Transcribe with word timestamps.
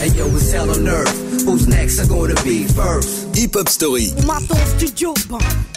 Hey 0.00 0.08
yo, 0.16 0.26
it's 0.28 0.50
hell 0.50 0.70
on 0.70 0.88
earth. 0.88 1.44
Who's 1.44 1.68
next? 1.68 1.98
Are 1.98 2.06
gonna 2.06 2.34
be 2.42 2.64
first? 2.64 3.36
Hip 3.36 3.54
Hop 3.54 3.68
Story. 3.68 4.14
On 4.16 4.26
m'attend 4.26 4.54
au 4.54 4.78
studio, 4.78 5.12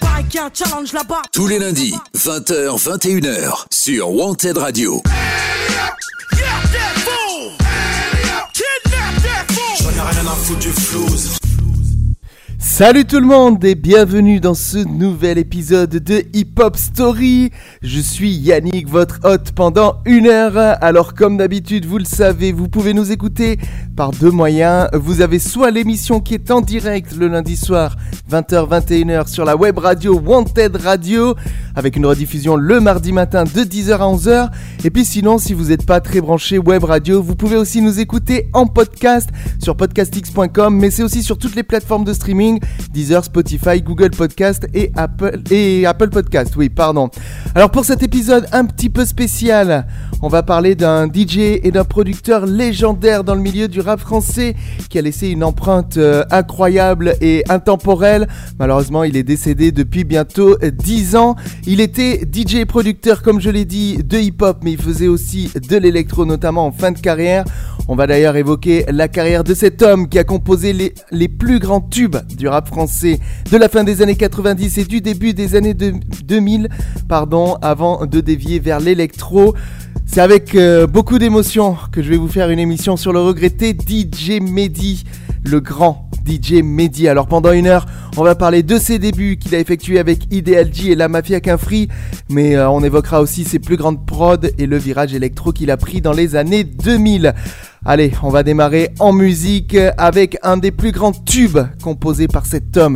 a 0.01 0.45
un 0.45 0.49
challenge 0.53 0.93
là-bas. 0.93 1.23
Tous 1.33 1.45
les 1.45 1.59
lundis, 1.59 1.93
20h, 2.15 2.81
21h, 2.81 3.65
sur 3.69 4.11
Wanted 4.11 4.57
Radio. 4.57 5.01
J'en 9.81 9.89
ai 9.89 9.99
rien 9.99 10.25
à 10.25 10.35
foutre 10.35 10.59
du 10.59 10.71
flouze. 10.71 11.42
Salut 12.65 13.03
tout 13.03 13.19
le 13.19 13.27
monde 13.27 13.63
et 13.65 13.75
bienvenue 13.75 14.39
dans 14.39 14.53
ce 14.53 14.77
nouvel 14.77 15.37
épisode 15.37 15.89
de 15.89 16.23
Hip 16.33 16.53
Hop 16.59 16.77
Story. 16.77 17.51
Je 17.81 17.99
suis 17.99 18.31
Yannick, 18.31 18.87
votre 18.87 19.19
hôte 19.25 19.51
pendant 19.51 19.97
une 20.05 20.27
heure. 20.27 20.77
Alors 20.81 21.13
comme 21.13 21.35
d'habitude, 21.35 21.85
vous 21.85 21.97
le 21.97 22.05
savez, 22.05 22.53
vous 22.53 22.69
pouvez 22.69 22.93
nous 22.93 23.11
écouter 23.11 23.59
par 23.97 24.11
deux 24.11 24.31
moyens. 24.31 24.87
Vous 24.93 25.19
avez 25.19 25.39
soit 25.39 25.71
l'émission 25.71 26.21
qui 26.21 26.35
est 26.35 26.51
en 26.51 26.61
direct 26.61 27.13
le 27.15 27.27
lundi 27.27 27.57
soir, 27.57 27.97
20h-21h 28.31 29.27
sur 29.27 29.43
la 29.43 29.57
web 29.57 29.77
radio 29.77 30.17
Wanted 30.17 30.77
Radio, 30.77 31.35
avec 31.75 31.97
une 31.97 32.05
rediffusion 32.05 32.55
le 32.55 32.79
mardi 32.79 33.11
matin 33.11 33.43
de 33.43 33.61
10h 33.61 33.91
à 33.91 34.07
11h. 34.07 34.49
Et 34.85 34.89
puis 34.89 35.05
sinon, 35.05 35.37
si 35.37 35.53
vous 35.53 35.65
n'êtes 35.65 35.85
pas 35.85 35.99
très 35.99 36.21
branché 36.21 36.57
web 36.57 36.85
radio, 36.85 37.21
vous 37.21 37.35
pouvez 37.35 37.57
aussi 37.57 37.81
nous 37.81 37.99
écouter 37.99 38.47
en 38.53 38.67
podcast 38.67 39.29
sur 39.61 39.75
podcastx.com, 39.75 40.75
mais 40.75 40.89
c'est 40.89 41.03
aussi 41.03 41.23
sur 41.23 41.37
toutes 41.37 41.55
les 41.55 41.63
plateformes 41.63 42.05
de 42.05 42.13
streaming, 42.13 42.52
Deezer, 42.91 43.23
Spotify, 43.23 43.81
Google 43.81 44.11
Podcast 44.11 44.67
et 44.73 44.91
Apple, 44.95 45.41
et 45.51 45.85
Podcast. 46.11 46.53
Oui, 46.57 46.69
pardon. 46.69 47.09
Alors 47.55 47.69
pour 47.69 47.85
cet 47.85 48.03
épisode 48.03 48.47
un 48.51 48.65
petit 48.65 48.89
peu 48.89 49.05
spécial, 49.05 49.87
on 50.21 50.27
va 50.27 50.43
parler 50.43 50.75
d'un 50.75 51.07
DJ 51.07 51.59
et 51.63 51.71
d'un 51.71 51.83
producteur 51.83 52.45
légendaire 52.45 53.23
dans 53.23 53.35
le 53.35 53.41
milieu 53.41 53.67
du 53.67 53.79
rap 53.79 53.99
français 53.99 54.55
qui 54.89 54.97
a 54.97 55.01
laissé 55.01 55.29
une 55.29 55.43
empreinte 55.43 55.97
euh, 55.97 56.23
incroyable 56.31 57.15
et 57.21 57.43
intemporelle. 57.49 58.27
Malheureusement, 58.59 59.03
il 59.03 59.17
est 59.17 59.23
décédé 59.23 59.71
depuis 59.71 60.03
bientôt 60.03 60.57
10 60.57 61.15
ans. 61.15 61.35
Il 61.65 61.81
était 61.81 62.21
DJ 62.31 62.55
et 62.55 62.65
producteur, 62.65 63.21
comme 63.21 63.41
je 63.41 63.49
l'ai 63.49 63.65
dit, 63.65 64.03
de 64.03 64.17
hip-hop, 64.17 64.59
mais 64.63 64.71
il 64.71 64.81
faisait 64.81 65.07
aussi 65.07 65.51
de 65.55 65.77
l'électro, 65.77 66.25
notamment 66.25 66.65
en 66.65 66.71
fin 66.71 66.91
de 66.91 66.99
carrière. 66.99 67.45
On 67.89 67.95
va 67.95 68.07
d'ailleurs 68.07 68.37
évoquer 68.37 68.85
la 68.89 69.09
carrière 69.09 69.43
de 69.43 69.53
cet 69.53 69.81
homme 69.81 70.07
qui 70.07 70.17
a 70.17 70.23
composé 70.23 70.71
les, 71.11 71.27
plus 71.27 71.59
grands 71.59 71.81
tubes 71.81 72.15
du 72.37 72.47
rap 72.47 72.67
français 72.69 73.19
de 73.51 73.57
la 73.57 73.67
fin 73.67 73.83
des 73.83 74.01
années 74.01 74.15
90 74.15 74.77
et 74.77 74.85
du 74.85 75.01
début 75.01 75.33
des 75.33 75.55
années 75.55 75.73
de- 75.73 75.93
2000, 76.23 76.69
pardon, 77.09 77.57
avant 77.61 78.05
de 78.05 78.21
dévier 78.21 78.59
vers 78.59 78.79
l'électro. 78.79 79.53
C'est 80.05 80.21
avec 80.21 80.55
euh, 80.55 80.87
beaucoup 80.87 81.19
d'émotion 81.19 81.75
que 81.91 82.01
je 82.01 82.09
vais 82.09 82.17
vous 82.17 82.29
faire 82.29 82.49
une 82.49 82.59
émission 82.59 82.95
sur 82.95 83.11
le 83.11 83.19
regretté 83.19 83.71
DJ 83.75 84.39
Mehdi, 84.41 85.03
le 85.43 85.59
grand 85.59 86.09
DJ 86.25 86.61
Mehdi. 86.63 87.09
Alors 87.09 87.27
pendant 87.27 87.51
une 87.51 87.67
heure, 87.67 87.85
on 88.15 88.23
va 88.23 88.35
parler 88.35 88.63
de 88.63 88.77
ses 88.77 88.97
débuts 88.97 89.37
qu'il 89.37 89.55
a 89.55 89.59
effectués 89.59 89.99
avec 89.99 90.33
Ideal 90.33 90.73
G 90.73 90.91
et 90.91 90.95
la 90.95 91.09
Mafia 91.09 91.41
Quinfree, 91.41 91.89
mais 92.29 92.55
euh, 92.55 92.69
on 92.69 92.81
évoquera 92.81 93.21
aussi 93.21 93.43
ses 93.43 93.59
plus 93.59 93.75
grandes 93.75 94.05
prods 94.05 94.37
et 94.57 94.67
le 94.67 94.77
virage 94.77 95.13
électro 95.13 95.51
qu'il 95.51 95.69
a 95.69 95.75
pris 95.77 95.99
dans 95.99 96.13
les 96.13 96.37
années 96.37 96.63
2000. 96.63 97.33
Allez, 97.85 98.13
on 98.23 98.29
va 98.29 98.43
démarrer 98.43 98.91
en 98.99 99.11
musique 99.11 99.75
avec 99.97 100.37
un 100.41 100.55
des 100.55 100.71
plus 100.71 100.93
grands 100.93 101.11
tubes 101.11 101.59
composés 101.83 102.29
par 102.29 102.45
cet 102.45 102.77
homme. 102.77 102.95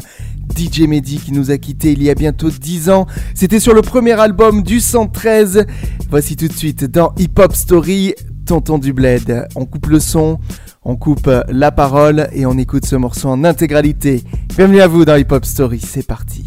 DJ 0.55 0.81
Mehdi 0.87 1.19
qui 1.19 1.33
nous 1.33 1.51
a 1.51 1.57
quittés 1.57 1.91
il 1.91 2.01
y 2.01 2.09
a 2.09 2.15
bientôt 2.15 2.49
10 2.49 2.89
ans. 2.89 3.05
C'était 3.35 3.59
sur 3.59 3.73
le 3.73 3.81
premier 3.81 4.13
album 4.13 4.63
du 4.63 4.79
113. 4.79 5.65
Voici 6.09 6.37
tout 6.37 6.47
de 6.47 6.53
suite 6.53 6.85
dans 6.85 7.13
Hip 7.17 7.37
Hop 7.37 7.53
Story, 7.53 8.15
Tonton 8.45 8.77
du 8.77 8.93
Bled. 8.93 9.49
On 9.55 9.65
coupe 9.65 9.87
le 9.87 9.99
son, 9.99 10.39
on 10.85 10.95
coupe 10.95 11.29
la 11.49 11.71
parole 11.71 12.29
et 12.31 12.45
on 12.45 12.57
écoute 12.57 12.85
ce 12.85 12.95
morceau 12.95 13.27
en 13.27 13.43
intégralité. 13.43 14.23
Bienvenue 14.55 14.79
à 14.79 14.87
vous 14.87 15.03
dans 15.03 15.17
Hip 15.17 15.31
Hop 15.31 15.43
Story, 15.43 15.81
c'est 15.81 16.07
parti. 16.07 16.45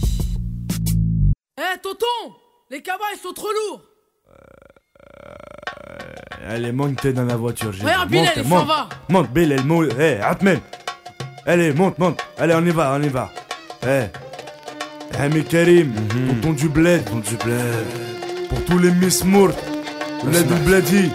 Eh, 1.58 1.78
tonton 1.82 2.06
Les 2.70 2.80
cabas, 2.80 3.04
sont 3.22 3.34
trop 3.34 3.48
lourds 3.48 3.89
Allez, 6.48 6.72
monte 6.72 7.06
dans 7.08 7.24
la 7.24 7.36
voiture. 7.36 7.72
j'ai 7.72 7.84
Regarde, 7.84 8.08
dit. 8.10 8.16
Monte, 8.16 8.28
il 8.36 8.42
s'en 8.42 8.48
monte. 8.48 8.66
va 8.66 8.88
Monte, 9.08 9.30
Bilal, 9.32 9.64
monte. 9.64 9.88
Eh, 9.98 10.18
Atmen. 10.22 10.58
Allez, 11.46 11.72
monte, 11.72 11.98
monte. 11.98 12.20
Allez, 12.38 12.54
on 12.54 12.64
y 12.64 12.70
va, 12.70 12.92
on 12.98 13.02
y 13.02 13.08
va. 13.08 13.30
Eh. 13.86 14.04
Eh, 15.14 15.28
mais 15.32 15.42
Karim, 15.42 15.92
tonton 16.40 16.52
du 16.52 16.68
bled. 16.68 17.04
Tonton 17.04 17.18
du 17.18 17.36
bled. 17.36 18.48
Pour 18.48 18.64
tous 18.64 18.78
les 18.78 18.90
Miss 18.92 19.24
Mourt. 19.24 19.52
Bled 20.24 20.46
du 20.46 20.54
bledi. 20.64 21.10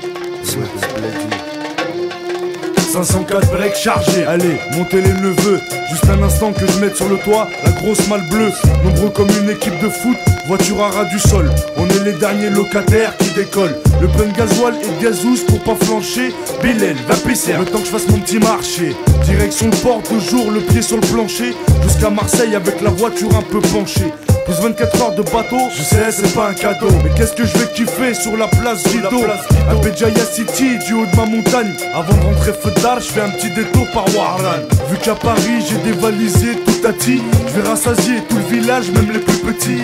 504 2.93 3.51
breaks 3.51 3.75
chargés, 3.75 4.23
allez, 4.25 4.57
montez 4.73 5.01
les 5.01 5.11
neveux 5.11 5.59
Juste 5.89 6.05
un 6.09 6.21
instant 6.23 6.53
que 6.53 6.65
je 6.65 6.79
mette 6.79 6.95
sur 6.95 7.09
le 7.09 7.17
toit 7.17 7.47
la 7.65 7.71
grosse 7.71 8.07
malle 8.07 8.25
bleue 8.29 8.51
Nombreux 8.85 9.09
comme 9.09 9.27
une 9.41 9.49
équipe 9.49 9.77
de 9.81 9.89
foot, 9.89 10.17
voiture 10.47 10.81
à 10.83 10.89
ras 10.89 11.05
du 11.05 11.19
sol. 11.19 11.49
On 11.77 11.87
est 11.87 12.03
les 12.03 12.13
derniers 12.13 12.49
locataires 12.49 13.15
qui 13.17 13.29
décollent. 13.31 13.75
Le 14.01 14.07
plein 14.07 14.25
de 14.25 14.37
gasoil 14.37 14.75
et 14.81 14.87
de 14.87 15.03
gazous 15.03 15.43
pour 15.47 15.59
pas 15.59 15.75
flancher. 15.85 16.33
Bilal, 16.61 16.95
va 17.07 17.15
pisser, 17.15 17.53
le 17.53 17.65
temps 17.65 17.79
que 17.79 17.85
je 17.85 17.91
fasse 17.91 18.07
mon 18.09 18.19
petit 18.19 18.39
marché. 18.39 18.95
Direction 19.25 19.67
le 19.67 19.77
port, 19.77 20.01
toujours 20.03 20.51
le 20.51 20.59
pied 20.61 20.81
sur 20.81 20.97
le 20.97 21.07
plancher. 21.07 21.55
Jusqu'à 21.83 22.09
Marseille 22.09 22.55
avec 22.55 22.81
la 22.81 22.91
voiture 22.91 23.35
un 23.35 23.41
peu 23.41 23.59
penchée. 23.59 24.13
Plus 24.45 24.61
24 24.61 25.01
heures 25.01 25.15
de 25.15 25.23
bateau, 25.23 25.57
je 25.75 25.81
sais 25.81 26.11
c'est 26.11 26.35
pas 26.35 26.49
un 26.49 26.53
cadeau. 26.53 26.89
Mais 27.03 27.09
qu'est-ce 27.15 27.33
que 27.33 27.45
je 27.45 27.57
vais 27.57 27.71
kiffer 27.73 28.13
sur 28.13 28.37
la 28.37 28.47
place 28.47 28.85
Vito 28.87 29.23
À 29.67 29.75
Béjaïa 29.75 30.23
City, 30.31 30.77
du 30.85 30.93
haut 30.93 31.05
de 31.07 31.15
ma 31.15 31.25
montagne. 31.25 31.73
Avant 31.95 32.13
de 32.13 32.23
rentrer 32.23 32.53
feu 32.53 32.71
je 32.99 33.05
fais 33.05 33.21
un 33.21 33.29
petit 33.29 33.49
détour 33.49 33.87
par 33.91 34.05
Warlan. 34.15 34.61
Vu 34.91 34.97
qu'à 34.97 35.15
Paris 35.15 35.65
j'ai 35.67 35.77
dévalisé 35.91 36.57
tout 36.63 36.87
à 36.87 36.91
Je 36.91 37.59
vais 37.59 37.67
rassasier 37.67 38.21
tout 38.29 38.35
le 38.35 38.57
village, 38.57 38.91
même 38.91 39.11
les 39.11 39.19
plus 39.19 39.37
petits 39.37 39.81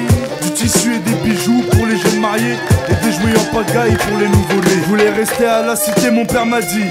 Tissu 0.53 0.95
et 0.95 1.00
des 1.00 1.16
bijoux 1.29 1.63
pour 1.72 1.85
les 1.85 1.97
jeunes 1.97 2.19
mariés 2.19 2.57
Et 2.89 3.06
des 3.06 3.12
jouets 3.12 3.39
en 3.39 3.56
pagaille 3.56 3.95
pour 3.95 4.17
les 4.17 4.28
nouveau-nés 4.28 4.81
Je 4.84 4.89
voulais 4.89 5.09
rester 5.09 5.45
à 5.45 5.62
la 5.62 5.75
cité, 5.75 6.12
mon 6.12 6.25
père 6.25 6.45
m'a 6.45 6.62
dit 6.62 6.85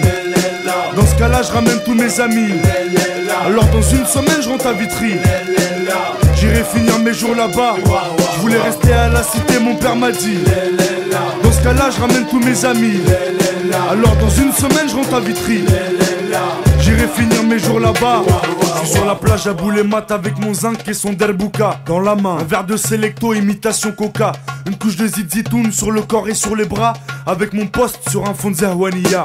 Dans 0.96 1.06
ce 1.06 1.14
cas-là, 1.16 1.42
je 1.42 1.52
ramène 1.52 1.80
tous 1.84 1.94
mes 1.94 2.20
amis 2.20 2.52
Alors 3.46 3.66
dans 3.66 3.82
une 3.82 4.06
semaine, 4.06 4.42
je 4.42 4.48
rentre 4.48 4.66
à 4.66 4.72
Vitry 4.72 5.14
J'irai 6.36 6.64
finir 6.64 6.98
mes 7.00 7.12
jours 7.12 7.34
là-bas. 7.34 7.74
Je 8.34 8.40
voulais 8.40 8.58
rester 8.58 8.92
à 8.92 9.08
la 9.08 9.22
cité, 9.22 9.58
mon 9.60 9.74
père 9.74 9.94
m'a 9.94 10.10
dit. 10.10 10.38
Dans 11.42 11.52
ce 11.52 11.62
cas-là, 11.62 11.90
je 11.94 12.00
ramène 12.00 12.26
tous 12.30 12.40
mes 12.40 12.64
amis. 12.64 13.00
Alors 13.90 14.16
dans 14.16 14.30
une 14.30 14.52
semaine, 14.52 14.88
je 14.88 14.96
rentre 14.96 15.14
à 15.14 15.20
Vitry. 15.20 15.64
J'irai 17.00 17.12
finir 17.12 17.42
mes 17.44 17.58
jours 17.58 17.80
là-bas. 17.80 18.22
Je 18.60 18.78
suis 18.80 18.88
sur 18.96 19.06
la 19.06 19.14
plage 19.14 19.46
à 19.46 19.54
Boulemat 19.54 20.04
avec 20.10 20.38
mon 20.38 20.52
zinc 20.52 20.86
et 20.86 20.92
son 20.92 21.14
derbouka. 21.14 21.80
Dans 21.86 21.98
la 21.98 22.14
main, 22.14 22.36
un 22.40 22.44
verre 22.44 22.64
de 22.64 22.76
Selecto, 22.76 23.32
imitation 23.32 23.92
coca. 23.92 24.32
Une 24.66 24.76
couche 24.76 24.96
de 24.96 25.06
zizitoun 25.06 25.72
sur 25.72 25.92
le 25.92 26.02
corps 26.02 26.28
et 26.28 26.34
sur 26.34 26.54
les 26.54 26.66
bras. 26.66 26.92
Avec 27.26 27.54
mon 27.54 27.66
poste 27.66 28.10
sur 28.10 28.28
un 28.28 28.34
fond 28.34 28.50
de 28.50 28.56
Zerwania. 28.56 29.24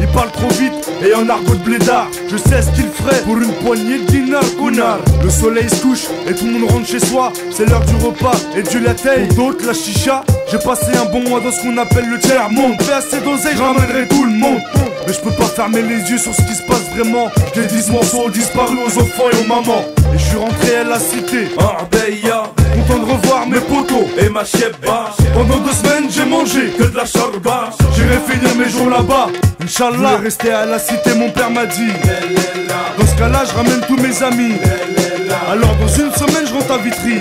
il 0.00 0.06
parle 0.08 0.30
trop 0.30 0.48
vite 0.48 0.72
et 1.04 1.14
en 1.14 1.28
argot 1.28 1.54
de 1.54 1.64
blédard. 1.64 2.08
Je 2.28 2.36
sais 2.36 2.62
ce 2.62 2.70
qu'il 2.70 2.88
ferait 2.88 3.22
pour 3.22 3.36
une 3.38 3.52
poignée 3.64 3.98
de 3.98 4.04
dinars 4.04 4.56
connard. 4.58 5.00
Le 5.22 5.30
soleil 5.30 5.68
se 5.68 5.82
couche 5.82 6.06
et 6.28 6.34
tout 6.34 6.46
le 6.46 6.52
monde 6.52 6.70
rentre 6.70 6.86
chez 6.86 7.00
soi. 7.00 7.32
C'est 7.50 7.66
l'heure 7.66 7.84
du 7.84 7.94
repas 7.96 8.36
et 8.56 8.62
du 8.62 8.80
latte 8.80 9.02
Pour 9.02 9.36
d'autres 9.36 9.66
la 9.66 9.74
chicha 9.74 10.24
J'ai 10.50 10.58
passé 10.58 10.96
un 10.96 11.06
bon 11.06 11.28
mois 11.28 11.40
dans 11.40 11.50
ce 11.50 11.62
qu'on 11.62 11.76
appelle 11.76 12.08
le 12.08 12.18
tiers 12.18 12.50
monde. 12.50 12.80
Fais 12.82 12.92
assez 12.92 13.20
d'oseille, 13.20 13.56
je 13.56 13.62
ramènerai 13.62 14.08
tout 14.08 14.24
le 14.24 14.32
monde 14.32 14.60
Mais 15.08 15.14
je 15.14 15.20
peux 15.20 15.30
pas 15.30 15.46
fermer 15.46 15.80
les 15.80 16.10
yeux 16.10 16.18
sur 16.18 16.34
ce 16.34 16.42
qui 16.42 16.54
se 16.54 16.62
passe 16.64 16.84
vraiment. 16.94 17.30
Les 17.56 17.64
10 17.64 17.92
morceaux 17.92 18.26
ont 18.26 18.28
disparu 18.28 18.76
aux 18.86 18.98
enfants 19.00 19.30
et 19.32 19.42
aux 19.42 19.48
mamans. 19.48 19.82
Et 20.14 20.18
je 20.18 20.22
suis 20.22 20.36
rentré 20.36 20.76
à 20.76 20.84
la 20.84 20.98
cité 20.98 21.48
Arbeya. 21.58 22.42
Content 22.74 22.98
de 22.98 23.12
revoir 23.12 23.46
mes 23.46 23.58
potos 23.60 24.04
et 24.18 24.28
ma 24.28 24.44
chebba 24.44 25.14
Pendant 25.32 25.60
deux 25.60 25.72
semaines 25.72 26.10
j'ai 26.10 26.26
mangé 26.26 26.72
que 26.76 26.82
de 26.82 26.94
la 26.94 27.06
charba. 27.06 27.70
J'irai 27.96 28.18
finir 28.28 28.54
mes 28.56 28.68
jours 28.68 28.90
là-bas. 28.90 29.28
Inch'Allah. 29.64 30.18
Rester 30.22 30.50
à 30.50 30.66
la 30.66 30.78
cité 30.78 31.14
mon 31.14 31.30
père 31.30 31.50
m'a 31.50 31.64
dit. 31.64 31.92
Dans 32.98 33.06
ce 33.06 33.16
cas 33.16 33.30
là 33.30 33.44
je 33.48 33.54
ramène 33.56 33.80
tous 33.88 33.96
mes 33.96 34.22
amis. 34.22 34.56
Alors 35.50 35.74
dans 35.76 35.88
une 35.88 36.12
semaine 36.12 36.46
je 36.46 36.52
rentre 36.52 36.72
à 36.72 36.76
Vitry. 36.76 37.16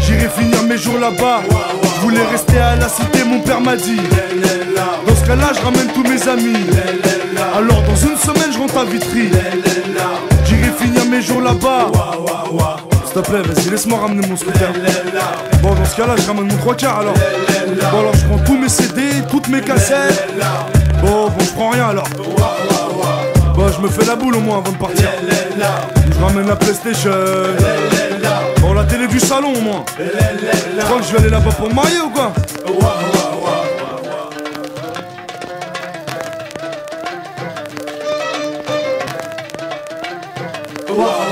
J'irai 0.00 0.28
finir 0.30 0.62
mes 0.62 0.78
jours 0.78 0.98
là-bas. 0.98 1.42
Je 1.96 2.00
voulais 2.00 2.24
rester 2.30 2.56
à 2.56 2.76
la 2.76 2.88
cité 2.88 3.24
mon 3.24 3.40
père 3.40 3.60
m'a 3.60 3.76
dit 3.76 4.00
Ce 5.22 5.26
cas 5.26 5.36
là 5.36 5.52
je 5.54 5.60
ramène 5.64 5.86
tous 5.94 6.02
mes 6.02 6.28
amis 6.28 6.56
Alors 7.56 7.82
dans 7.82 7.96
une 7.96 8.16
semaine 8.16 8.52
je 8.52 8.58
rentre 8.58 8.78
à 8.78 8.84
Vitry 8.84 9.30
J'irai 10.46 10.70
finir 10.78 11.04
mes 11.06 11.22
jours 11.22 11.40
là-bas 11.40 11.86
S'il 13.04 13.22
te 13.22 13.30
plaît, 13.30 13.42
vas-y, 13.42 13.70
laisse-moi 13.70 14.00
ramener 14.00 14.26
mon 14.26 14.36
scooter. 14.36 14.72
Bon, 15.62 15.74
dans 15.74 15.84
ce 15.84 15.96
cas-là, 15.96 16.14
je 16.16 16.26
ramène 16.26 16.50
mon 16.50 16.56
trois 16.56 16.74
quarts 16.74 17.00
alors. 17.00 17.14
Bon, 17.92 18.00
alors 18.00 18.14
je 18.14 18.24
prends 18.26 18.38
tous 18.38 18.56
mes 18.56 18.68
CD, 18.68 19.02
toutes 19.30 19.48
mes 19.48 19.60
cassettes. 19.60 20.28
Bon, 21.02 21.28
bon, 21.28 21.44
je 21.44 21.50
prends 21.52 21.70
rien 21.70 21.90
alors. 21.90 22.08
Bon, 23.54 23.68
je 23.68 23.80
me 23.82 23.88
fais 23.88 24.06
la 24.06 24.16
boule 24.16 24.36
au 24.36 24.40
moins 24.40 24.58
avant 24.58 24.72
de 24.72 24.78
partir. 24.78 25.08
Je 26.10 26.24
ramène 26.24 26.48
la 26.48 26.56
PlayStation. 26.56 27.10
Bon, 28.60 28.72
la 28.72 28.84
télé 28.84 29.06
du 29.06 29.20
salon 29.20 29.52
au 29.54 29.60
moins. 29.60 29.84
Tu 29.96 30.84
crois 30.84 30.98
que 30.98 31.04
je 31.04 31.12
vais 31.12 31.18
aller 31.18 31.30
là-bas 31.30 31.50
pour 31.52 31.68
me 31.68 31.74
marier 31.74 32.00
ou 32.04 32.10
quoi? 32.10 32.32
Tous 40.94 41.31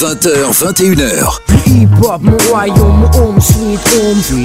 20h, 0.00 0.50
21h. 0.54 1.40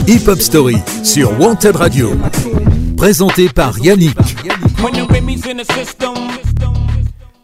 Hip 0.06 0.28
Hop 0.28 0.42
Story 0.42 0.76
sur 1.02 1.40
Wanted 1.40 1.78
Radio. 1.78 2.12
Présenté 2.98 3.48
par 3.48 3.80
Yannick. 3.80 4.18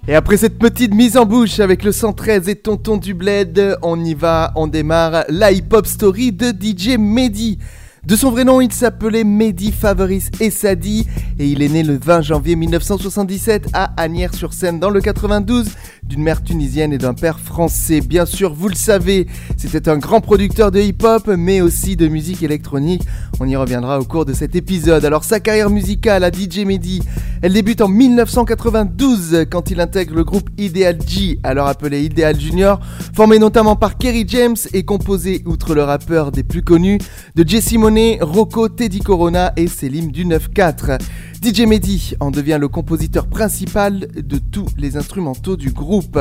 Et 0.10 0.14
après 0.14 0.36
cette 0.36 0.60
petite 0.60 0.94
mise 0.94 1.16
en 1.16 1.26
bouche 1.26 1.62
avec 1.62 1.86
le 1.86 1.94
113 1.94 2.50
et 2.50 2.56
Tonton 2.56 2.98
du 2.98 3.14
Bled, 3.14 3.78
on 3.82 4.04
y 4.04 4.14
va, 4.14 4.52
on 4.58 4.68
démarre 4.68 5.24
la 5.30 5.54
hip-hop 5.54 5.88
story 5.88 6.34
de 6.34 6.48
DJ 6.50 6.98
Mehdi. 7.00 7.60
De 8.04 8.16
son 8.16 8.32
vrai 8.32 8.44
nom, 8.44 8.62
il 8.62 8.74
s'appelait 8.74 9.24
Mehdi 9.24 9.72
Favoris 9.72 10.32
Essadi 10.40 11.06
et 11.38 11.46
il 11.46 11.62
est 11.62 11.70
né 11.70 11.84
le 11.84 12.00
20 12.04 12.22
janvier 12.22 12.56
1977 12.56 13.68
à 13.74 13.94
Agnières-sur-Seine 13.96 14.80
dans 14.80 14.90
le 14.90 15.02
92 15.02 15.70
d'une 16.02 16.24
mère 16.24 16.44
tunisienne 16.44 16.94
et 16.94 16.98
d'un 16.98 17.14
père 17.14 17.40
français. 17.40 18.02
Bien 18.02 18.26
sûr, 18.26 18.56
vous 18.56 18.70
le 18.70 18.76
savez, 18.76 19.28
c'était 19.56 19.88
un 19.88 20.00
grand 20.00 20.20
producteur 20.20 20.72
de 20.72 20.80
hip-hop 20.80 21.28
mais 21.38 21.62
aussi 21.62 21.96
de 21.96 22.08
musique 22.08 22.42
électronique. 22.42 23.04
On 23.40 23.48
y 23.48 23.56
reviendra 23.56 24.00
au 24.00 24.04
cours 24.04 24.26
de 24.26 24.34
cet 24.34 24.56
épisode. 24.56 25.06
Alors 25.06 25.24
sa 25.24 25.40
carrière 25.40 25.70
musicale 25.70 26.24
à 26.24 26.32
DJ 26.32 26.66
Mehdi, 26.66 27.04
elle 27.44 27.54
débute 27.54 27.82
en 27.82 27.88
1992 27.88 29.46
quand 29.52 29.70
il 29.70 29.80
intègre 29.80 30.16
le 30.16 30.24
groupe 30.24 30.50
Ideal 30.58 30.98
G, 31.08 31.40
alors 31.44 31.68
appelé 31.68 32.04
Ideal 32.04 32.40
Junior, 32.40 32.80
formé 33.14 33.38
notamment 33.38 33.76
par 33.76 33.98
Kerry 33.98 34.26
James 34.28 34.58
et 34.74 34.84
composé, 34.84 35.44
outre 35.46 35.76
le 35.76 35.84
rappeur 35.84 36.32
des 36.32 36.44
plus 36.44 36.64
connus, 36.64 36.98
de 37.36 37.48
Jesse 37.48 37.74
Rocco, 38.22 38.70
Teddy 38.70 39.00
Corona 39.00 39.52
et 39.58 39.68
Selim 39.68 40.12
du 40.12 40.26
9-4. 40.26 40.98
DJ 41.44 41.62
Mehdi 41.62 42.14
en 42.22 42.32
devient 42.32 42.58
le 42.60 42.70
compositeur 42.70 43.28
principal 43.28 44.08
de 44.16 44.38
tous 44.38 44.68
les 44.78 44.96
instrumentaux 44.96 45.58
du 45.58 45.72
groupe. 45.72 46.18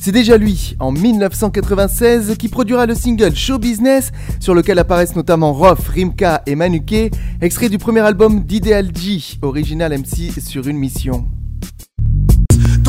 C'est 0.00 0.12
déjà 0.12 0.38
lui, 0.38 0.76
en 0.80 0.92
1996, 0.92 2.36
qui 2.38 2.48
produira 2.48 2.86
le 2.86 2.94
single 2.94 3.34
Show 3.34 3.58
Business, 3.58 4.12
sur 4.38 4.54
lequel 4.54 4.78
apparaissent 4.78 5.16
notamment 5.16 5.52
Rof, 5.52 5.88
Rimka 5.88 6.42
et 6.46 6.54
Manuke, 6.54 7.12
extrait 7.42 7.68
du 7.68 7.76
premier 7.76 8.00
album 8.00 8.40
d'Ideal 8.40 8.90
G, 8.94 9.36
original 9.42 9.92
MC 9.92 10.40
sur 10.40 10.68
une 10.68 10.78
mission. 10.78 11.26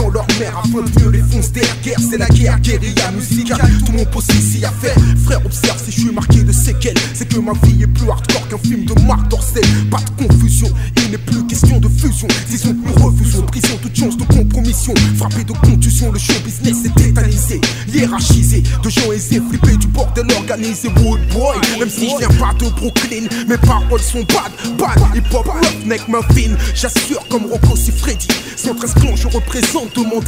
Dans 0.01 0.09
leur 0.09 0.25
mère 0.39 0.57
affronte 0.57 0.99
mieux 0.99 1.11
les 1.11 1.19
fonces 1.21 1.51
des 1.51 1.61
guerre 1.83 1.99
C'est 1.99 2.17
la 2.17 2.27
guerre, 2.27 2.59
guérilla, 2.59 3.11
musica 3.11 3.55
Tout 3.85 3.91
mon 3.91 4.05
poste 4.05 4.33
ici 4.33 4.65
à 4.65 4.71
faire 4.71 4.95
Frère 5.23 5.45
observe 5.45 5.79
si 5.83 5.91
je 5.91 6.01
suis 6.01 6.11
marqué 6.11 6.41
de 6.41 6.51
séquelles. 6.51 6.97
C'est 7.13 7.27
que 7.27 7.37
ma 7.37 7.53
vie 7.63 7.83
est 7.83 7.87
plus 7.87 8.09
hardcore 8.09 8.47
qu'un 8.47 8.57
film 8.57 8.85
de 8.85 8.99
Marc 9.01 9.27
Dorcel. 9.27 9.63
Pas 9.91 9.99
de 9.99 10.25
confusion, 10.25 10.67
il 10.97 11.11
n'est 11.11 11.17
plus 11.17 11.45
question 11.45 11.79
de 11.79 11.87
fusion. 11.87 12.27
Disons 12.49 12.73
plus 12.73 13.03
refusion, 13.03 13.43
prison, 13.43 13.77
toute 13.81 13.95
chance 13.95 14.17
de 14.17 14.23
compromission. 14.23 14.93
Frappé 15.17 15.43
de 15.43 15.51
contusion, 15.51 16.11
le 16.11 16.19
show 16.19 16.33
business 16.43 16.85
est 16.85 16.95
tétanisé 16.95 17.61
Hiérarchisé, 17.93 18.63
de 18.83 18.89
gens 18.89 19.11
aisés, 19.11 19.41
flippés 19.49 19.77
du 19.77 19.87
bordel 19.87 20.25
organisé. 20.31 20.87
Wood 20.87 21.19
boy, 21.31 21.57
même 21.79 21.89
si 21.89 22.09
je 22.09 22.17
viens 22.17 22.39
pas 22.39 22.53
de 22.57 22.69
Brooklyn. 22.69 23.27
Mes 23.47 23.57
paroles 23.57 24.01
sont 24.01 24.23
bad, 24.23 24.51
bad, 24.77 24.97
hip 25.15 25.33
hop, 25.33 25.45
roughneck, 25.45 26.07
muffin. 26.07 26.55
J'assure 26.73 27.27
comme 27.29 27.45
Rocco 27.45 27.75
si 27.75 27.91
Freddy 27.91 28.27
113 28.55 28.93
clans, 28.95 29.15
je 29.15 29.27
représente 29.27 29.90
tout 29.93 30.03
le 30.03 30.09
monde 30.09 30.23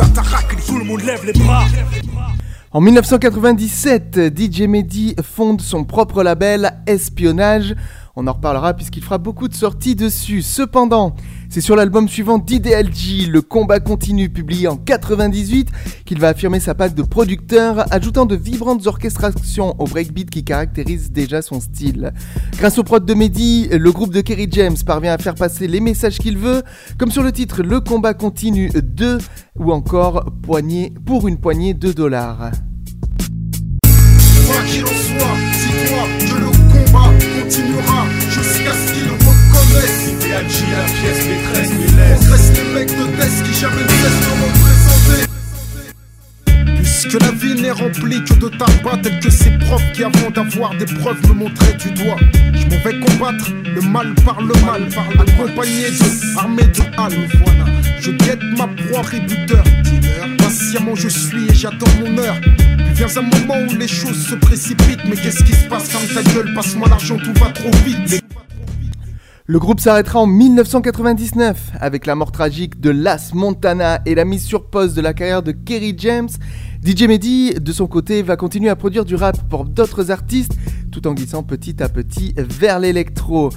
tout 0.67 0.77
le 0.77 0.83
monde 0.83 1.01
lève 1.01 1.25
les 1.25 1.33
bras. 1.33 1.63
En 2.71 2.81
1997, 2.81 4.19
DJ 4.35 4.61
Mehdi 4.61 5.15
fonde 5.21 5.61
son 5.61 5.83
propre 5.83 6.23
label 6.23 6.73
Espionnage. 6.87 7.75
On 8.15 8.27
en 8.27 8.33
reparlera 8.33 8.75
puisqu'il 8.75 9.03
fera 9.03 9.17
beaucoup 9.17 9.47
de 9.47 9.55
sorties 9.55 9.95
dessus. 9.95 10.43
Cependant, 10.43 11.15
c'est 11.49 11.61
sur 11.61 11.75
l'album 11.75 12.07
suivant 12.07 12.37
d'Ideal 12.37 12.93
G, 12.93 13.25
Le 13.25 13.41
combat 13.41 13.79
continue, 13.79 14.29
publié 14.29 14.67
en 14.67 14.77
98, 14.77 15.71
qu'il 16.05 16.19
va 16.19 16.27
affirmer 16.27 16.59
sa 16.59 16.75
patte 16.75 16.93
de 16.93 17.01
producteur, 17.01 17.91
ajoutant 17.91 18.27
de 18.27 18.35
vibrantes 18.35 18.85
orchestrations 18.85 19.73
au 19.79 19.85
breakbeat 19.85 20.29
qui 20.29 20.43
caractérise 20.43 21.11
déjà 21.11 21.41
son 21.41 21.59
style. 21.59 22.13
Grâce 22.59 22.77
au 22.77 22.83
prod 22.83 23.03
de 23.03 23.13
Mehdi, 23.15 23.69
le 23.69 23.91
groupe 23.91 24.13
de 24.13 24.21
Kerry 24.21 24.47
James 24.51 24.77
parvient 24.85 25.13
à 25.13 25.17
faire 25.17 25.33
passer 25.33 25.67
les 25.67 25.79
messages 25.79 26.19
qu'il 26.19 26.37
veut, 26.37 26.61
comme 26.99 27.09
sur 27.09 27.23
le 27.23 27.31
titre 27.31 27.63
Le 27.63 27.79
combat 27.79 28.13
continue 28.13 28.69
2 28.75 29.17
ou 29.57 29.71
encore 29.71 30.25
Poignée 30.43 30.93
pour 31.03 31.27
une 31.27 31.37
poignée 31.37 31.73
de 31.73 31.91
dollars. 31.91 32.51
Continuera 37.43 38.05
jusqu'à 38.29 38.71
ce 38.71 38.93
qu'ils 38.93 39.09
reconnaissent. 39.09 40.11
Idéal 40.11 40.45
la 40.71 40.83
pièce 40.93 41.25
maîtresse, 41.27 41.71
mais 41.77 41.91
laisse. 41.97 42.29
Reste 42.29 42.57
les 42.57 42.73
mecs 42.73 42.97
de 42.97 43.05
test 43.17 43.43
qui 43.43 43.53
jamais 43.59 43.83
ne 43.83 43.89
cessent 43.89 44.21
de. 44.29 44.62
Puisque 47.03 47.21
la 47.21 47.31
vie 47.31 47.61
n'est 47.61 47.71
remplie 47.71 48.23
que 48.23 48.33
de 48.35 48.47
tabac 48.47 48.97
tel 49.03 49.19
que 49.19 49.29
ces 49.29 49.49
profs 49.57 49.91
qui 49.91 50.05
avant 50.05 50.29
d'avoir 50.29 50.73
des 50.75 50.85
preuves 50.85 51.21
me 51.27 51.33
montraient 51.33 51.73
du 51.73 51.91
doigt. 51.91 52.15
Je 52.53 52.63
m'en 52.63 52.81
vais 52.81 52.99
combattre 53.01 53.51
le 53.75 53.81
mal 53.81 54.15
par 54.23 54.39
le 54.39 54.53
mal, 54.65 54.87
accompagné 55.19 55.89
de 55.89 56.39
armée 56.39 56.63
de 56.63 56.81
halles. 56.97 57.27
Voilà, 57.43 57.65
je 57.99 58.11
guette 58.11 58.41
ma 58.57 58.67
proie 58.67 59.01
rébuteur. 59.01 59.65
Patiemment 60.37 60.95
je 60.95 61.09
suis 61.09 61.49
et 61.49 61.53
j'attends 61.53 61.91
mon 61.99 62.17
heure. 62.19 62.39
Vient 62.93 63.07
un 63.17 63.21
moment 63.21 63.59
où 63.69 63.77
les 63.77 63.87
choses 63.87 64.25
se 64.25 64.35
précipitent. 64.35 65.03
Mais 65.05 65.17
qu'est-ce 65.17 65.43
qui 65.43 65.53
se 65.53 65.67
passe? 65.67 65.89
Ferme 65.89 66.07
ta 66.13 66.23
gueule, 66.31 66.53
passe-moi 66.53 66.87
l'argent, 66.87 67.17
tout 67.17 67.33
va 67.33 67.49
trop 67.49 67.71
vite. 67.85 68.22
Le 69.53 69.59
groupe 69.59 69.79
s'arrêtera 69.79 70.19
en 70.19 70.25
1999 70.25 71.73
avec 71.79 72.07
la 72.07 72.15
mort 72.15 72.31
tragique 72.31 72.81
de 72.81 72.89
Las 72.89 73.35
Montana 73.35 74.01
et 74.07 74.15
la 74.15 74.25
mise 74.25 74.43
sur 74.43 74.65
pause 74.65 74.95
de 74.95 75.01
la 75.01 75.13
carrière 75.13 75.43
de 75.43 75.51
Kerry 75.51 75.93
James. 75.95 76.29
DJ 76.83 77.03
Mehdi, 77.03 77.53
de 77.53 77.71
son 77.71 77.85
côté, 77.85 78.23
va 78.23 78.35
continuer 78.35 78.69
à 78.69 78.75
produire 78.75 79.05
du 79.05 79.13
rap 79.13 79.37
pour 79.51 79.65
d'autres 79.65 80.09
artistes 80.09 80.53
tout 80.91 81.05
en 81.07 81.13
glissant 81.13 81.43
petit 81.43 81.83
à 81.83 81.87
petit 81.87 82.33
vers 82.35 82.79
l'électro. 82.79 83.49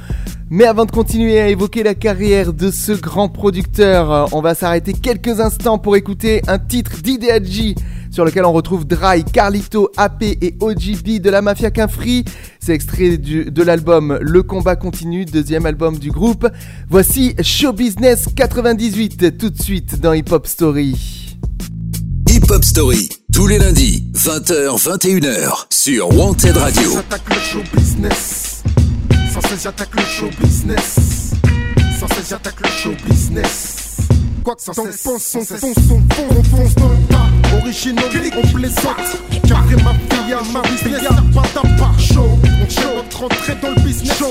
Mais 0.51 0.65
avant 0.65 0.85
de 0.85 0.91
continuer 0.91 1.41
à 1.41 1.49
évoquer 1.49 1.83
la 1.83 1.95
carrière 1.95 2.53
de 2.53 2.71
ce 2.71 2.93
grand 2.93 3.31
producteur, 3.31 4.29
on 4.33 4.43
va 4.43 4.55
s'arrêter 4.55 4.93
quelques 4.93 5.41
instants 5.41 5.79
pour 5.79 5.97
écouter 5.97 6.43
un 6.47 6.59
titre 6.59 7.01
d'Ideaji 7.03 7.75
sur 8.17 8.25
lequel 8.25 8.47
on 8.47 8.53
retrouve 8.55 8.87
Dry, 8.87 9.25
Carlito, 9.25 9.91
AP 9.99 10.23
et 10.23 10.57
OGB 10.59 11.21
de 11.21 11.29
la 11.29 11.43
Mafia 11.43 11.71
Free. 11.87 12.25
C'est 12.61 12.73
extrait 12.73 13.19
du- 13.19 13.45
de 13.51 13.63
l'album 13.63 14.19
Le 14.23 14.43
Combat 14.43 14.75
Continue, 14.75 15.27
deuxième 15.27 15.67
album 15.67 15.99
du 15.99 16.11
groupe. 16.11 16.49
Voici 16.89 17.35
Show 17.43 17.75
Business 17.75 18.29
98 18.35 19.37
tout 19.37 19.51
de 19.51 19.61
suite 19.61 20.01
dans 20.01 20.15
Hip 20.15 20.31
Hop 20.33 20.47
Story. 20.47 21.37
Hip 22.31 22.51
Hop 22.51 22.65
Story, 22.65 23.11
tous 23.35 23.47
les 23.49 23.59
lundis, 23.59 24.11
20h, 24.15 24.79
21h, 24.79 25.67
sur 25.71 26.09
Wanted 26.19 26.57
Radio. 26.57 26.93
J'attaque 26.95 27.29
le 27.29 27.41
show 27.41 27.61
business. 27.77 28.63
Sans 29.35 29.43
cesse, 29.43 29.63
j'attaque 29.65 29.95
le 29.95 30.03
show 30.03 30.31
business. 30.43 31.33
Sans 32.01 32.09
cesse, 32.09 32.31
j'attaque 32.31 32.61
le 32.63 32.69
show 32.71 32.93
business. 33.07 33.77
Quoi 34.47 34.55
que 34.55 34.63
ça 34.63 34.71
on 34.79 34.93
fonce, 34.93 35.35
on 35.35 35.45
fonce 35.45 36.75
dans 36.77 36.89
le 36.89 36.97
tas. 37.09 37.57
Original, 37.59 38.05
on 38.37 38.47
plaisante. 38.55 39.19
Carré 39.49 39.75
ma 39.83 39.93
fille 39.93 40.35
à 40.35 40.43
ma 40.53 40.63
business, 40.63 41.03
pas 41.35 41.43
d'appart 41.53 41.99
chaud. 41.99 42.39
On 42.63 42.71
fait 42.71 42.95
notre 42.95 43.25
entrée 43.25 43.57
dans 43.61 43.71
le 43.71 43.83
business 43.83 44.17
chaud. 44.17 44.27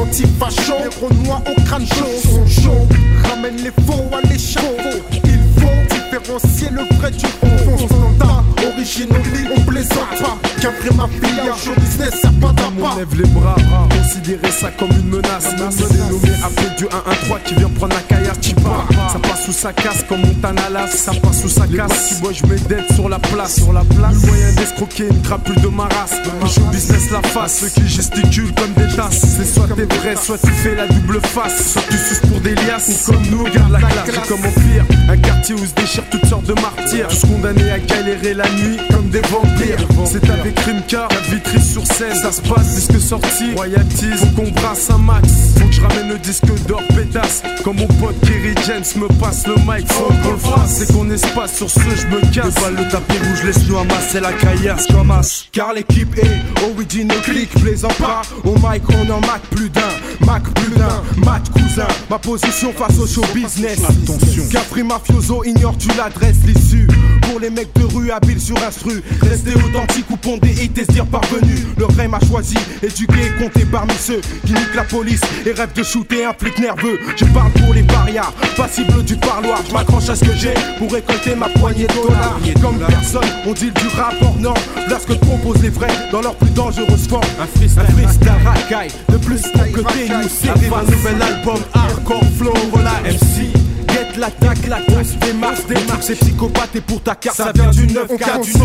Anti-facho, 0.00 0.72
les 0.78 1.06
renois 1.06 1.42
au 1.46 1.60
crâne 1.60 1.86
chaud. 1.86 2.06
Sont 2.22 2.46
chauds, 2.46 2.88
ramène 3.28 3.56
les 3.56 3.72
faux 3.84 4.08
à 4.14 4.26
l'échafaud. 4.26 4.78
Il 5.24 5.40
faut 5.60 5.99
différencier 6.10 6.68
le 6.70 6.96
vrai 6.96 7.10
du. 7.10 7.26
On 7.42 8.12
tas. 8.18 8.44
Original, 8.66 9.20
on 9.56 9.60
plaisante 9.62 10.18
pas. 10.20 10.38
Carré 10.60 10.90
ma 10.96 11.06
fille 11.08 11.40
à 11.40 11.56
show 11.56 11.72
business, 11.78 12.20
y'a 12.22 12.30
pas 12.40 12.52
On 12.78 12.96
lève 12.96 13.14
les 13.16 13.28
bras, 13.28 13.56
considérer 13.90 14.50
ça 14.50 14.70
comme 14.78 14.90
une 14.90 15.08
menace. 15.08 15.48
C'est 15.70 16.10
nommé 16.10 16.30
après 16.44 16.76
du 16.76 16.84
1-1-3 16.84 17.42
qui 17.44 17.54
vient 17.54 17.68
prendre 17.70 17.94
la 17.94 18.02
caillasse, 18.02 18.40
tu 18.40 18.54
pars. 18.56 18.88
Ça 19.12 19.18
passe 19.18 19.44
sous 19.46 19.52
sa 19.52 19.72
casse 19.72 20.04
comme 20.08 20.20
Montana 20.20 20.68
Las, 20.70 20.90
ça 20.90 21.12
passe 21.22 21.40
sous 21.40 21.48
sa 21.48 21.66
casse. 21.66 22.08
qui 22.08 22.14
boit, 22.20 22.32
je 22.32 22.44
mets 22.46 22.56
dead 22.56 22.84
sur 22.94 23.08
la 23.08 23.18
place. 23.18 23.56
Sur 23.56 23.72
la 23.72 23.84
place. 23.84 24.14
Le 24.14 24.26
moyen 24.26 24.52
d'escroquer 24.52 25.08
une 25.08 25.22
crapule 25.22 25.60
de 25.60 25.68
ma 25.68 25.84
race. 25.84 26.16
Le 26.42 26.48
show 26.48 26.60
business 26.70 27.10
la 27.10 27.22
face, 27.22 27.60
ceux 27.60 27.68
qui 27.68 27.88
gesticulent 27.88 28.54
comme 28.54 28.72
des 28.74 28.94
tasses. 28.94 29.20
C'est 29.20 29.46
soit 29.46 29.68
t'es 29.74 29.84
vrai, 29.84 30.16
soit 30.16 30.38
tu 30.38 30.50
fais 30.50 30.74
la 30.74 30.86
double 30.86 31.20
face. 31.22 31.72
Soit 31.72 31.82
tu 31.88 31.96
suces 31.96 32.20
pour 32.28 32.40
des 32.40 32.54
liasses, 32.54 33.06
ou 33.06 33.12
comme 33.12 33.26
nous, 33.30 33.44
garde 33.44 33.72
la 33.72 33.80
classe. 33.80 34.28
Comme 34.28 34.40
au 34.40 34.60
pire, 34.60 34.84
un 35.08 35.16
quartier 35.16 35.54
où 35.54 35.58
se 35.58 35.99
toutes 36.10 36.26
sortes 36.26 36.46
de 36.46 36.54
martyrs. 36.54 37.08
Tous 37.08 37.26
condamnés 37.26 37.70
à 37.70 37.78
galérer 37.78 38.34
la 38.34 38.48
nuit 38.50 38.78
comme 38.90 39.08
des 39.08 39.20
vampires. 39.22 39.78
C'est 40.06 40.28
avec 40.30 40.58
Rimka, 40.60 41.08
la 41.10 41.20
Vitry 41.34 41.60
sur 41.60 41.86
scène. 41.86 42.14
Ça 42.14 42.32
se 42.32 42.40
passe, 42.42 42.74
disque 42.74 43.00
sorti, 43.00 43.52
royalties. 43.54 44.16
Faut 44.16 44.42
qu'on 44.42 44.50
brasse 44.50 44.90
un 44.90 44.98
max. 44.98 45.28
Faut 45.58 45.66
que 45.66 45.72
je 45.72 45.80
ramène 45.80 46.08
le 46.08 46.18
disque 46.18 46.46
d'or 46.66 46.82
pétasse. 46.94 47.42
Comme 47.64 47.76
mon 47.76 47.86
pote 47.86 48.18
Kerry 48.22 48.54
James 48.66 48.84
me 48.96 49.08
passe 49.20 49.46
le 49.46 49.54
mic. 49.56 49.90
Faut 49.92 50.12
qu'on 50.22 50.32
le 50.32 50.38
fasse, 50.38 50.78
c'est 50.78 50.92
qu'on 50.92 51.10
espace. 51.10 51.56
Sur 51.56 51.70
ce, 51.70 51.80
je 51.80 52.06
me 52.06 52.20
casse. 52.32 52.54
Pas 52.54 52.70
le 52.70 52.88
tapis 52.88 53.18
rouge, 53.18 53.44
laisse-nous 53.44 53.78
amasser 53.78 54.20
la 54.20 54.32
caillasse. 54.32 54.86
Comme 54.86 55.10
as. 55.10 55.46
Car 55.52 55.72
l'équipe 55.72 56.16
est 56.18 56.64
original 56.72 57.18
click, 57.22 57.50
plaisant 57.60 57.88
pas. 57.98 58.22
Au 58.44 58.54
mic, 58.54 58.82
on 58.88 59.10
en 59.10 59.20
mac 59.20 59.42
plus 59.50 59.70
d'un, 59.70 60.26
mac 60.26 60.42
plus 60.54 60.74
d'un, 60.76 61.02
mat 61.24 61.42
cousin. 61.52 61.88
Ma 62.08 62.18
position 62.18 62.72
face 62.72 62.98
au 62.98 63.06
show 63.06 63.24
business. 63.34 63.80
Attention. 63.84 64.44
Capri 64.50 64.82
Mafioso, 64.82 65.44
ignores-tu 65.44 65.88
l'adresse, 65.96 66.36
l'issue. 66.46 66.86
Pour 67.22 67.40
les 67.40 67.50
mecs 67.50 67.72
de 67.74 67.84
rue 67.84 68.10
habiles 68.10 68.40
sur 68.40 68.56
instru. 68.62 69.02
Rester 69.22 69.54
authentique 69.54 70.10
ou 70.10 70.16
pondé 70.16 70.50
et 70.62 70.68
te 70.68 70.90
dire 70.92 71.06
parvenu. 71.06 71.54
Le 71.78 71.86
rey 71.86 72.08
m'a 72.08 72.20
choisi, 72.20 72.56
éduqué 72.82 73.26
et 73.26 73.42
compté 73.42 73.64
parmi 73.64 73.94
ceux 73.94 74.20
qui 74.44 74.52
niquent 74.52 74.74
la 74.74 74.84
police 74.84 75.20
et 75.46 75.52
rêvent 75.52 75.72
de 75.74 75.82
shooter 75.82 76.24
un 76.24 76.32
flic 76.32 76.58
nerveux. 76.58 76.98
Je 77.16 77.24
parle 77.26 77.50
pour 77.52 77.72
les 77.74 77.82
parias, 77.82 78.32
passibles 78.56 79.02
du 79.04 79.16
parloir. 79.16 79.60
Je 79.66 79.72
m'accroche 79.72 80.08
à 80.08 80.16
ce 80.16 80.24
que 80.24 80.34
j'ai 80.34 80.54
pour 80.78 80.92
récolter 80.92 81.34
ma 81.34 81.48
poignée 81.48 81.86
de 81.86 81.94
dollars. 81.94 82.38
Comme 82.60 82.78
personne, 82.78 83.28
on 83.46 83.52
dit 83.52 83.70
du 83.70 83.88
rapport 83.96 84.36
non. 84.38 84.54
Là 84.88 84.98
ce 85.00 85.06
que 85.06 85.18
proposent 85.18 85.62
les 85.62 85.70
vrais 85.70 85.88
dans 86.12 86.20
leur 86.20 86.34
plus 86.34 86.50
dangereuse 86.50 87.08
forme. 87.08 87.22
Un 87.40 87.46
freestyle, 87.46 87.80
un 87.80 87.92
freestyle 87.92 88.32
racaille. 88.44 88.90
De 89.08 89.16
plus 89.16 89.42
pour 89.42 89.72
que 89.72 89.92
t'es 89.92 90.08
nous 90.08 90.28
CD 90.28 90.66
un 90.66 90.82
nouvel 90.90 91.22
album 91.22 91.60
hardcore 91.74 92.24
flow 92.38 92.54
relax. 92.72 93.14
MC. 93.14 93.69
Get 94.10 94.18
l'attaque, 94.18 94.66
la 94.66 94.78
on 94.88 95.04
se 95.04 95.14
démarque, 95.16 95.66
démarque, 95.68 96.02
c'est 96.02 96.14
psychopathe 96.14 96.74
et 96.74 96.80
pour 96.80 97.02
ta 97.02 97.14
carte, 97.14 97.36
ça, 97.36 97.52
vient 97.54 97.70
du 97.70 97.86
9-4, 97.86 98.42
du 98.42 98.52
9-4. 98.52 98.60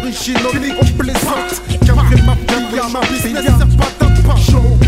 Original, 0.00 0.42
on 0.80 0.86
plaisante, 0.98 1.62
ma 1.94 2.04
fille, 2.04 2.22
ma 2.92 3.00
business, 3.00 3.44
c'est 3.46 3.76
pas 3.76 3.88
d'un 4.00 4.22
pas 4.22 4.36
chaud. 4.36 4.78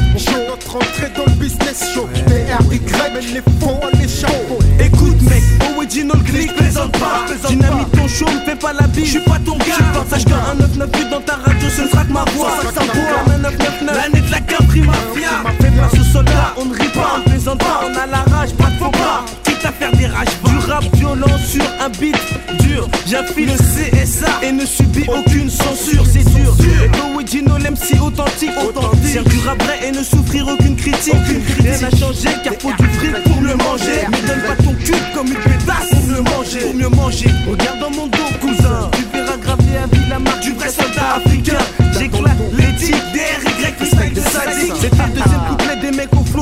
Notre 0.48 0.76
entrée 0.76 1.10
dans 1.16 1.24
le 1.24 1.38
business 1.38 1.92
show. 1.94 2.08
TRY, 2.26 2.80
mène 3.14 3.34
les 3.34 3.42
fonds 3.60 3.80
à 3.82 3.96
l'échafaud. 3.96 4.58
Écoute 4.78 5.20
mec, 5.22 5.42
original 5.74 6.22
click, 6.24 6.54
plaisante 6.54 6.92
pas 6.98 7.24
Dynamite 7.48 7.90
ton 7.92 8.06
show, 8.08 8.26
me 8.26 8.44
fais 8.44 8.56
pas 8.56 8.72
la 8.72 8.86
bise 8.86 9.06
J'suis 9.06 9.20
pas 9.20 9.38
ton 9.44 9.56
gars, 9.58 10.04
sache 10.08 10.24
qu'un 10.24 10.56
198 10.58 11.10
dans 11.10 11.20
ta 11.20 11.34
radio 11.36 11.68
ce 11.68 11.82
ne 11.82 11.88
sera 11.88 12.04
que 12.04 12.12
ma 12.12 12.24
voix 12.36 12.50
Ça 12.74 12.80
comme 12.80 13.32
un 13.32 13.38
999, 13.38 13.96
l'année 13.96 14.26
de 14.26 14.30
la 14.30 14.40
Capri 14.40 14.80
Mafia 14.80 15.30
Fais 15.60 15.70
pas 15.70 15.88
ce 15.96 16.02
soldat, 16.04 16.54
on 16.56 16.66
ne 16.66 16.74
rit 16.74 16.88
pas, 16.88 17.18
on 17.18 17.28
plaisante 17.30 17.58
pas 17.58 17.80
On 17.84 17.98
a 17.98 18.06
la 18.06 18.36
rage, 18.36 18.52
pas 18.54 18.70
de 18.70 18.78
faux 18.78 18.90
pas 18.90 19.24
faire 19.82 19.92
des 19.96 20.06
rages 20.06 20.36
Du 20.44 20.70
rap 20.70 20.84
violent 20.96 21.38
sur 21.46 21.64
un 21.80 21.88
beat 22.00 22.16
dur. 22.60 22.88
J'affile 23.06 23.48
le 23.48 23.56
CSA 23.56 24.28
et 24.42 24.52
ne 24.52 24.64
subis 24.64 25.06
aucune 25.08 25.50
censure. 25.50 26.04
C'est 26.10 26.24
dur, 26.34 26.54
et 26.60 27.14
original 27.14 27.62
MC 27.62 28.00
authentique 28.00 28.50
Faire 29.02 29.24
du 29.24 29.38
rap 29.40 29.62
vrai 29.62 29.78
et 29.88 29.92
ne 29.92 30.02
souffrir 30.02 30.46
aucune 30.48 30.76
critique. 30.76 31.14
Rien 31.60 31.78
n'a 31.80 31.90
changé 31.90 32.28
car 32.44 32.54
faut 32.60 32.72
du 32.78 32.88
fric 32.96 33.22
pour 33.24 33.40
le 33.40 33.54
manger. 33.56 34.06
Mais 34.10 34.22
donne 34.28 34.42
pas 34.46 34.62
ton 34.62 34.74
cul 34.74 35.02
comme 35.14 35.26
une 35.26 35.34
pétasse 35.34 35.88
pour 35.90 36.06
mieux 36.06 36.22
manger. 36.22 36.60
Pour 36.60 36.74
mieux 36.74 36.88
manger, 36.88 37.30
regarde 37.50 37.80
dans 37.80 37.90
mon 37.90 38.06
dos 38.06 38.32
cousin. 38.40 38.90
Tu 38.92 39.04
verras 39.12 39.36
graver 39.36 39.76
à 39.82 39.86
vie 39.86 40.08
la 40.08 40.18
marque 40.18 40.42
du 40.42 40.52
vrai 40.52 40.68
soldat 40.68 41.16
africain. 41.16 41.58
J'éclate 41.98 42.38
l'éthique 42.56 43.02
DRY 43.12 43.52
respect 43.82 44.10
de 44.10 44.20
sadique. 44.20 44.72
C'est 44.80 44.90
le 44.90 45.08
deuxième 45.08 45.41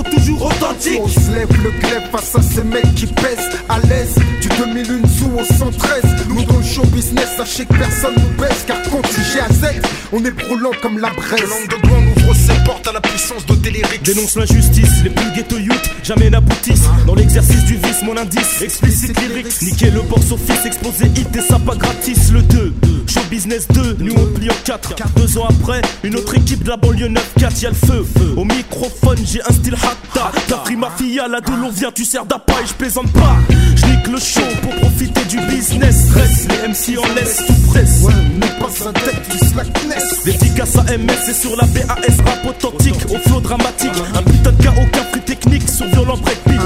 toujours 0.03 0.47
authentique. 0.47 1.01
On 1.03 1.09
se 1.09 1.31
lève 1.33 1.49
le 1.63 1.71
glaive 1.81 2.09
face 2.13 2.35
à 2.35 2.43
ces 2.43 2.65
mecs 2.65 2.95
qui 2.95 3.07
pèsent. 3.07 3.51
À 3.69 3.79
l'aise 3.81 4.15
Du 4.41 4.49
2001 4.49 5.09
sous 5.09 5.31
au 5.39 5.45
113 5.45 6.03
Nous 6.29 6.43
dans 6.45 6.59
le 6.59 6.65
show 6.65 6.85
business 6.87 7.29
sachez 7.37 7.65
que 7.65 7.75
personne 7.75 8.15
nous 8.17 8.43
baisse 8.43 8.65
Car 8.67 8.79
quand 8.91 9.03
tu 9.03 9.39
à 9.39 9.49
Z 9.53 9.81
on 10.13 10.25
est 10.25 10.33
brûlant 10.33 10.73
comme 10.83 10.99
la 10.99 11.11
braise 11.11 11.41
Langue 11.41 11.69
de 11.69 11.89
gang 11.89 12.05
ouvre 12.17 12.35
ses 12.35 12.65
portes 12.65 12.87
à 12.89 12.93
la 12.93 13.01
puissance 13.01 13.47
de 13.47 13.55
Télérix 13.55 14.03
Dénonce 14.03 14.37
l'injustice, 14.37 15.05
les 15.05 15.11
plus 15.11 15.31
ghetto 15.37 15.57
youth 15.57 15.91
jamais 16.03 16.31
n'aboutissent. 16.31 16.89
Dans 17.07 17.15
l'exercice 17.15 17.65
du 17.65 17.77
vice, 17.77 18.03
mon 18.03 18.17
indice, 18.17 18.63
explicite 18.63 19.21
lyrics. 19.21 19.63
Niquer 19.63 19.91
le 19.91 20.03
box 20.03 20.33
office, 20.33 20.67
exposer 20.67 21.07
hit 21.07 21.37
et 21.37 21.41
ça 21.41 21.59
pas 21.59 21.77
gratis. 21.77 22.33
Le 22.33 22.43
2, 22.43 22.73
show 23.07 23.21
business 23.31 23.69
2, 23.69 23.99
nous 24.01 24.15
on 24.17 24.27
plie 24.27 24.51
en 24.51 24.55
4 24.65 24.95
Deux 25.17 25.39
ans 25.39 25.47
après, 25.49 25.83
une 26.03 26.17
autre 26.17 26.35
équipe 26.35 26.65
de 26.65 26.71
la 26.71 26.77
banlieue 26.77 27.09
9-4, 27.09 27.63
y'a 27.63 27.69
le 27.71 27.75
feu. 27.75 28.35
Au 28.37 28.45
microphone, 28.45 29.19
j'ai 29.25 29.43
un 29.43 29.53
style 29.53 29.77
hatta 29.91 30.33
T'as 30.49 30.57
pris 30.59 30.77
ma 30.77 30.91
fille 30.91 31.19
à 31.19 31.29
la 31.29 31.41
de 31.41 31.51
l'on 31.51 31.71
vient, 31.71 31.91
tu 31.93 32.05
sers 32.05 32.25
d'appât 32.25 32.61
et 32.63 32.67
je 32.67 32.75
plaisante 32.75 33.13
pas 33.13 33.37
Je 33.77 33.87
nique 33.87 34.07
le 34.09 34.19
show 34.19 34.41
pour 34.63 34.75
profiter 34.77 35.25
du 35.25 35.39
business 35.47 36.11
Reste, 36.13 36.49
les 36.51 36.69
MC 36.69 36.99
en 36.99 37.15
laisse 37.15 37.37
tout 37.47 37.71
presse 37.71 38.03
Ouais, 38.03 38.13
n'est 38.35 38.59
pas 38.59 38.89
un 38.89 38.93
tête 38.93 39.31
du 39.31 39.39
slackness 39.39 40.25
Dédicace 40.25 40.77
à 40.77 40.83
MS 40.97 41.31
et 41.31 41.35
sur 41.35 41.57
la 41.57 41.67
BAS 41.67 42.25
rap 42.27 42.47
authentique 42.49 43.05
Au 43.11 43.19
flow 43.29 43.41
dramatique 43.41 43.91
Un 44.15 44.23
putain 44.23 44.53
de 44.53 44.69
aucun 44.69 45.05
prix 45.11 45.21
technique 45.21 45.69
sur 45.69 45.87
violent 45.87 46.17
breakbeat 46.19 46.61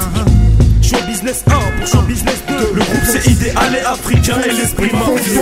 Show 0.82 0.96
business 1.06 1.42
1 1.46 1.78
pour 1.78 1.86
show 1.86 2.02
business 2.02 2.42
2 2.48 2.54
Le 2.74 2.80
groupe 2.80 3.04
c'est 3.06 3.30
idéal 3.30 3.74
et 3.74 3.84
africain 3.84 4.36
et 4.46 4.52
l'esprit 4.52 4.90
mafieux 4.92 5.40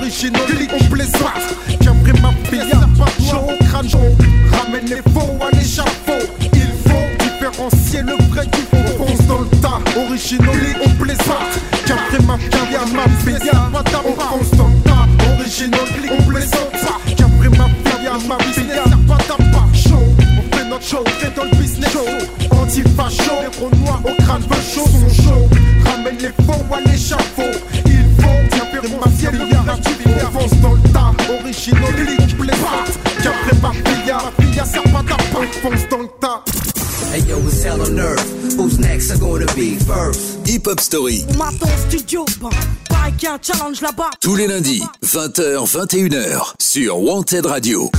original, 0.00 0.42
on 0.80 0.84
plaisante 0.84 1.18
tas, 10.28 10.44
original, 10.44 10.76
on 10.84 10.90
plaisante. 11.02 11.60
Capri 11.86 12.24
ma 12.26 12.36
fille, 12.38 13.50
ma 13.72 13.78
pas 13.78 13.90
d'appât 13.90 14.30
On 14.32 14.38
le 14.38 14.82
tas, 14.82 15.06
original, 15.38 15.80
on 16.10 16.22
plaisante. 16.24 17.16
Capri 17.16 17.48
ma 17.48 17.68
ma 18.28 18.36
pas 18.36 19.22
d'appât 19.28 19.66
Chaud, 19.72 19.96
on 20.20 20.56
fait 20.56 20.68
notre 20.68 20.84
show, 20.84 21.04
fait 21.18 21.34
dans 21.34 21.44
le 21.44 21.56
business. 21.56 21.92
Show 21.92 22.04
Anti-facho, 22.50 23.32
les 23.40 23.64
renois 23.64 24.00
au 24.04 24.22
crâne 24.22 24.42
veut 24.42 24.56
chaud. 24.74 24.86
Sont 24.86 25.22
chauds, 25.22 25.48
ramène 25.84 26.18
les 26.18 26.44
faux 26.44 26.64
à 26.74 26.80
l'échafaud. 26.88 27.58
Il 27.86 28.04
faut 28.20 28.38
faire 28.50 28.82
ma 29.00 29.10
fille, 29.10 29.28
on 30.06 30.38
fonce 30.38 30.60
dans 30.60 30.72
le 30.72 30.80
tas 30.92 31.12
Original, 31.40 31.97
yo, 37.26 37.38
it's 37.40 37.62
hell 37.62 37.80
on 37.80 37.98
earth. 37.98 38.56
Who's 38.56 38.78
next? 38.78 39.10
Are 39.10 39.18
gonna 39.18 39.46
be 39.54 39.76
first? 39.76 40.46
Hip 40.46 40.66
Hop 40.66 40.80
Story, 40.80 41.24
Maton 41.36 41.68
studio, 41.88 42.24
pareil 42.88 43.14
qu'il 43.14 43.28
y 43.28 43.32
a 43.32 43.34
un 43.34 43.38
challenge 43.40 43.80
là-bas. 43.80 44.10
tous 44.20 44.36
les 44.36 44.46
lundis, 44.46 44.82
20h, 45.04 45.66
21h, 45.66 46.54
sur 46.58 47.00
Wanted 47.00 47.46
Radio. 47.46 47.90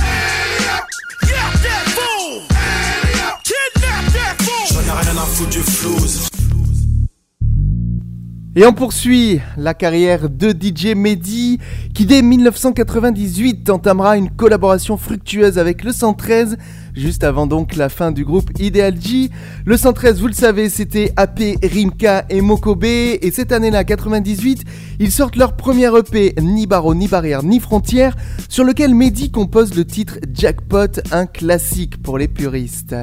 Et 8.56 8.66
on 8.66 8.72
poursuit 8.72 9.40
la 9.56 9.74
carrière 9.74 10.28
de 10.28 10.50
DJ 10.50 10.96
Mehdi, 10.96 11.58
qui 11.94 12.04
dès 12.04 12.20
1998 12.20 13.70
entamera 13.70 14.16
une 14.16 14.28
collaboration 14.30 14.96
fructueuse 14.96 15.56
avec 15.56 15.84
le 15.84 15.92
113, 15.92 16.56
juste 17.00 17.24
avant 17.24 17.46
donc 17.46 17.76
la 17.76 17.88
fin 17.88 18.12
du 18.12 18.24
groupe 18.24 18.50
Ideal 18.60 19.00
G. 19.00 19.30
Le 19.64 19.76
113, 19.76 20.20
vous 20.20 20.26
le 20.26 20.32
savez, 20.32 20.68
c'était 20.68 21.12
AP, 21.16 21.40
Rimka 21.62 22.26
et 22.28 22.40
Mokobe, 22.40 22.84
et 22.84 23.30
cette 23.32 23.52
année-là, 23.52 23.84
98, 23.84 24.64
ils 25.00 25.10
sortent 25.10 25.36
leur 25.36 25.56
premier 25.56 25.90
EP, 25.96 26.34
Ni 26.40 26.66
barreau, 26.66 26.94
ni 26.94 27.08
barrière, 27.08 27.42
ni 27.42 27.58
frontière, 27.58 28.16
sur 28.48 28.64
lequel 28.64 28.94
Mehdi 28.94 29.30
compose 29.30 29.74
le 29.74 29.84
titre 29.84 30.18
Jackpot, 30.32 31.00
un 31.10 31.26
classique 31.26 32.02
pour 32.02 32.18
les 32.18 32.28
puristes. 32.28 32.94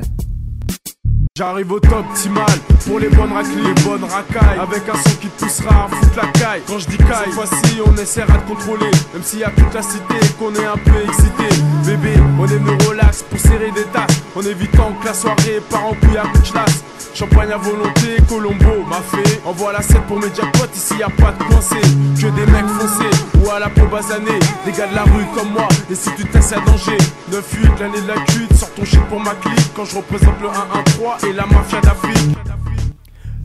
J'arrive 1.37 1.71
au 1.71 1.79
top 1.79 2.03
optimal 2.09 2.49
pour 2.87 2.97
les 2.97 3.09
bonnes 3.09 3.31
raclées, 3.31 3.61
les 3.61 3.83
bonnes 3.83 4.03
racailles. 4.05 4.57
Avec 4.59 4.89
un 4.89 4.97
son 4.97 5.15
qui 5.17 5.27
te 5.27 5.43
poussera 5.43 5.85
à 5.85 5.87
foutre 5.87 6.15
la 6.15 6.27
caille. 6.29 6.61
Quand 6.65 6.79
je 6.79 6.87
dis 6.87 6.97
caille, 6.97 7.25
cette 7.25 7.33
fois-ci 7.33 7.77
on 7.85 7.95
essaiera 7.95 8.37
de 8.39 8.51
contrôler. 8.51 8.89
Même 9.13 9.21
s'il 9.21 9.39
y 9.41 9.43
a 9.43 9.51
toute 9.51 9.71
la 9.71 9.83
cité 9.83 10.15
qu'on 10.39 10.51
est 10.55 10.65
un 10.65 10.77
peu 10.77 10.99
excité. 11.05 11.61
Bébé, 11.85 12.15
on 12.39 12.47
aime 12.47 12.65
le 12.65 12.89
relax 12.89 13.21
pour 13.21 13.39
serrer 13.39 13.69
des 13.69 13.83
tasses 13.83 14.19
En 14.35 14.41
évitant 14.41 14.91
que 14.99 15.05
la 15.05 15.13
soirée 15.13 15.61
part 15.69 15.85
en 15.85 15.93
couille 15.93 16.17
à 16.17 16.23
coup 16.23 16.39
de 16.39 16.45
chasse 16.45 16.83
Champagne 17.17 17.51
à 17.51 17.57
volonté, 17.57 18.17
Colombo 18.29 18.85
m'a 18.87 19.01
fait. 19.01 19.41
Envoie 19.43 19.73
la 19.73 19.81
7 19.81 20.01
pour 20.07 20.17
mes 20.19 20.27
jackpots, 20.27 20.71
ici 20.75 20.93
y 20.99 21.03
a 21.03 21.09
pas 21.09 21.31
de 21.31 21.43
coincé. 21.45 21.81
Que 22.15 22.27
des 22.27 22.45
mecs 22.51 22.67
foncés 22.67 23.23
ou 23.43 23.49
à 23.49 23.57
la 23.57 23.69
peau 23.69 23.87
basanée. 23.87 24.37
Des 24.65 24.71
gars 24.71 24.85
de 24.85 24.93
la 24.93 25.01
rue 25.01 25.25
comme 25.33 25.49
moi, 25.51 25.67
et 25.89 25.95
si 25.95 26.11
tu 26.15 26.25
testes 26.25 26.53
à 26.53 26.59
danger. 26.59 26.97
9-8, 27.31 27.79
l'année 27.79 28.01
de 28.01 28.07
la 28.07 28.21
cuite, 28.25 28.55
sors 28.55 28.71
ton 28.71 28.85
shit 28.85 29.01
pour 29.05 29.19
ma 29.19 29.33
clique. 29.33 29.73
Quand 29.75 29.85
je 29.85 29.95
représente 29.95 30.39
le 30.41 30.47
1-1-3 30.47 31.26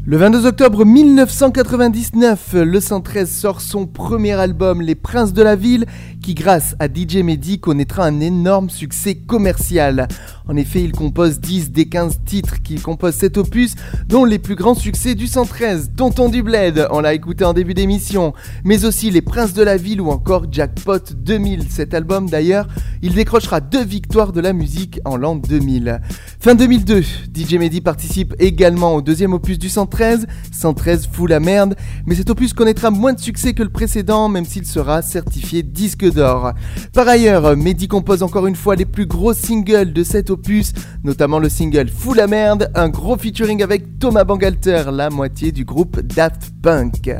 le 0.04 0.16
22 0.16 0.46
octobre 0.46 0.84
1999, 0.84 2.54
le 2.54 2.80
113 2.80 3.30
sort 3.30 3.60
son 3.60 3.86
premier 3.86 4.32
album 4.32 4.82
Les 4.82 4.94
Princes 4.94 5.32
de 5.32 5.42
la 5.42 5.56
Ville 5.56 5.86
qui 6.22 6.34
grâce 6.34 6.76
à 6.78 6.86
DJ 6.86 7.16
Mehdi 7.16 7.58
connaîtra 7.58 8.04
un 8.04 8.20
énorme 8.20 8.70
succès 8.70 9.16
commercial. 9.16 10.08
En 10.48 10.56
effet, 10.56 10.82
il 10.82 10.92
compose 10.92 11.40
10 11.40 11.72
des 11.72 11.86
15 11.86 12.20
titres 12.24 12.62
qui 12.62 12.76
composent 12.76 13.16
cet 13.16 13.36
opus, 13.36 13.74
dont 14.08 14.24
les 14.24 14.38
plus 14.38 14.54
grands 14.54 14.74
succès 14.74 15.14
du 15.14 15.26
113, 15.26 15.92
Tonton 15.96 16.28
du 16.28 16.42
Bled, 16.42 16.86
on 16.90 17.00
l'a 17.00 17.14
écouté 17.14 17.44
en 17.44 17.52
début 17.52 17.74
d'émission, 17.74 18.32
mais 18.64 18.84
aussi 18.84 19.10
Les 19.10 19.20
Princes 19.20 19.52
de 19.52 19.62
la 19.62 19.76
Ville 19.76 20.00
ou 20.00 20.10
encore 20.10 20.46
Jackpot 20.50 21.12
2000. 21.14 21.70
Cet 21.70 21.94
album 21.94 22.28
d'ailleurs, 22.28 22.68
il 23.02 23.14
décrochera 23.14 23.60
deux 23.60 23.84
victoires 23.84 24.32
de 24.32 24.40
la 24.40 24.52
musique 24.52 25.00
en 25.04 25.16
l'an 25.16 25.36
2000. 25.36 26.00
Fin 26.40 26.54
2002, 26.54 27.02
DJ 27.34 27.54
Mehdi 27.54 27.80
participe 27.80 28.34
également 28.38 28.94
au 28.94 29.02
deuxième 29.02 29.32
opus 29.32 29.58
du 29.58 29.68
113, 29.68 30.26
113 30.52 31.08
fout 31.12 31.28
la 31.28 31.40
merde, 31.40 31.74
mais 32.06 32.14
cet 32.14 32.30
opus 32.30 32.52
connaîtra 32.52 32.90
moins 32.90 33.12
de 33.12 33.20
succès 33.20 33.54
que 33.54 33.62
le 33.62 33.70
précédent, 33.70 34.28
même 34.28 34.44
s'il 34.44 34.66
sera 34.66 35.02
certifié 35.02 35.62
disque 35.62 36.04
d'or. 36.12 36.52
Par 36.92 37.08
ailleurs, 37.08 37.56
Mehdi 37.56 37.88
compose 37.88 38.22
encore 38.22 38.46
une 38.46 38.56
fois 38.56 38.76
les 38.76 38.84
plus 38.84 39.06
gros 39.06 39.34
singles 39.34 39.92
de 39.92 40.02
cet 40.04 40.30
opus, 40.30 40.72
notamment 41.04 41.38
le 41.38 41.48
single 41.48 41.88
Fou 41.88 42.14
la 42.14 42.26
merde, 42.26 42.70
un 42.74 42.88
gros 42.88 43.16
featuring 43.16 43.62
avec 43.62 43.98
Thomas 43.98 44.24
Bangalter, 44.24 44.84
la 44.92 45.10
moitié 45.10 45.52
du 45.52 45.64
groupe 45.64 46.00
Daft 46.00 46.50
Punk. 46.62 47.10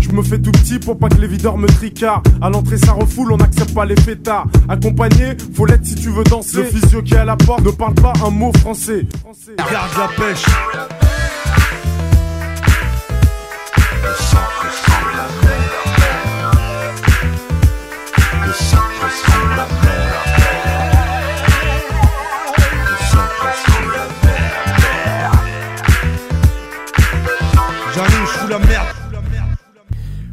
Je 0.00 0.16
me 0.16 0.22
fais 0.22 0.40
tout 0.40 0.50
petit 0.50 0.80
pour 0.80 0.98
pas 0.98 1.08
que 1.08 1.20
les 1.20 1.28
videurs 1.28 1.56
me 1.56 1.68
tricardent. 1.68 2.26
À 2.42 2.50
l'entrée, 2.50 2.78
ça 2.78 2.92
refoule, 2.92 3.32
on 3.32 3.36
n'accepte 3.36 3.72
pas 3.72 3.84
les 3.84 3.94
fêtards. 3.94 4.48
Accompagné, 4.68 5.36
faut 5.54 5.66
l'être 5.66 5.84
si 5.84 5.94
tu 5.94 6.08
veux 6.08 6.24
danser. 6.24 6.56
Le 6.56 6.64
physio 6.64 7.00
qui 7.02 7.14
est 7.14 7.18
à 7.18 7.24
la 7.24 7.36
porte 7.36 7.64
ne 7.64 7.70
parle 7.70 7.94
pas 7.94 8.12
un 8.26 8.30
mot 8.30 8.50
français. 8.58 9.06
Garde 9.56 9.90
la 9.96 10.08
pêche. 10.16 10.44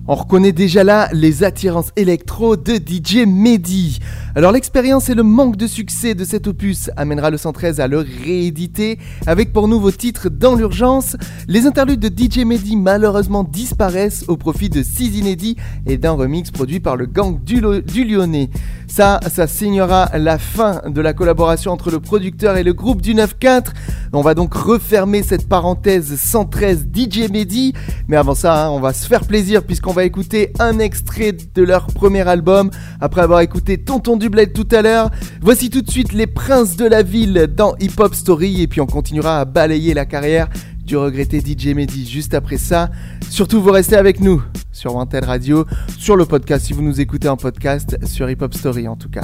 On 0.09 0.15
reconnaît 0.15 0.53
déjà 0.53 0.86
là 0.86 1.09
les 1.12 1.43
attirances 1.43 1.91
électro 1.97 2.55
de 2.55 2.75
DJ 2.75 3.25
Mehdi. 3.27 4.00
Alors 4.36 4.53
l'expérience 4.53 5.09
et 5.09 5.15
le 5.15 5.24
manque 5.24 5.57
de 5.57 5.67
succès 5.67 6.15
de 6.15 6.24
cet 6.24 6.47
opus 6.47 6.89
amènera 6.95 7.29
le 7.29 7.36
113 7.38 7.81
à 7.81 7.88
le 7.88 7.97
rééditer 7.97 9.00
avec 9.25 9.51
pour 9.51 9.67
nouveaux 9.67 9.91
titres 9.91 10.29
dans 10.29 10.55
l'urgence. 10.55 11.17
Les 11.50 11.65
interludes 11.65 12.00
de 12.00 12.07
DJ 12.07 12.45
Mehdi 12.45 12.77
malheureusement 12.77 13.43
disparaissent 13.43 14.24
au 14.29 14.38
profit 14.38 14.69
de 14.69 14.81
6 14.81 15.17
inédits 15.17 15.57
et 15.86 15.97
d'un 15.97 16.12
remix 16.12 16.51
produit 16.51 16.79
par 16.79 16.95
le 16.95 17.05
gang 17.05 17.43
du 17.43 17.59
Lyonnais. 17.59 18.50
Ça, 18.88 19.20
ça 19.29 19.48
signera 19.48 20.10
la 20.17 20.38
fin 20.38 20.82
de 20.88 21.01
la 21.01 21.13
collaboration 21.13 21.72
entre 21.72 21.91
le 21.91 22.00
producteur 22.00 22.58
et 22.58 22.63
le 22.63 22.74
groupe 22.74 23.01
du 23.01 23.13
9-4. 23.13 23.65
On 24.13 24.22
va 24.22 24.34
donc 24.34 24.53
refermer 24.53 25.24
cette 25.24 25.48
parenthèse 25.48 26.15
113 26.15 26.88
DJ 26.94 27.29
Mehdi. 27.29 27.74
Mais 28.07 28.16
avant 28.16 28.33
ça, 28.33 28.66
hein, 28.66 28.70
on 28.70 28.79
va 28.79 28.94
se 28.94 29.05
faire 29.05 29.25
plaisir 29.25 29.64
puisqu'on 29.64 29.92
va 29.92 30.05
écouter 30.05 30.53
un 30.59 30.79
extrait 30.79 31.33
de 31.33 31.64
leur 31.64 31.88
premier 31.88 32.27
album. 32.27 32.72
Après 33.01 33.22
avoir 33.22 33.42
écouté 33.42 33.77
Tonton 33.77 34.16
du 34.18 34.29
Bled 34.29 34.53
tout 34.53 34.68
à 34.72 34.81
l'heure, 34.81 35.11
voici 35.42 35.70
tout 35.70 35.81
de 35.81 35.92
suite 35.92 36.14
les 36.14 36.27
princes 36.27 36.77
de 36.77 36.85
la 36.85 37.03
ville 37.03 37.48
dans 37.55 37.75
Hip 37.79 38.00
Hop 38.00 38.16
Story. 38.16 38.61
Et 38.61 38.68
puis 38.68 38.81
on 38.81 38.88
continuera 38.88 39.42
à 39.42 39.46
balayer 39.46 39.94
la 39.94 40.05
carrière 40.05 40.48
du 40.88 40.96
regretté 40.96 41.42
DJ 41.42 41.75
Mehdi 41.75 42.09
juste 42.09 42.33
après 42.33 42.57
ça. 42.57 42.90
Surtout, 43.29 43.61
vous 43.61 43.72
restez 43.72 43.98
avec 43.98 44.22
nous 44.22 44.42
sur 44.77 44.94
Wanted 44.94 45.25
Radio, 45.25 45.66
sur 45.98 46.16
le 46.16 46.25
podcast 46.25 46.68
si 46.68 46.74
vous 46.74 46.83
nous 46.83 47.01
écoutez 47.01 47.27
en 47.27 47.35
podcast, 47.35 47.98
sur 48.05 48.29
Hip 48.29 48.37
Hop 48.42 48.53
Story 48.53 48.87
en 48.87 48.96
tout 48.96 49.09
cas. 49.09 49.24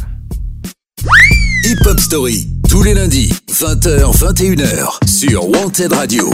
Hip 1.64 1.86
Hop 1.86 2.00
Story, 2.00 2.48
tous 2.68 2.82
les 2.82 2.96
lundis, 2.96 3.32
20h, 3.52 4.18
21h, 4.18 5.08
sur 5.08 5.48
Wanted 5.48 5.94
Radio. 5.94 6.28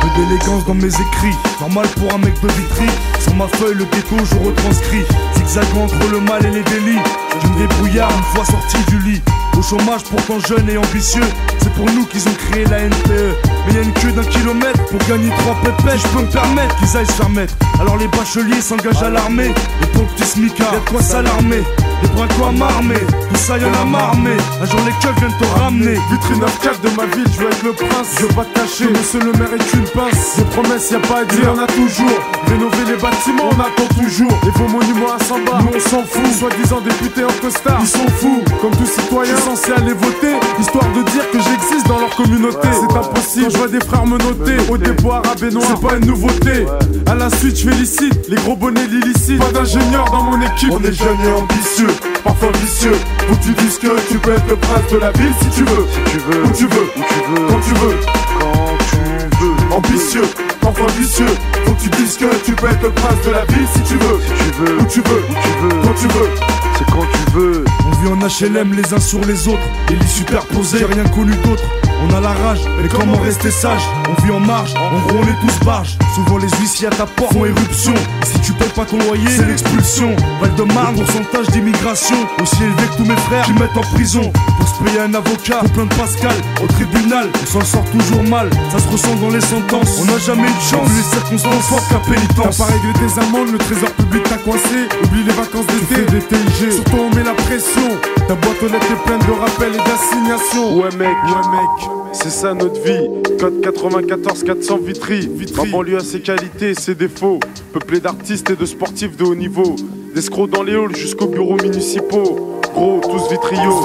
Peu 0.00 0.08
d'élégance 0.16 0.64
dans 0.66 0.74
mes 0.74 0.86
écrits, 0.86 1.49
normal 1.60 1.86
pour 1.96 2.12
un 2.14 2.18
mec 2.18 2.34
de 2.42 2.48
vitry. 2.48 2.86
Sur 3.20 3.34
ma 3.34 3.46
feuille, 3.46 3.74
le 3.74 3.84
ghetto, 3.84 4.16
je 4.24 4.36
retranscris. 4.36 5.04
Zigzagant 5.36 5.84
entre 5.84 6.10
le 6.10 6.20
mal 6.20 6.44
et 6.44 6.50
les 6.50 6.62
délits. 6.62 6.98
Je 7.42 7.48
me 7.48 7.58
débrouillard 7.58 8.10
une 8.10 8.22
fois 8.34 8.44
sorti 8.44 8.78
du 8.88 8.98
lit. 9.00 9.22
Au 9.58 9.62
chômage, 9.62 10.02
pourtant 10.04 10.38
jeune 10.40 10.68
et 10.70 10.78
ambitieux. 10.78 11.28
C'est 11.62 11.72
pour 11.74 11.86
nous 11.86 12.06
qu'ils 12.06 12.26
ont 12.28 12.34
créé 12.34 12.64
la 12.64 12.80
NPE. 12.80 13.36
Mais 13.66 13.74
y 13.74 13.78
a 13.78 13.82
une 13.82 13.92
queue 13.92 14.12
d'un 14.12 14.24
kilomètre 14.24 14.84
pour 14.86 14.98
gagner 15.08 15.30
trois 15.38 15.56
pépettes. 15.62 16.00
Je 16.00 16.08
peux 16.08 16.22
me 16.22 16.30
permettre 16.30 16.76
qu'ils 16.76 16.96
aillent 16.96 17.06
se 17.06 17.12
faire 17.12 17.28
mettre. 17.28 17.54
Alors 17.78 17.96
les 17.98 18.08
bacheliers 18.08 18.60
s'engagent 18.60 19.02
à 19.02 19.10
l'armée. 19.10 19.52
Et 19.82 19.86
ton 19.92 20.04
petit 20.04 20.26
smicard, 20.26 20.72
y'a 20.72 20.80
de 20.80 20.88
quoi 20.88 21.02
s'alarmer. 21.02 21.62
Des 22.02 22.08
bras 22.08 22.26
quoi 22.38 22.50
m'armer, 22.52 23.00
tout 23.28 23.36
ça 23.36 23.58
y'en 23.58 23.72
a 23.74 23.84
marmé. 23.84 24.30
Un 24.62 24.66
jour 24.66 24.80
les 24.86 24.92
keufs 25.02 25.16
viennent 25.18 25.36
te 25.38 25.60
ramener. 25.60 25.98
Vitrine 26.10 26.40
9-4 26.40 26.80
de 26.82 26.96
ma 26.96 27.04
ville, 27.14 27.26
je 27.30 27.40
veux 27.40 27.50
être 27.50 27.62
le 27.62 27.72
prince. 27.72 28.08
Je 28.18 28.22
veux 28.22 28.34
pas 28.34 28.44
te 28.44 28.58
cacher, 28.58 28.88
monsieur 28.88 29.20
le 29.20 29.32
maire 29.32 29.52
est 29.52 29.74
une 29.74 29.84
pince. 29.84 30.36
Des 30.38 30.44
promesses, 30.44 30.90
y 30.90 30.94
a 30.94 30.98
pas 31.00 31.20
à 31.20 31.24
dire, 31.24 31.49
y'en 31.50 31.62
a 31.62 31.66
toujours. 31.66 32.18
Rénover 32.46 32.84
les 32.86 32.96
bâtiments, 32.96 33.50
on 33.50 33.60
attend 33.60 33.94
toujours. 33.94 34.32
Et 34.46 34.58
vos 34.58 34.68
monuments 34.68 35.14
à 35.18 35.24
100 35.24 35.44
bars, 35.44 35.62
nous 35.62 35.76
on 35.76 35.80
s'en 35.80 36.02
fout. 36.04 36.32
Soi-disant 36.38 36.80
députés 36.80 37.24
en 37.24 37.40
costard, 37.40 37.78
ils 37.80 37.86
sont 37.86 38.08
fous. 38.18 38.42
Comme 38.60 38.72
tout 38.72 38.86
citoyen, 38.86 39.36
censé 39.36 39.72
aller 39.72 39.92
voter. 39.92 40.34
Histoire 40.58 40.86
de 40.92 41.02
dire 41.10 41.30
que 41.30 41.38
j'existe 41.38 41.86
dans 41.86 41.98
leur 41.98 42.14
communauté. 42.16 42.68
C'est 42.72 42.96
impossible, 42.96 43.50
je 43.50 43.56
vois 43.56 43.68
des 43.68 43.80
frères 43.80 44.06
me 44.06 44.18
noter. 44.18 44.56
Au 44.70 44.76
dépôt 44.76 45.12
arabe 45.12 45.42
et 45.42 45.50
noir, 45.50 45.66
c'est 45.68 45.86
pas 45.86 45.96
une 45.96 46.06
nouveauté. 46.06 46.66
À 47.06 47.14
la 47.14 47.30
suite, 47.30 47.56
je 47.56 47.70
félicite 47.70 48.28
les 48.28 48.36
gros 48.36 48.56
bonnets 48.56 48.86
l'illicite. 48.86 49.38
Pas 49.38 49.52
d'ingénieur 49.52 50.04
dans 50.10 50.22
mon 50.22 50.40
équipe. 50.40 50.72
On 50.72 50.82
est 50.82 50.92
jeunes 50.92 51.20
et 51.24 51.32
ambitieux, 51.32 51.94
parfois 52.24 52.50
vicieux. 52.62 52.96
Que 53.28 53.34
tu 53.44 53.52
dises 53.52 53.78
que 53.78 53.88
tu 54.08 54.18
peux 54.18 54.32
être 54.32 54.48
le 54.48 54.56
prince 54.56 54.90
de 54.92 54.98
la 54.98 55.12
ville 55.12 55.32
si 55.40 55.48
tu 55.50 55.64
veux. 55.64 55.86
Si 56.06 56.12
tu 56.12 56.18
veux, 56.18 56.44
où 56.44 56.50
tu 56.50 56.66
veux, 56.66 56.88
où 56.96 57.02
tu 57.08 57.30
veux, 57.30 57.46
quand 57.48 57.60
tu 57.60 57.74
veux, 57.74 57.96
quand 58.40 58.76
tu 58.90 58.96
veux. 58.96 59.76
Ambitieux, 59.76 60.24
parfois 60.60 60.86
vicieux. 60.98 61.26
Faut 61.64 61.74
que 61.74 61.80
tu 61.82 61.88
dises 61.90 62.16
que 62.16 62.44
tu 62.44 62.52
peux 62.52 62.66
être 62.66 62.82
le 62.82 62.90
prince 62.90 63.24
de 63.26 63.30
la 63.30 63.44
ville 63.46 63.66
si 63.74 63.80
tu 63.82 63.94
veux. 63.94 64.20
Si 64.20 64.32
tu 64.44 64.58
veux, 64.58 64.78
où 64.78 64.84
tu 64.86 65.00
veux, 65.00 65.22
où 65.28 65.34
tu 65.42 65.62
veux, 65.62 65.82
quand 65.82 65.94
tu 65.94 66.06
veux. 66.06 66.30
C'est 66.78 66.86
quand 66.86 67.06
tu 67.12 67.32
veux. 67.32 67.64
On 67.86 67.90
vit 67.90 68.08
en 68.08 68.18
HLM 68.26 68.74
les 68.74 68.94
uns 68.94 69.00
sur 69.00 69.20
les 69.24 69.48
autres, 69.48 69.68
les 69.88 69.96
lits 69.96 70.08
superposés. 70.08 70.78
J'ai 70.78 70.86
rien 70.86 71.04
connu 71.04 71.34
d'autre. 71.44 71.64
On 72.02 72.14
a 72.14 72.20
la 72.20 72.32
rage, 72.32 72.60
mais 72.80 72.88
comment 72.88 73.18
rester 73.18 73.50
sage? 73.50 73.82
On 74.08 74.22
vit 74.22 74.32
en 74.32 74.40
marge, 74.40 74.74
en 74.74 74.98
gros 75.06 75.18
on 75.18 75.22
est 75.22 75.40
tous 75.40 75.64
barges. 75.64 75.98
Souvent 76.14 76.38
les 76.38 76.48
huissiers 76.60 76.88
à 76.88 76.90
ta 76.90 77.06
porte 77.06 77.32
font 77.32 77.44
éruption. 77.44 77.94
Et 77.94 78.26
si 78.26 78.40
tu 78.40 78.52
payes 78.54 78.68
pas 78.70 78.84
ton 78.84 78.98
loyer, 78.98 79.28
c'est 79.28 79.46
l'expulsion. 79.46 80.16
Val 80.40 80.54
de 80.54 80.62
Marne, 80.74 80.96
pourcentage 80.96 81.46
d'immigration 81.48 82.16
aussi 82.42 82.62
élevé 82.62 82.82
que 82.90 82.96
tous 82.96 83.04
mes 83.04 83.16
frères 83.16 83.44
qui 83.44 83.52
mettent 83.52 83.76
en 83.76 83.94
prison. 83.94 84.32
Pour 84.58 84.68
se 84.68 84.82
payer 84.82 85.00
un 85.00 85.14
avocat, 85.14 85.60
pour 85.60 85.70
plein 85.72 85.84
de 85.84 85.94
Pascal. 85.94 86.34
Au 86.62 86.66
tribunal, 86.66 87.28
on 87.42 87.46
s'en 87.46 87.64
sort 87.64 87.84
toujours 87.90 88.24
mal. 88.24 88.48
Ça 88.72 88.78
se 88.78 88.88
ressent 88.88 89.16
dans 89.16 89.30
les 89.30 89.40
sentences. 89.40 90.00
On 90.00 90.06
n'a 90.06 90.18
jamais 90.18 90.48
eu 90.48 90.54
de 90.54 90.68
chance, 90.70 90.88
les 90.96 91.02
circonstances 91.02 91.66
fortes 91.68 91.88
qu'à 91.88 92.00
pénitence. 92.10 92.56
T'as 92.56 92.64
pas 92.64 92.72
réglé 92.72 92.92
tes 92.94 93.20
amendes, 93.20 93.52
le 93.52 93.58
trésor 93.58 93.90
public 93.90 94.22
t'a 94.24 94.36
coincé. 94.36 94.88
Oublie 95.04 95.24
les 95.24 95.32
vacances 95.32 95.66
d'été, 95.66 96.06
des 96.10 96.22
TIG. 96.22 96.72
Surtout 96.72 96.96
on 96.96 97.14
met 97.14 97.24
la 97.24 97.34
pression. 97.34 97.88
Ta 98.26 98.34
boîte 98.34 98.62
aux 98.62 98.68
lettres 98.68 98.90
est 98.90 99.04
pleine 99.04 99.20
de 99.20 99.32
rappels 99.32 99.74
et 99.74 99.84
d'assignations. 99.84 100.76
Ouais 100.76 100.90
mec, 100.96 101.16
ouais 101.26 101.48
mec. 101.50 101.89
C'est 102.12 102.30
ça 102.30 102.54
notre 102.54 102.80
vie. 102.80 103.08
Code 103.38 103.60
94 103.60 104.42
400 104.44 104.78
Vitry. 104.78 105.28
Vitry. 105.32 105.66
Ma 105.66 105.72
banlieue 105.72 105.96
a 105.98 106.00
ses 106.00 106.20
qualités 106.20 106.70
et 106.70 106.74
ses 106.74 106.94
défauts. 106.94 107.40
Peuplé 107.72 108.00
d'artistes 108.00 108.50
et 108.50 108.56
de 108.56 108.66
sportifs 108.66 109.16
de 109.16 109.24
haut 109.24 109.34
niveau. 109.34 109.76
D'escrocs 110.14 110.50
dans 110.50 110.62
les 110.62 110.74
halls 110.74 110.94
jusqu'aux 110.94 111.28
bureaux 111.28 111.56
municipaux. 111.56 112.60
Gros, 112.74 113.00
tous 113.02 113.30
vitrio. 113.30 113.82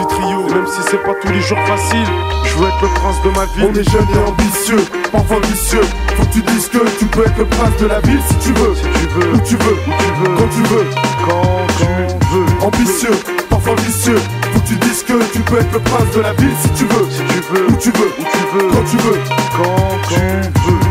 Et 0.49 0.53
même 0.53 0.67
si 0.67 0.81
c'est 0.89 1.01
pas 1.01 1.13
tous 1.21 1.31
les 1.31 1.41
jours 1.41 1.57
facile, 1.65 2.07
je 2.43 2.55
veux 2.57 2.67
être 2.67 2.81
le 2.81 2.87
prince 2.87 3.21
de 3.23 3.29
ma 3.29 3.45
ville. 3.45 3.69
On 3.69 3.79
est 3.79 3.89
jeunes 3.89 4.07
et 4.13 4.29
ambitieux, 4.29 4.85
parfois 5.11 5.39
vicieux. 5.41 5.81
Faut 6.15 6.23
que 6.23 6.33
tu 6.33 6.41
dises 6.41 6.67
que 6.67 6.77
tu 6.99 7.05
peux 7.05 7.21
être 7.21 7.37
le 7.37 7.45
prince 7.45 7.77
de 7.79 7.87
la 7.87 7.99
ville 8.01 8.19
si 8.27 8.35
tu 8.47 8.53
veux. 8.53 8.75
Si 8.75 8.81
tu 8.81 9.07
veux, 9.07 9.33
où 9.33 9.37
tu 9.45 9.55
veux, 9.55 9.73
où 9.73 9.91
tu 9.97 10.11
veux, 10.19 10.35
quand 10.35 10.49
tu 10.49 10.61
veux, 10.73 10.85
quand 11.25 11.67
tu 11.77 11.85
veux. 11.85 12.65
Ambitieux, 12.65 13.34
monsieur. 13.59 14.17
Faut 14.53 14.59
que 14.59 14.67
tu 14.67 14.75
dises 14.75 15.03
que 15.03 15.31
tu 15.31 15.39
peux 15.41 15.59
être 15.59 15.71
le 15.73 15.79
prince 15.79 16.11
de 16.15 16.21
la 16.21 16.33
ville 16.33 16.53
si 16.61 16.69
tu 16.69 16.85
veux. 16.85 17.09
Si 17.09 17.21
tu 17.21 17.53
veux, 17.53 17.67
où 17.67 17.75
tu 17.77 17.91
veux, 17.91 18.13
où 18.19 18.23
tu 18.23 18.57
veux, 18.57 18.69
quand 18.69 18.83
tu 18.89 18.97
veux, 18.97 19.19
quand 19.57 20.09
tu 20.09 20.71
veux. 20.71 20.84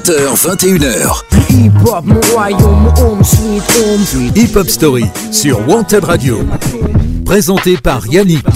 20h, 0.00 0.46
21h. 0.46 1.22
Hip-hop, 1.50 2.04
mon 2.06 2.20
royaume, 2.32 2.92
home 2.96 3.22
sweet 3.22 3.62
home. 3.68 4.32
Hip 4.34 4.56
Hop 4.56 4.68
Story 4.68 5.04
sur 5.30 5.68
Wanted 5.68 6.04
Radio. 6.04 6.38
Présenté 7.26 7.76
par 7.76 8.06
Yannick. 8.06 8.46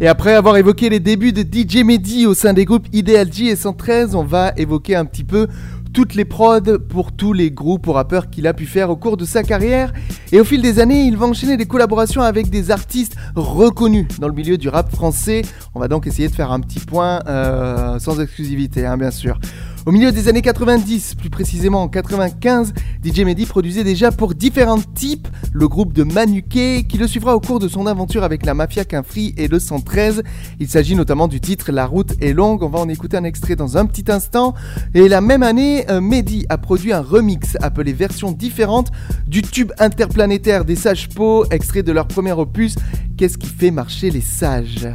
Et 0.00 0.08
après 0.08 0.34
avoir 0.34 0.56
évoqué 0.56 0.88
les 0.88 1.00
débuts 1.00 1.32
de 1.32 1.42
DJ 1.42 1.84
Mehdi 1.84 2.26
au 2.26 2.32
sein 2.32 2.54
des 2.54 2.64
groupes 2.64 2.86
Ideal 2.94 3.30
G 3.30 3.46
et 3.46 3.56
113, 3.56 4.14
on 4.14 4.24
va 4.24 4.52
évoquer 4.56 4.96
un 4.96 5.04
petit 5.04 5.24
peu 5.24 5.46
toutes 5.92 6.14
les 6.14 6.24
prods 6.24 6.78
pour 6.88 7.12
tous 7.12 7.34
les 7.34 7.50
groupes 7.50 7.86
ou 7.86 7.92
rappeurs 7.92 8.30
qu'il 8.30 8.46
a 8.46 8.54
pu 8.54 8.64
faire 8.64 8.88
au 8.88 8.96
cours 8.96 9.18
de 9.18 9.26
sa 9.26 9.42
carrière. 9.42 9.92
Et 10.32 10.40
au 10.40 10.44
fil 10.44 10.60
des 10.60 10.80
années, 10.80 11.04
il 11.04 11.16
va 11.16 11.26
enchaîner 11.26 11.56
des 11.56 11.66
collaborations 11.66 12.22
avec 12.22 12.50
des 12.50 12.70
artistes 12.70 13.16
reconnus 13.36 14.06
dans 14.18 14.28
le 14.28 14.34
milieu 14.34 14.58
du 14.58 14.68
rap 14.68 14.90
français. 14.90 15.42
On 15.74 15.80
va 15.80 15.88
donc 15.88 16.06
essayer 16.06 16.28
de 16.28 16.34
faire 16.34 16.50
un 16.50 16.60
petit 16.60 16.80
point 16.80 17.20
euh, 17.26 17.98
sans 17.98 18.20
exclusivité, 18.20 18.86
hein, 18.86 18.96
bien 18.96 19.10
sûr. 19.10 19.38
Au 19.86 19.92
milieu 19.92 20.10
des 20.10 20.26
années 20.26 20.42
90, 20.42 21.14
plus 21.14 21.30
précisément 21.30 21.80
en 21.80 21.86
95, 21.86 22.74
DJ 23.04 23.20
Mehdi 23.20 23.46
produisait 23.46 23.84
déjà 23.84 24.10
pour 24.10 24.34
différents 24.34 24.80
types 24.80 25.28
le 25.52 25.68
groupe 25.68 25.92
de 25.92 26.02
Manuquet 26.02 26.84
qui 26.88 26.98
le 26.98 27.06
suivra 27.06 27.36
au 27.36 27.40
cours 27.40 27.60
de 27.60 27.68
son 27.68 27.86
aventure 27.86 28.24
avec 28.24 28.44
la 28.44 28.52
Mafia 28.52 28.84
Quinfri 28.84 29.32
et 29.36 29.46
le 29.46 29.60
113. 29.60 30.24
Il 30.58 30.68
s'agit 30.68 30.96
notamment 30.96 31.28
du 31.28 31.40
titre 31.40 31.70
La 31.70 31.86
route 31.86 32.20
est 32.20 32.32
longue, 32.32 32.64
on 32.64 32.68
va 32.68 32.80
en 32.80 32.88
écouter 32.88 33.16
un 33.16 33.22
extrait 33.22 33.54
dans 33.54 33.78
un 33.78 33.86
petit 33.86 34.10
instant. 34.10 34.54
Et 34.92 35.08
la 35.08 35.20
même 35.20 35.44
année, 35.44 35.88
euh, 35.88 36.00
Mehdi 36.00 36.46
a 36.48 36.58
produit 36.58 36.92
un 36.92 37.00
remix 37.00 37.56
appelé 37.62 37.92
Version 37.92 38.32
différente 38.32 38.90
du 39.28 39.40
tube 39.40 39.70
interplanétaire 39.78 40.64
des 40.64 40.74
Sages 40.74 41.08
Po, 41.10 41.44
extrait 41.52 41.84
de 41.84 41.92
leur 41.92 42.08
premier 42.08 42.32
opus 42.32 42.74
Qu'est-ce 43.16 43.38
qui 43.38 43.46
fait 43.46 43.70
marcher 43.70 44.10
les 44.10 44.20
sages? 44.20 44.88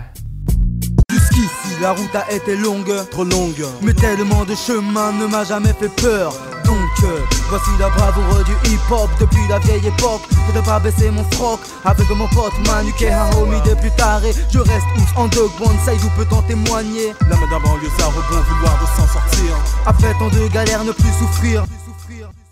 La 1.82 1.92
route 1.92 2.16
a 2.16 2.32
été 2.32 2.56
longue, 2.56 2.94
trop 3.10 3.24
longue. 3.24 3.66
Mais 3.82 3.94
tellement 3.94 4.46
de 4.46 4.56
chemin 4.56 5.12
ne 5.14 5.26
m'a 5.26 5.44
jamais 5.44 5.74
fait 5.74 5.90
peur. 5.90 6.34
Donc, 6.64 6.78
euh, 7.04 7.20
voici 7.50 7.70
la 7.80 7.90
bravoure 7.90 8.44
du 8.44 8.70
hip-hop 8.70 9.10
depuis 9.20 9.42
la 9.50 9.58
vieille 9.60 9.88
époque. 9.88 10.22
Je 10.48 10.58
ne 10.58 10.64
pas 10.64 10.80
baisser 10.80 11.10
mon 11.10 11.24
froc 11.32 11.60
avec 11.84 12.08
mon 12.12 12.28
pote 12.28 12.54
Manu 12.68 12.94
homie 13.38 13.62
des 13.66 13.76
plus 13.76 13.92
tarés. 13.98 14.34
Je 14.52 14.60
reste 14.60 14.86
ouf 14.98 15.18
en 15.18 15.28
dog 15.28 15.50
one 15.60 15.76
vous 15.98 16.10
peut 16.12 16.36
en 16.36 16.42
témoigner? 16.44 17.14
La 17.30 17.36
main 17.36 17.50
d'un 17.50 17.60
banlieusard 17.60 18.10
au 18.10 18.34
bon 18.34 18.42
vouloir 18.42 18.80
de 18.80 18.86
s'en 19.02 19.08
sortir. 19.08 19.56
Après 19.86 20.14
tant 20.20 20.30
de 20.30 20.48
galères, 20.50 20.84
ne 20.84 20.92
plus 20.92 21.12
souffrir. 21.20 21.66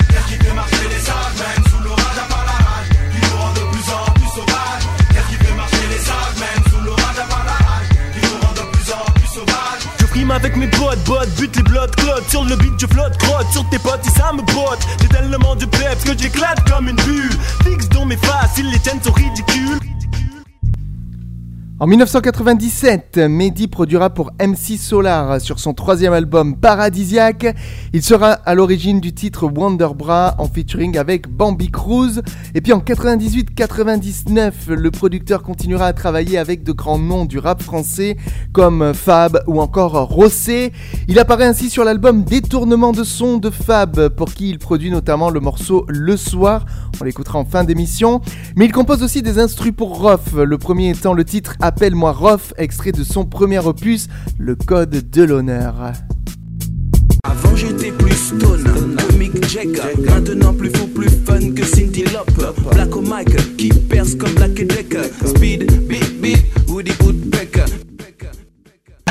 Qu'est-ce 0.09 0.25
qui 0.25 0.43
fait 0.43 0.53
marcher 0.53 0.87
les 0.89 0.99
sages, 0.99 1.68
avec 10.39 10.55
mes 10.55 10.67
potes, 10.67 11.03
bottes, 11.05 11.29
bute 11.37 11.55
les 11.55 11.63
blood 11.63 11.93
clots 11.95 12.23
Sur 12.29 12.43
le 12.43 12.55
beat 12.55 12.73
je 12.79 12.87
flotte, 12.87 13.17
crotte. 13.17 13.47
Sur 13.51 13.67
tes 13.69 13.79
potes 13.79 14.03
ça 14.05 14.31
me 14.33 14.41
botte. 14.41 14.79
J'ai 15.01 15.07
tellement 15.07 15.55
de 15.55 15.65
peps 15.65 16.03
que 16.03 16.17
j'éclate 16.17 16.67
comme 16.69 16.87
une 16.87 16.95
bulle. 16.95 17.31
Fixe 17.63 17.89
dans 17.89 18.05
mes 18.05 18.17
faces, 18.17 18.57
ils 18.57 18.69
les 18.71 18.79
tiennent 18.79 19.01
sont 19.03 19.11
ridicules 19.11 19.88
En 21.81 21.87
1997, 21.87 23.19
Mehdi 23.29 23.67
produira 23.67 24.09
pour 24.09 24.31
MC 24.37 24.77
Solar 24.77 25.39
sur 25.39 25.59
son 25.59 25.73
troisième 25.73 26.11
album 26.11 26.57
Paradisiaque. 26.57 27.55
Il 27.93 28.03
sera 28.03 28.31
à 28.33 28.53
l'origine 28.53 28.99
du 28.99 29.13
titre 29.13 29.47
Wonderbra 29.47 30.35
en 30.39 30.49
featuring 30.49 30.97
avec 30.97 31.29
Bambi 31.29 31.71
Cruz. 31.71 32.21
Et 32.53 32.59
puis 32.59 32.73
en 32.73 32.79
98-99, 32.79 34.51
le 34.71 34.91
producteur 34.91 35.41
continuera 35.41 35.85
à 35.85 35.93
travailler 35.93 36.37
avec 36.37 36.63
de 36.63 36.73
grands 36.73 36.99
noms 36.99 37.23
du 37.23 37.39
rap 37.39 37.63
français 37.63 38.17
comme 38.51 38.93
Fab 38.93 39.41
ou 39.47 39.61
encore 39.61 39.93
Rossé. 40.09 40.73
Il 41.07 41.17
apparaît 41.17 41.45
ainsi 41.45 41.69
sur 41.69 41.85
l'album 41.85 42.25
Détournement 42.25 42.91
de 42.91 43.05
son 43.05 43.37
de 43.37 43.49
Fab 43.49 44.09
pour 44.09 44.33
qui 44.33 44.49
il 44.49 44.59
produit 44.59 44.91
notamment 44.91 45.29
le 45.29 45.39
morceau 45.39 45.85
Le 45.87 46.17
Soir. 46.17 46.65
On 46.99 47.05
l'écoutera 47.05 47.39
en 47.39 47.45
fin 47.45 47.63
d'émission. 47.63 48.19
Mais 48.57 48.65
il 48.65 48.73
compose 48.73 49.01
aussi 49.01 49.21
des 49.21 49.39
instrus 49.39 49.71
pour 49.71 49.97
Rof, 49.97 50.33
le 50.33 50.57
premier 50.57 50.89
étant 50.89 51.13
le 51.13 51.23
titre 51.23 51.55
Appelle-moi 51.69 52.13
Rof, 52.13 52.51
extrait 52.57 52.91
de 52.91 53.03
son 53.03 53.25
premier 53.25 53.59
opus, 53.59 54.07
Le 54.39 54.55
Code 54.55 55.07
de 55.11 55.21
l'honneur. 55.21 55.75
Avant 57.23 57.55
j'étais 57.55 57.91
plus 57.91 58.15
stone 58.15 58.97
Mick 59.19 59.47
Jagger. 59.47 59.93
Maintenant 60.03 60.51
plus 60.55 60.71
fou, 60.71 60.87
plus 60.87 61.11
fun 61.11 61.51
que 61.55 61.63
Cindy 61.63 62.05
Lauper 62.05 62.59
Black 62.71 62.95
mic 62.95 63.55
qui 63.55 63.69
perce 63.69 64.15
comme 64.15 64.33
Black 64.33 64.55
Decker. 64.55 65.03
Speed, 65.27 65.87
beat, 65.87 66.19
beat, 66.19 66.43
Woody 66.67 66.93
Woodpecker 67.03 67.88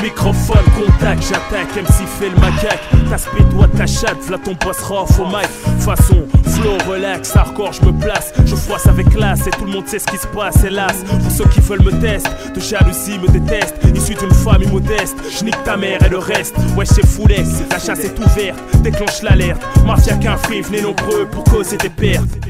Microphone, 0.01 0.63
contact, 0.77 1.23
j'attaque, 1.23 1.75
MC 1.75 2.07
fait 2.07 2.29
le 2.29 2.35
macaque. 2.39 2.79
T'aspect 3.09 3.43
toi 3.51 3.67
ta 3.77 3.85
chatte, 3.85 4.17
v'là 4.25 4.37
ton 4.37 4.53
boss 4.53 4.79
rough 4.83 5.19
au 5.19 5.25
mic. 5.25 5.49
Façon, 5.79 6.25
flow, 6.45 6.77
relax, 6.89 7.35
hardcore, 7.35 7.73
je 7.73 7.85
me 7.85 7.91
place. 7.91 8.31
Je 8.45 8.55
froisse 8.55 8.87
avec 8.87 9.09
classe 9.09 9.47
et 9.47 9.51
tout 9.51 9.65
le 9.65 9.71
monde 9.71 9.87
sait 9.87 9.99
ce 9.99 10.05
qui 10.05 10.17
se 10.17 10.27
passe, 10.27 10.63
hélas. 10.63 11.03
Pour 11.21 11.31
ceux 11.31 11.45
qui 11.45 11.59
veulent 11.59 11.83
me 11.83 11.91
tester, 11.99 12.29
de 12.55 12.59
jalousie 12.59 13.19
me 13.19 13.27
détestent 13.27 13.75
Issu 13.95 14.15
d'une 14.15 14.33
famille 14.33 14.69
modeste, 14.69 15.17
je 15.29 15.43
nique 15.43 15.61
ta 15.65 15.75
mère 15.75 16.01
et 16.05 16.09
le 16.09 16.19
reste. 16.19 16.55
Ouais 16.77 16.85
c'est 16.85 17.05
foulet, 17.05 17.43
la 17.69 17.79
chasse 17.79 17.99
est 17.99 18.17
ouverte, 18.19 18.57
déclenche 18.81 19.21
l'alerte. 19.21 19.61
Mafia 19.85 20.15
qu'un 20.15 20.35
venez 20.35 20.81
nombreux 20.81 21.25
pour 21.25 21.43
causer 21.43 21.77
des 21.77 21.89
pertes 21.89 22.48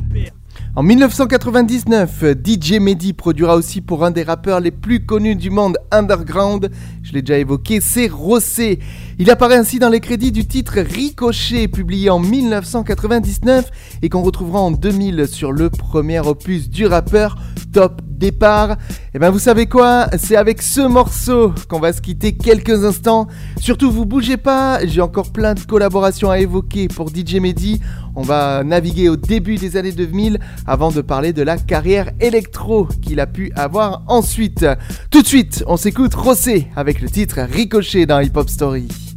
En 0.76 0.84
1999, 0.84 2.24
DJ 2.46 2.74
Mehdi 2.80 3.14
produira 3.14 3.56
aussi 3.56 3.82
pour 3.82 4.06
un 4.06 4.12
des 4.12 4.22
rappeurs 4.22 4.60
les 4.60 4.70
plus 4.70 5.04
connus 5.04 5.36
du 5.36 5.50
monde 5.50 5.78
underground, 5.90 6.70
je 7.02 7.12
l'ai 7.12 7.24
déjà 7.24 7.40
évoqué, 7.40 7.82
c'est 7.82 8.08
Rossé. 8.08 8.78
Il 9.18 9.32
apparaît 9.32 9.58
ainsi 9.58 9.80
dans 9.80 9.90
les 9.90 10.00
crédits 10.00 10.32
du 10.32 10.46
titre 10.46 10.80
Ricochet, 10.80 11.68
publié 11.68 12.12
en 12.12 12.20
1999 12.20 13.72
et 14.04 14.10
qu'on 14.10 14.22
retrouvera 14.22 14.60
en 14.60 14.70
2000 14.70 15.28
sur 15.28 15.52
le 15.52 15.72
premier 15.72 16.20
opus 16.20 16.70
du 16.70 16.86
rappeur 16.86 17.36
Top 17.74 18.02
Départ. 18.20 18.72
Et 18.72 18.76
eh 19.16 19.20
ben 19.20 19.32
vous 19.32 19.40
savez 19.40 19.66
quoi? 19.66 20.08
C'est 20.18 20.36
avec 20.36 20.62
ce 20.62 20.82
morceau 20.82 21.54
qu'on 21.70 21.80
va 21.80 21.94
se 21.94 22.02
quitter 22.02 22.34
quelques 22.34 22.84
instants. 22.84 23.28
Surtout 23.60 23.90
vous 23.92 24.06
bougez 24.06 24.38
pas, 24.38 24.86
j'ai 24.86 25.02
encore 25.02 25.32
plein 25.32 25.54
de 25.56 25.62
collaborations 25.62 26.30
à 26.30 26.40
évoquer 26.40 26.90
pour 26.90 27.10
DJ 27.10 27.36
Mehdi. 27.36 27.82
On 28.16 28.22
va 28.22 28.64
naviguer 28.64 29.10
au 29.10 29.16
début 29.16 29.56
des 29.56 29.78
années 29.78 29.94
2000 29.94 30.40
avant 30.68 30.92
de 30.92 31.02
parler 31.02 31.34
de 31.34 31.42
la 31.42 31.58
carrière 31.58 32.12
électro 32.20 32.88
qu'il 33.02 33.20
a 33.20 33.28
pu 33.28 33.52
avoir 33.56 34.04
ensuite. 34.08 34.66
Tout 35.10 35.22
de 35.22 35.28
suite, 35.28 35.64
on 35.68 35.78
s'écoute 35.78 36.14
Rossé 36.14 36.68
avec 36.76 37.02
le 37.02 37.10
titre 37.10 37.40
Ricochet 37.40 38.06
dans 38.06 38.20
Hip 38.20 38.36
Hop 38.36 38.50
Story. 38.50 39.09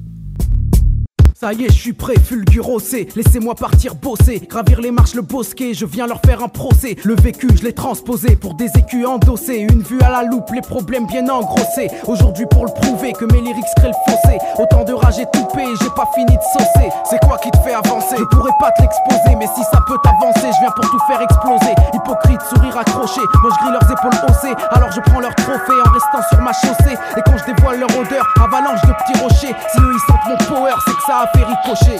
Ça 1.43 1.53
y 1.53 1.65
est, 1.65 1.73
je 1.73 1.77
suis 1.77 1.93
prêt, 1.93 2.15
fulgurosé. 2.25 3.09
Laissez-moi 3.17 3.57
partir 3.57 3.97
bosser, 3.97 4.39
gravir 4.49 4.81
les 4.81 4.93
marches, 4.93 5.15
le 5.15 5.23
bosquet. 5.23 5.75
Je 5.75 5.85
viens 5.85 6.07
leur 6.07 6.21
faire 6.25 6.41
un 6.41 6.47
procès. 6.47 6.95
Le 7.03 7.17
vécu, 7.17 7.49
je 7.57 7.65
l'ai 7.65 7.73
transposé 7.73 8.37
pour 8.37 8.55
des 8.55 8.71
écus 8.79 9.05
endossés. 9.05 9.57
Une 9.57 9.83
vue 9.83 10.01
à 10.03 10.11
la 10.11 10.23
loupe, 10.23 10.49
les 10.55 10.61
problèmes 10.61 11.09
bien 11.09 11.29
engrossés. 11.29 11.91
Aujourd'hui, 12.07 12.47
pour 12.49 12.65
le 12.65 12.71
prouver 12.71 13.13
que 13.13 13.25
mes 13.25 13.41
lyrics 13.41 13.67
créent 13.75 13.91
le 13.91 14.13
fossé. 14.13 14.39
Autant 14.57 14.85
de 14.85 14.93
rage 14.93 15.19
étoupée, 15.19 15.67
j'ai 15.83 15.91
pas 15.97 16.09
fini 16.15 16.31
de 16.31 16.47
saucer. 16.53 16.89
C'est 17.11 17.19
quoi 17.27 17.39
qui 17.39 17.51
te 17.51 17.59
fait 17.59 17.75
avancer? 17.75 18.15
Je 18.17 18.37
pourrais 18.37 18.55
pas 18.61 18.71
te 18.79 18.83
l'exposer, 18.83 19.35
mais 19.37 19.49
si 19.53 19.65
ça 19.65 19.83
peut 19.89 19.99
t'avancer, 20.05 20.47
je 20.47 20.61
viens 20.61 20.71
pour 20.71 20.89
tout 20.89 21.01
faire 21.09 21.23
exploser. 21.23 21.75
Hypocrite, 21.93 22.41
sourire 22.55 22.79
accroché. 22.79 23.21
Moi, 23.43 23.51
je 23.51 23.59
grille 23.67 23.73
leurs 23.73 23.91
épaules 23.91 24.31
haussées. 24.31 24.55
Alors 24.71 24.93
je 24.93 25.01
prends 25.11 25.19
leur 25.19 25.35
trophée 25.35 25.81
en 25.85 25.91
restant 25.91 26.23
sur 26.31 26.41
ma 26.41 26.53
chaussée. 26.53 26.95
Et 27.19 27.21
quand 27.27 27.37
je 27.37 27.53
dévoile 27.53 27.81
leur 27.81 27.91
odeur, 27.99 28.23
avalanche 28.39 28.83
de 28.83 28.95
petits 29.03 29.19
rochers. 29.19 29.57
Si 29.75 29.81
ils 29.83 30.03
sentent 30.07 30.29
mon 30.31 30.39
power, 30.47 30.79
c'est 30.87 30.95
que 30.95 31.03
ça 31.03 31.27
a 31.27 31.32
fait 31.35 31.45
ricocher. 31.45 31.99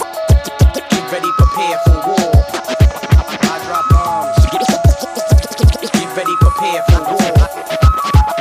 Get 0.73 1.11
ready, 1.11 1.31
prepare 1.37 1.77
for 1.85 1.97
war. 2.07 2.31
I 3.41 3.59
drop 3.65 3.85
bombs. 3.89 4.35
Get 4.51 6.09
ready, 6.17 6.35
prepare 6.39 6.81
for 6.89 7.01
war. 7.13 7.31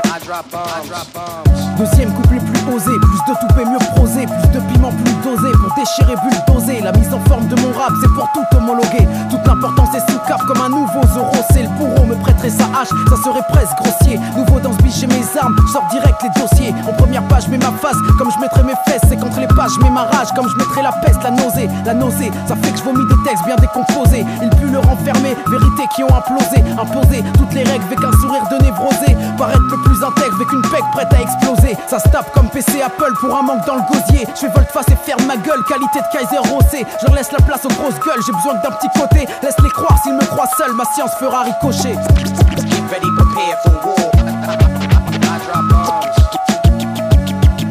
I 0.04 0.18
drop 0.24 0.50
bombs. 0.50 0.72
I 0.72 0.88
drop 0.88 1.08
bombs. 1.12 1.58
Deuxième 1.78 2.12
couplet 2.14 2.38
plus 2.40 2.74
osé, 2.74 2.92
de 3.26 3.34
toupet 3.40 3.64
mieux 3.64 3.78
prosé, 3.94 4.26
plus 4.26 4.48
de 4.50 4.60
piment 4.72 4.90
plus 4.90 5.14
dosé 5.22 5.50
pour 5.60 5.74
déchirer 5.74 6.14
bulldozer. 6.22 6.80
La 6.82 6.92
mise 6.92 7.12
en 7.12 7.20
forme 7.28 7.46
de 7.48 7.54
mon 7.60 7.72
rap, 7.72 7.92
c'est 8.00 8.12
pour 8.14 8.28
tout 8.32 8.56
homologuer. 8.56 9.06
Toute 9.30 9.46
l'importance 9.46 9.94
est 9.94 10.10
sous 10.10 10.18
cap 10.26 10.40
comme 10.46 10.60
un 10.60 10.68
nouveau 10.68 11.02
Zoro. 11.14 11.36
C'est 11.52 11.62
le 11.62 11.68
bourreau 11.78 12.04
me 12.04 12.14
prêterait 12.16 12.50
sa 12.50 12.64
hache, 12.64 12.90
ça 13.10 13.16
serait 13.22 13.46
presque 13.50 13.76
grossier. 13.76 14.18
Nouveau 14.36 14.60
dans 14.60 14.72
ce 14.72 14.78
j'ai 15.00 15.06
mes 15.06 15.24
armes, 15.40 15.56
sors 15.72 15.86
direct 15.90 16.22
les 16.22 16.40
dossiers. 16.40 16.74
En 16.88 16.92
première 16.92 17.22
page, 17.28 17.48
mets 17.48 17.58
ma 17.58 17.72
face 17.80 17.96
comme 18.18 18.30
je 18.30 18.38
mettrais 18.38 18.64
mes 18.64 18.76
fesses. 18.86 19.02
C'est 19.08 19.16
qu'entre 19.16 19.40
les 19.40 19.48
pages, 19.48 19.76
mets 19.82 19.90
ma 19.90 20.04
rage 20.04 20.32
comme 20.34 20.48
je 20.48 20.56
mettrais 20.56 20.82
la 20.82 20.92
peste, 20.92 21.22
la 21.22 21.30
nausée. 21.30 21.68
La 21.84 21.94
nausée, 21.94 22.30
ça 22.46 22.56
fait 22.56 22.72
que 22.72 22.78
je 22.78 22.84
vomis 22.84 23.06
des 23.08 23.22
textes 23.28 23.44
bien 23.46 23.56
décomposés. 23.56 24.24
Il 24.42 24.50
pue 24.50 24.70
le 24.70 24.78
renfermer, 24.78 25.36
vérité 25.48 25.82
qui 25.94 26.02
ont 26.02 26.14
implosé. 26.14 26.64
Imposé 26.80 27.22
toutes 27.38 27.54
les 27.54 27.64
règles 27.64 27.84
avec 27.84 28.02
un 28.02 28.12
sourire 28.20 28.44
de 28.50 28.62
névrosé. 28.62 29.16
Paraître 29.38 29.62
le 29.70 29.82
plus 29.82 30.02
intègre 30.04 30.34
avec 30.34 30.52
une 30.52 30.62
peg 30.62 30.84
prête 30.92 31.12
à 31.12 31.20
exploser. 31.20 31.76
Ça 31.88 31.98
se 31.98 32.08
comme 32.34 32.48
PC 32.48 32.82
Apple 32.82 33.11
pour 33.20 33.36
un 33.36 33.42
manque 33.42 33.66
dans 33.66 33.76
le 33.76 33.82
gosier. 33.82 34.26
Je 34.34 34.40
fais 34.40 34.48
volte-face 34.48 34.88
et 34.88 34.96
ferme 34.96 35.24
ma 35.26 35.36
gueule, 35.36 35.62
qualité 35.68 36.00
de 36.00 36.08
Kaiser 36.12 36.38
Rossé. 36.38 36.86
Je 37.00 37.06
leur 37.06 37.14
laisse 37.14 37.32
la 37.32 37.40
place 37.40 37.64
aux 37.64 37.68
grosses 37.68 37.98
gueules, 38.00 38.20
j'ai 38.24 38.32
besoin 38.32 38.54
d'un 38.54 38.70
petit 38.70 38.88
côté. 38.98 39.26
Laisse-les 39.42 39.70
croire 39.70 39.98
s'ils 40.02 40.14
me 40.14 40.24
croient 40.24 40.48
seul, 40.56 40.72
ma 40.74 40.84
science 40.94 41.12
fera 41.18 41.42
ricocher. 41.42 41.94
Get 41.94 42.82
ready, 42.90 43.08
prepare 43.16 43.56
for 43.64 43.74
war. 43.86 44.10
I 44.14 45.38
drop 45.46 45.64
bombs. 45.70 46.16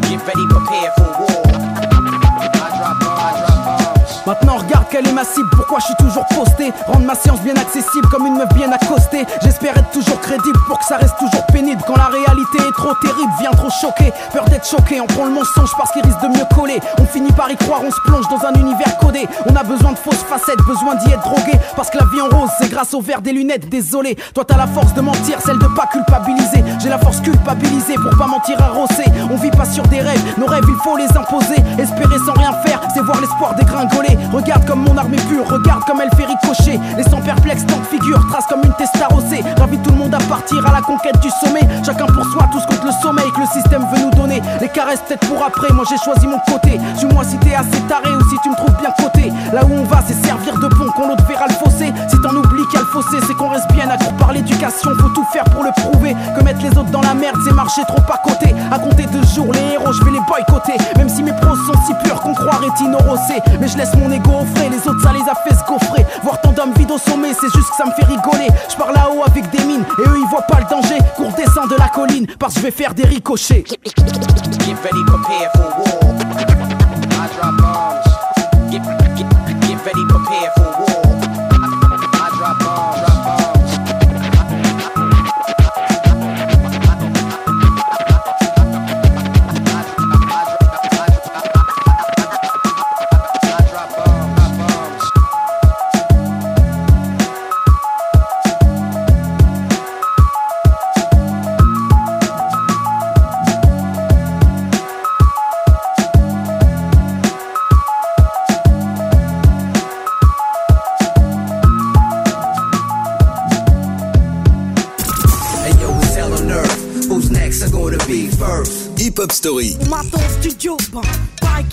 Get 0.09 0.21
ready, 0.27 0.45
prepare 0.49 0.91
for 0.97 1.09
war. 1.19 1.41
I 1.41 2.69
drop 2.77 2.95
bombs. 2.99 3.19
I 3.19 3.33
drop 3.39 3.57
bombs. 3.65 4.25
Maintenant 4.25 4.57
regarde 4.57 4.80
quelle 4.91 5.07
est 5.07 5.13
ma 5.13 5.23
cible, 5.23 5.49
pourquoi 5.55 5.79
je 5.79 5.85
suis 5.85 5.95
toujours 5.95 6.25
posté? 6.35 6.71
Rendre 6.85 7.05
ma 7.05 7.15
science 7.15 7.39
bien 7.41 7.55
accessible 7.55 8.07
comme 8.11 8.27
une 8.27 8.35
meuf 8.35 8.49
bien 8.53 8.71
accostée. 8.71 9.25
J'espère 9.41 9.77
être 9.77 9.89
toujours 9.91 10.19
crédible 10.19 10.59
pour 10.67 10.77
que 10.79 10.85
ça 10.85 10.97
reste 10.97 11.17
toujours 11.17 11.45
pénible. 11.47 11.81
Quand 11.87 11.95
la 11.95 12.07
réalité 12.07 12.57
est 12.57 12.73
trop 12.73 12.93
terrible, 13.01 13.31
vient 13.39 13.51
trop 13.51 13.69
choquer. 13.69 14.11
Peur 14.33 14.45
d'être 14.45 14.67
choqué, 14.67 14.99
on 14.99 15.07
prend 15.07 15.25
le 15.25 15.31
mensonge 15.31 15.71
parce 15.77 15.91
qu'il 15.91 16.03
risque 16.03 16.21
de 16.21 16.27
mieux 16.27 16.45
coller. 16.53 16.79
On 16.99 17.05
finit 17.05 17.31
par 17.31 17.49
y 17.49 17.55
croire, 17.55 17.81
on 17.85 17.89
se 17.89 18.01
plonge 18.05 18.27
dans 18.27 18.45
un 18.45 18.53
univers 18.53 18.97
codé. 18.97 19.27
On 19.49 19.55
a 19.55 19.63
besoin 19.63 19.93
de 19.93 19.97
fausses 19.97 20.25
facettes, 20.29 20.61
besoin 20.67 20.95
d'y 20.95 21.11
être 21.11 21.23
drogué. 21.23 21.53
Parce 21.75 21.89
que 21.89 21.97
la 21.97 22.05
vie 22.05 22.21
en 22.21 22.27
rose, 22.27 22.49
c'est 22.59 22.69
grâce 22.69 22.93
au 22.93 23.01
verre 23.01 23.21
des 23.21 23.31
lunettes, 23.31 23.69
désolé. 23.69 24.17
Toi 24.35 24.43
t'as 24.45 24.57
la 24.57 24.67
force 24.67 24.93
de 24.93 25.01
mentir, 25.01 25.39
celle 25.41 25.59
de 25.59 25.67
pas 25.67 25.87
culpabiliser 25.87 26.63
J'ai 26.81 26.89
la 26.89 26.97
force 26.97 27.21
culpabilisée 27.21 27.93
pour 27.95 28.17
pas 28.17 28.25
mentir 28.25 28.59
à 28.59 28.69
Rossé 28.69 29.03
On 29.29 29.35
vit 29.35 29.51
pas 29.51 29.65
sur 29.65 29.85
des 29.87 30.01
rêves, 30.01 30.23
nos 30.39 30.47
rêves 30.47 30.63
il 30.67 30.75
faut 30.83 30.97
les 30.97 31.09
imposer. 31.15 31.61
Espérer 31.77 32.17
sans 32.25 32.33
rien 32.33 32.53
faire, 32.65 32.81
c'est 32.93 33.01
voir 33.01 33.21
l'espoir 33.21 33.53
dégringoler. 33.55 34.17
Regarde 34.33 34.65
comme 34.65 34.83
mon 34.83 34.97
arme 34.97 35.13
est 35.13 35.27
pure, 35.27 35.45
regarde 35.47 35.83
comme 35.85 36.01
elle 36.01 36.09
fait 36.17 36.25
ricocher. 36.25 36.79
Laissant 36.97 37.21
perplexe 37.21 37.67
tant 37.67 37.77
de 37.77 37.85
figures, 37.85 38.25
trace 38.31 38.47
comme 38.47 38.61
une 38.63 38.73
testarocée 38.73 39.43
J'invite 39.57 39.83
tout 39.83 39.91
le 39.91 39.97
monde 39.97 40.15
à 40.15 40.19
partir 40.19 40.65
à 40.65 40.71
la 40.71 40.81
conquête 40.81 41.19
du 41.21 41.29
sommet. 41.29 41.61
Chacun 41.85 42.07
pour 42.07 42.25
soi, 42.25 42.49
tous 42.51 42.65
contre 42.65 42.87
le 42.87 42.91
sommeil 42.93 43.31
que 43.35 43.41
le 43.41 43.47
système 43.47 43.85
veut 43.93 44.01
nous 44.01 44.11
donner. 44.11 44.41
Les 44.59 44.69
caresses 44.69 45.01
peut-être 45.07 45.27
pour 45.27 45.43
après, 45.43 45.71
moi 45.73 45.85
j'ai 45.87 45.97
choisi 45.97 46.25
mon 46.25 46.39
côté. 46.51 46.79
Suis-moi 46.97 47.23
si 47.23 47.37
t'es 47.37 47.53
assez 47.53 47.79
taré 47.87 48.09
ou 48.09 48.21
si 48.29 48.37
tu 48.41 48.49
me 48.49 48.55
trouves 48.55 48.75
bien 48.79 48.91
côté 48.97 49.31
Là 49.53 49.61
où 49.65 49.73
on 49.73 49.83
va 49.83 50.01
c'est 50.07 50.17
servir 50.25 50.57
de 50.57 50.67
pont, 50.67 50.89
qu'on 50.95 51.09
l'autre 51.09 51.25
verra 51.27 51.45
le 51.47 51.53
fossé. 51.53 51.93
Si 52.09 52.21
t'en 52.21 52.35
oublies 52.35 52.63
a 52.75 52.79
le 52.79 52.85
fossé, 52.85 53.17
c'est 53.27 53.35
qu'on 53.35 53.49
reste 53.49 53.71
bien 53.71 53.87
accro 53.87 54.11
par 54.13 54.33
l'éducation. 54.33 54.89
Faut 54.99 55.09
tout 55.09 55.25
faire 55.31 55.43
pour 55.45 55.63
le 55.63 55.71
prouver, 55.75 56.15
que 56.35 56.43
mettre 56.43 56.61
les 56.61 56.70
autres 56.77 56.91
dans 56.91 57.01
la 57.01 57.13
merde 57.13 57.37
c'est 57.45 57.53
marcher 57.53 57.81
trop 57.87 58.01
à 58.11 58.17
côté. 58.17 58.53
À 58.71 58.79
compter 58.79 59.05
deux 59.05 59.23
jours, 59.23 59.51
les 59.53 59.73
héros 59.73 59.91
je 59.91 60.03
vais 60.03 60.11
les 60.11 60.19
boycotter. 60.27 60.77
Même 60.97 61.09
si 61.09 61.23
mes 61.23 61.33
pros 61.33 61.55
sont 61.55 61.79
si 61.85 61.93
purs 62.03 62.21
qu'on 62.21 62.33
croirait 62.33 62.67
innorossé 62.81 63.39
Mais 63.59 63.67
je 63.67 63.77
laisse 63.77 63.93
mon 63.95 64.11
ego 64.11 64.31
au 64.41 64.45
frais, 64.55 64.69
les 64.69 64.87
autres 64.87 65.01
ça 65.03 65.11
les 65.13 65.27
a 65.29 65.35
fait 65.47 65.55
se 65.55 65.65
gaufrer. 65.65 66.05
Voir 66.23 66.39
tant 66.41 66.51
d'hommes 66.51 66.73
vides 66.77 66.91
au 66.91 66.97
sommet, 66.97 67.33
c'est 67.33 67.51
juste 67.53 67.69
que 67.69 67.75
ça 67.75 67.85
me 67.85 67.91
fait 67.91 68.05
rigoler. 68.05 68.47
Je 68.69 68.75
pars 68.75 68.91
là-haut 68.91 69.23
avec 69.25 69.49
des 69.49 69.63
mines, 69.63 69.85
et 69.99 70.09
eux 70.09 70.17
ils 70.17 70.29
voient 70.29 70.41
pas 70.43 70.59
le 70.59 70.69
danger. 70.69 70.97
Cours 71.15 71.33
descend 71.33 71.69
de 71.69 71.75
la 71.77 71.89
colline, 71.89 72.27
parce 72.39 72.53
que 72.53 72.59
je 72.59 72.65
vais 72.65 72.71
faire 72.71 72.93
des 72.93 73.05
ricochets 73.05 73.63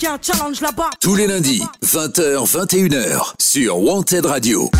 un 0.09 0.17
challenge 0.21 0.61
là-bas. 0.61 0.89
tous 0.99 1.15
les 1.15 1.27
lundis, 1.27 1.63
20h, 1.85 2.45
21h, 2.45 3.33
sur 3.39 3.77
Wanted 3.79 4.25
Radio. 4.25 4.71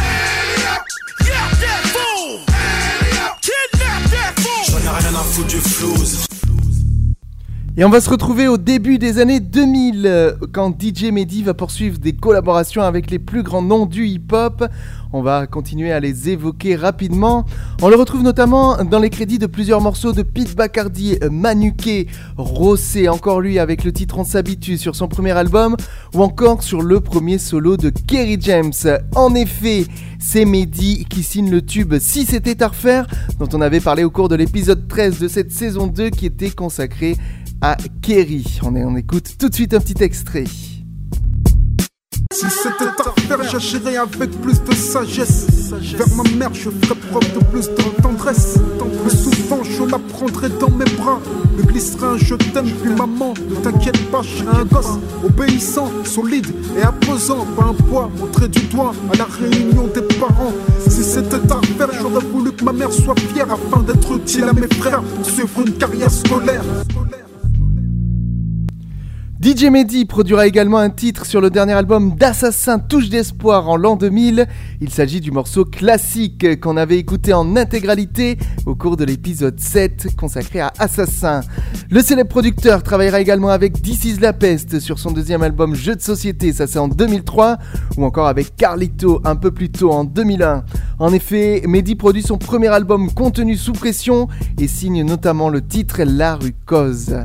J'en 4.68 4.78
ai 4.78 4.98
rien 5.00 5.15
à 5.15 5.24
foutre 5.24 5.48
du 5.48 5.60
flouze. 5.60 6.29
Et 7.77 7.86
on 7.86 7.89
va 7.89 8.01
se 8.01 8.10
retrouver 8.10 8.47
au 8.47 8.58
début 8.58 8.97
des 8.97 9.19
années 9.19 9.39
2000 9.39 10.03
euh, 10.05 10.34
quand 10.51 10.75
DJ 10.82 11.12
Mehdi 11.12 11.43
va 11.43 11.53
poursuivre 11.53 11.97
des 11.99 12.13
collaborations 12.13 12.82
avec 12.82 13.10
les 13.12 13.19
plus 13.19 13.43
grands 13.43 13.62
noms 13.62 13.86
du 13.86 14.05
hip-hop. 14.05 14.65
On 15.13 15.21
va 15.21 15.47
continuer 15.47 15.91
à 15.91 15.99
les 15.99 16.29
évoquer 16.29 16.75
rapidement. 16.75 17.45
On 17.82 17.89
le 17.89 17.95
retrouve 17.95 18.23
notamment 18.23 18.84
dans 18.84 18.99
les 18.99 19.10
crédits 19.10 19.39
de 19.39 19.45
plusieurs 19.45 19.82
morceaux 19.82 20.13
de 20.13 20.23
Pete 20.23 20.55
Bacardi, 20.55 21.17
euh, 21.23 21.29
Manuké, 21.29 22.08
Rossé, 22.38 23.08
encore 23.08 23.39
lui 23.39 23.60
avec 23.60 23.84
le 23.84 23.93
titre 23.93 24.17
On 24.17 24.23
s'habitue 24.23 24.77
sur 24.77 24.95
son 24.95 25.08
premier 25.08 25.32
album, 25.32 25.77
ou 26.13 26.23
encore 26.23 26.63
sur 26.63 26.82
le 26.82 26.99
premier 26.99 27.38
solo 27.38 27.77
de 27.77 27.89
Kerry 27.89 28.38
James. 28.41 28.73
En 29.15 29.34
effet, 29.36 29.86
c'est 30.19 30.43
Mehdi 30.43 31.05
qui 31.10 31.23
signe 31.23 31.49
le 31.49 31.62
tube 31.62 31.95
Si 31.99 32.25
c'était 32.25 32.62
à 32.62 32.67
refaire, 32.67 33.08
dont 33.39 33.47
on 33.53 33.62
avait 33.62 33.79
parlé 33.79 34.03
au 34.03 34.10
cours 34.10 34.27
de 34.27 34.36
l'épisode 34.36 34.88
13 34.88 35.19
de 35.19 35.27
cette 35.27 35.51
saison 35.51 35.88
2 35.88 36.10
qui 36.10 36.25
était 36.25 36.51
consacré 36.51 37.15
à 37.62 37.78
Kerry. 38.02 38.60
On, 38.63 38.95
écoute 38.95 39.36
tout 39.38 39.50
de 39.50 39.56
suite 39.56 39.74
un 39.74 39.80
petit 39.80 40.02
extrait. 40.04 40.45
Si 42.32 42.45
c'était 42.50 42.86
à 42.86 43.10
refaire, 43.10 43.43
j'agirais 43.50 43.98
avec 43.98 44.32
plus 44.41 44.63
de 44.63 44.74
sagesse. 44.74 45.72
Vers 45.72 46.15
ma 46.15 46.24
mère, 46.38 46.54
je 46.54 46.69
ferais 46.69 46.95
preuve 46.95 47.34
de 47.34 47.43
plus 47.45 47.67
de 47.67 48.02
tendresse. 48.02 48.58
Plus 49.04 49.17
souvent, 49.17 49.63
je 49.63 49.84
la 49.84 50.00
prendrais 50.00 50.50
dans 50.50 50.69
mes 50.69 50.86
bras. 50.86 51.19
Me 51.58 51.63
glisserais 51.63 52.08
un 52.08 52.17
je 52.17 52.36
t'aime, 52.36 52.69
puis 52.82 52.93
maman, 52.93 53.34
ne 53.50 53.56
t'inquiète 53.56 54.10
pas, 54.10 54.22
je 54.22 54.43
serai 54.43 54.62
un 54.62 54.65
gosse. 54.65 55.00
Obéissant, 55.26 55.91
solide 56.06 56.48
et 56.78 56.84
imposant. 56.84 57.45
Pas 57.58 57.65
un 57.65 57.74
poids, 57.74 58.10
montré 58.17 58.48
du 58.48 58.62
doigt 58.67 58.93
à 59.12 59.17
la 59.17 59.26
réunion 59.26 59.88
des 59.88 60.04
parents. 60.17 60.54
Si 60.88 61.04
c'était 61.04 61.52
à 61.52 61.56
refaire, 61.56 61.89
j'aurais 62.00 62.26
voulu 62.26 62.52
que 62.52 62.63
ma 62.63 62.74
mère 62.74 62.91
soit 62.91 63.19
fière 63.34 63.48
afin 63.52 63.82
d'être 63.82 64.15
utile 64.15 64.43
à 64.43 64.54
mes 64.54 64.67
frères 64.67 65.02
pour 65.02 65.26
suivre 65.26 65.62
une 65.65 65.74
carrière 65.74 66.12
scolaire. 66.12 66.63
DJ 69.41 69.69
Mehdi 69.71 70.04
produira 70.04 70.47
également 70.47 70.80
un 70.80 70.89
titre 70.89 71.25
sur 71.25 71.39
le 71.39 71.49
dernier 71.49 71.71
album 71.71 72.13
d'Assassin 72.13 72.78
Touche 72.78 73.08
d'Espoir 73.08 73.69
en 73.69 73.78
l'an 73.78 73.95
2000. 73.95 74.45
Il 74.82 74.89
s'agit 74.89 75.21
du 75.21 75.32
morceau 75.32 75.63
classique 75.63 76.60
qu'on 76.60 76.75
avait 76.75 76.97
écouté 76.97 77.32
en 77.32 77.56
intégralité 77.56 78.38
au 78.65 78.75
cours 78.75 78.97
de 78.97 79.06
l'épisode 79.06 79.58
7 79.58 80.17
consacré 80.17 80.60
à 80.60 80.73
Assassin. 80.78 81.39
Le 81.89 82.02
célèbre 82.02 82.30
producteur 82.30 82.84
travaillera 82.84 83.21
également 83.21 83.47
avec 83.47 83.82
This 83.82 84.04
is 84.04 84.17
La 84.19 84.34
Peste 84.34 84.82
sur 84.82 84.99
son 84.99 85.12
deuxième 85.12 85.41
album 85.41 85.73
Jeu 85.73 85.95
de 85.95 86.02
société, 86.02 86.52
ça 86.52 86.67
c'est 86.67 86.80
en 86.80 86.89
2003, 86.89 87.60
ou 87.95 88.04
encore 88.04 88.28
avec 88.28 88.58
Carlito 88.58 89.21
un 89.23 89.38
peu 89.38 89.52
plus 89.52 89.71
tôt 89.71 89.91
en 89.91 90.04
2001. 90.04 90.65
En 90.99 91.13
effet, 91.13 91.63
Mehdi 91.65 91.95
produit 91.95 92.23
son 92.23 92.38
premier 92.38 92.67
album 92.67 93.10
Contenu 93.13 93.56
sous 93.56 93.71
pression 93.71 94.28
et 94.60 94.67
signe 94.67 95.06
notamment 95.06 95.47
le 95.47 95.65
titre 95.65 96.04
La 96.04 96.36
rue 96.36 96.56
Cause. 96.65 97.15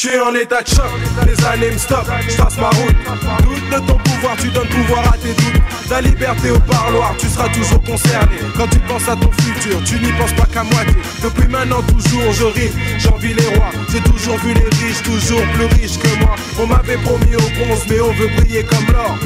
Je 0.00 0.06
suis 0.06 0.20
en 0.20 0.32
état 0.32 0.62
de 0.62 0.68
choc, 0.68 0.84
les 1.26 1.44
années 1.44 1.72
me 1.72 1.76
stoppent, 1.76 2.08
je 2.28 2.36
trace 2.36 2.56
ma 2.56 2.68
route. 2.68 2.94
Doute 3.42 3.68
de 3.68 3.84
ton 3.84 3.98
pouvoir, 3.98 4.36
tu 4.36 4.48
donnes 4.50 4.68
pouvoir 4.68 5.12
à 5.12 5.16
tes 5.16 5.34
doutes. 5.34 5.60
Ta 5.88 6.00
liberté 6.00 6.52
au 6.52 6.58
parloir, 6.60 7.16
tu 7.18 7.26
seras 7.26 7.48
toujours 7.48 7.82
concerné. 7.82 8.36
Quand 8.56 8.68
tu 8.68 8.78
penses 8.78 9.08
à 9.08 9.16
ton 9.16 9.28
futur, 9.32 9.82
tu 9.84 9.98
n'y 9.98 10.12
penses 10.12 10.34
pas 10.34 10.46
qu'à 10.46 10.62
moitié. 10.62 10.94
Depuis 11.20 11.48
maintenant, 11.48 11.82
toujours 11.82 12.32
je 12.32 12.44
rime, 12.44 12.72
j'envie 13.00 13.34
les 13.34 13.56
rois. 13.56 13.72
J'ai 13.90 14.00
toujours 14.02 14.36
vu 14.36 14.54
les 14.54 14.86
riches, 14.86 15.02
toujours 15.02 15.42
plus 15.54 15.66
riches 15.80 15.98
que 15.98 16.16
moi. 16.20 16.36
On 16.60 16.68
m'avait 16.68 16.98
promis 16.98 17.34
au 17.34 17.64
bronze, 17.64 17.82
mais 17.90 18.00
on 18.00 18.12
veut 18.12 18.28
briller 18.36 18.64
comme 18.66 18.94
l'or. 18.94 19.18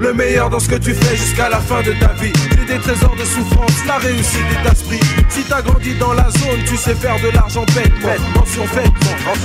Le 0.00 0.12
meilleur 0.14 0.48
dans 0.48 0.60
ce 0.60 0.68
que 0.68 0.76
tu 0.76 0.94
fais 0.94 1.16
jusqu'à 1.16 1.48
la 1.48 1.58
fin 1.58 1.82
de 1.82 1.92
ta 1.92 2.12
vie. 2.14 2.32
J'ai 2.50 2.74
des 2.74 2.80
trésors 2.80 3.16
de 3.16 3.24
souffrance, 3.24 3.84
la 3.86 3.98
réussite 3.98 4.40
est 4.64 4.70
esprit. 4.70 5.00
Si 5.28 5.42
t'as 5.42 5.60
grandi 5.60 5.94
dans 5.98 6.12
la 6.12 6.30
zone, 6.30 6.62
tu 6.66 6.76
sais 6.76 6.94
faire 6.94 7.20
de 7.20 7.28
l'argent 7.34 7.64
bête. 7.74 7.92
Mention 8.34 8.64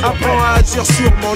apprends 0.04 0.42
à 0.44 0.60
agir 0.60 0.86
sûrement. 0.86 1.36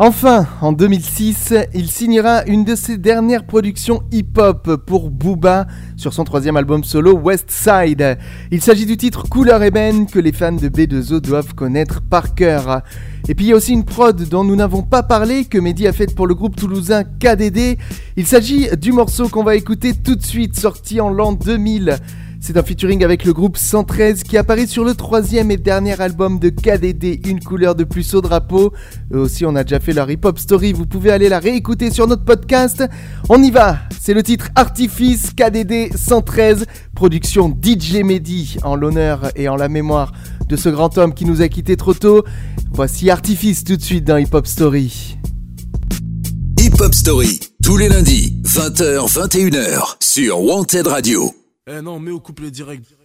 Enfin, 0.00 0.46
en 0.60 0.70
2006, 0.70 1.54
il 1.74 1.90
signera 1.90 2.44
une 2.46 2.62
de 2.64 2.76
ses 2.76 2.98
dernières 2.98 3.44
productions 3.44 4.04
hip-hop 4.12 4.76
pour 4.86 5.10
Booba 5.10 5.66
sur 5.96 6.14
son 6.14 6.22
troisième 6.22 6.56
album 6.56 6.84
solo 6.84 7.18
West 7.18 7.50
Side. 7.50 8.16
Il 8.52 8.62
s'agit 8.62 8.86
du 8.86 8.96
titre 8.96 9.28
Couleur 9.28 9.60
ébène 9.60 10.06
que 10.06 10.20
les 10.20 10.30
fans 10.30 10.52
de 10.52 10.68
B2O 10.68 11.18
doivent 11.18 11.52
connaître 11.56 12.00
par 12.00 12.36
cœur. 12.36 12.82
Et 13.28 13.34
puis 13.34 13.46
il 13.46 13.48
y 13.48 13.52
a 13.52 13.56
aussi 13.56 13.72
une 13.72 13.84
prod 13.84 14.16
dont 14.28 14.44
nous 14.44 14.54
n'avons 14.54 14.82
pas 14.82 15.02
parlé 15.02 15.46
que 15.46 15.58
Mehdi 15.58 15.88
a 15.88 15.92
faite 15.92 16.14
pour 16.14 16.28
le 16.28 16.36
groupe 16.36 16.54
toulousain 16.54 17.02
KDD. 17.02 17.76
Il 18.16 18.26
s'agit 18.28 18.68
du 18.76 18.92
morceau 18.92 19.28
qu'on 19.28 19.42
va 19.42 19.56
écouter 19.56 19.94
tout 19.94 20.14
de 20.14 20.24
suite, 20.24 20.56
sorti 20.56 21.00
en 21.00 21.10
l'an 21.10 21.32
2000. 21.32 21.98
C'est 22.48 22.56
un 22.56 22.62
featuring 22.62 23.04
avec 23.04 23.26
le 23.26 23.34
groupe 23.34 23.58
113 23.58 24.22
qui 24.22 24.38
apparaît 24.38 24.66
sur 24.66 24.82
le 24.82 24.94
troisième 24.94 25.50
et 25.50 25.58
dernier 25.58 26.00
album 26.00 26.38
de 26.38 26.48
KDD, 26.48 27.20
Une 27.28 27.40
couleur 27.40 27.74
de 27.74 27.84
plus 27.84 28.14
au 28.14 28.22
drapeau. 28.22 28.72
Eux 29.12 29.18
aussi, 29.18 29.44
on 29.44 29.54
a 29.54 29.64
déjà 29.64 29.80
fait 29.80 29.92
leur 29.92 30.10
hip-hop 30.10 30.38
story, 30.38 30.72
vous 30.72 30.86
pouvez 30.86 31.10
aller 31.10 31.28
la 31.28 31.40
réécouter 31.40 31.90
sur 31.90 32.06
notre 32.06 32.24
podcast. 32.24 32.82
On 33.28 33.42
y 33.42 33.50
va, 33.50 33.80
c'est 34.00 34.14
le 34.14 34.22
titre 34.22 34.48
Artifice 34.54 35.32
KDD 35.36 35.94
113, 35.94 36.64
production 36.94 37.50
DJ 37.50 37.96
Mehdi, 38.02 38.56
en 38.62 38.76
l'honneur 38.76 39.30
et 39.36 39.50
en 39.50 39.56
la 39.56 39.68
mémoire 39.68 40.12
de 40.48 40.56
ce 40.56 40.70
grand 40.70 40.96
homme 40.96 41.12
qui 41.12 41.26
nous 41.26 41.42
a 41.42 41.48
quittés 41.48 41.76
trop 41.76 41.92
tôt. 41.92 42.24
Voici 42.72 43.10
Artifice 43.10 43.62
tout 43.62 43.76
de 43.76 43.82
suite 43.82 44.04
dans 44.04 44.16
Hip 44.16 44.32
Hop 44.32 44.46
Story. 44.46 45.18
Hip 46.58 46.80
Hop 46.80 46.94
Story, 46.94 47.40
tous 47.62 47.76
les 47.76 47.90
lundis, 47.90 48.40
20h, 48.46 49.06
21h, 49.06 49.96
sur 50.00 50.40
Wanted 50.40 50.86
Radio. 50.86 51.37
Eh 51.70 51.82
non, 51.82 52.00
mets 52.00 52.10
au 52.10 52.18
couple 52.20 52.50
direct. 52.50 52.97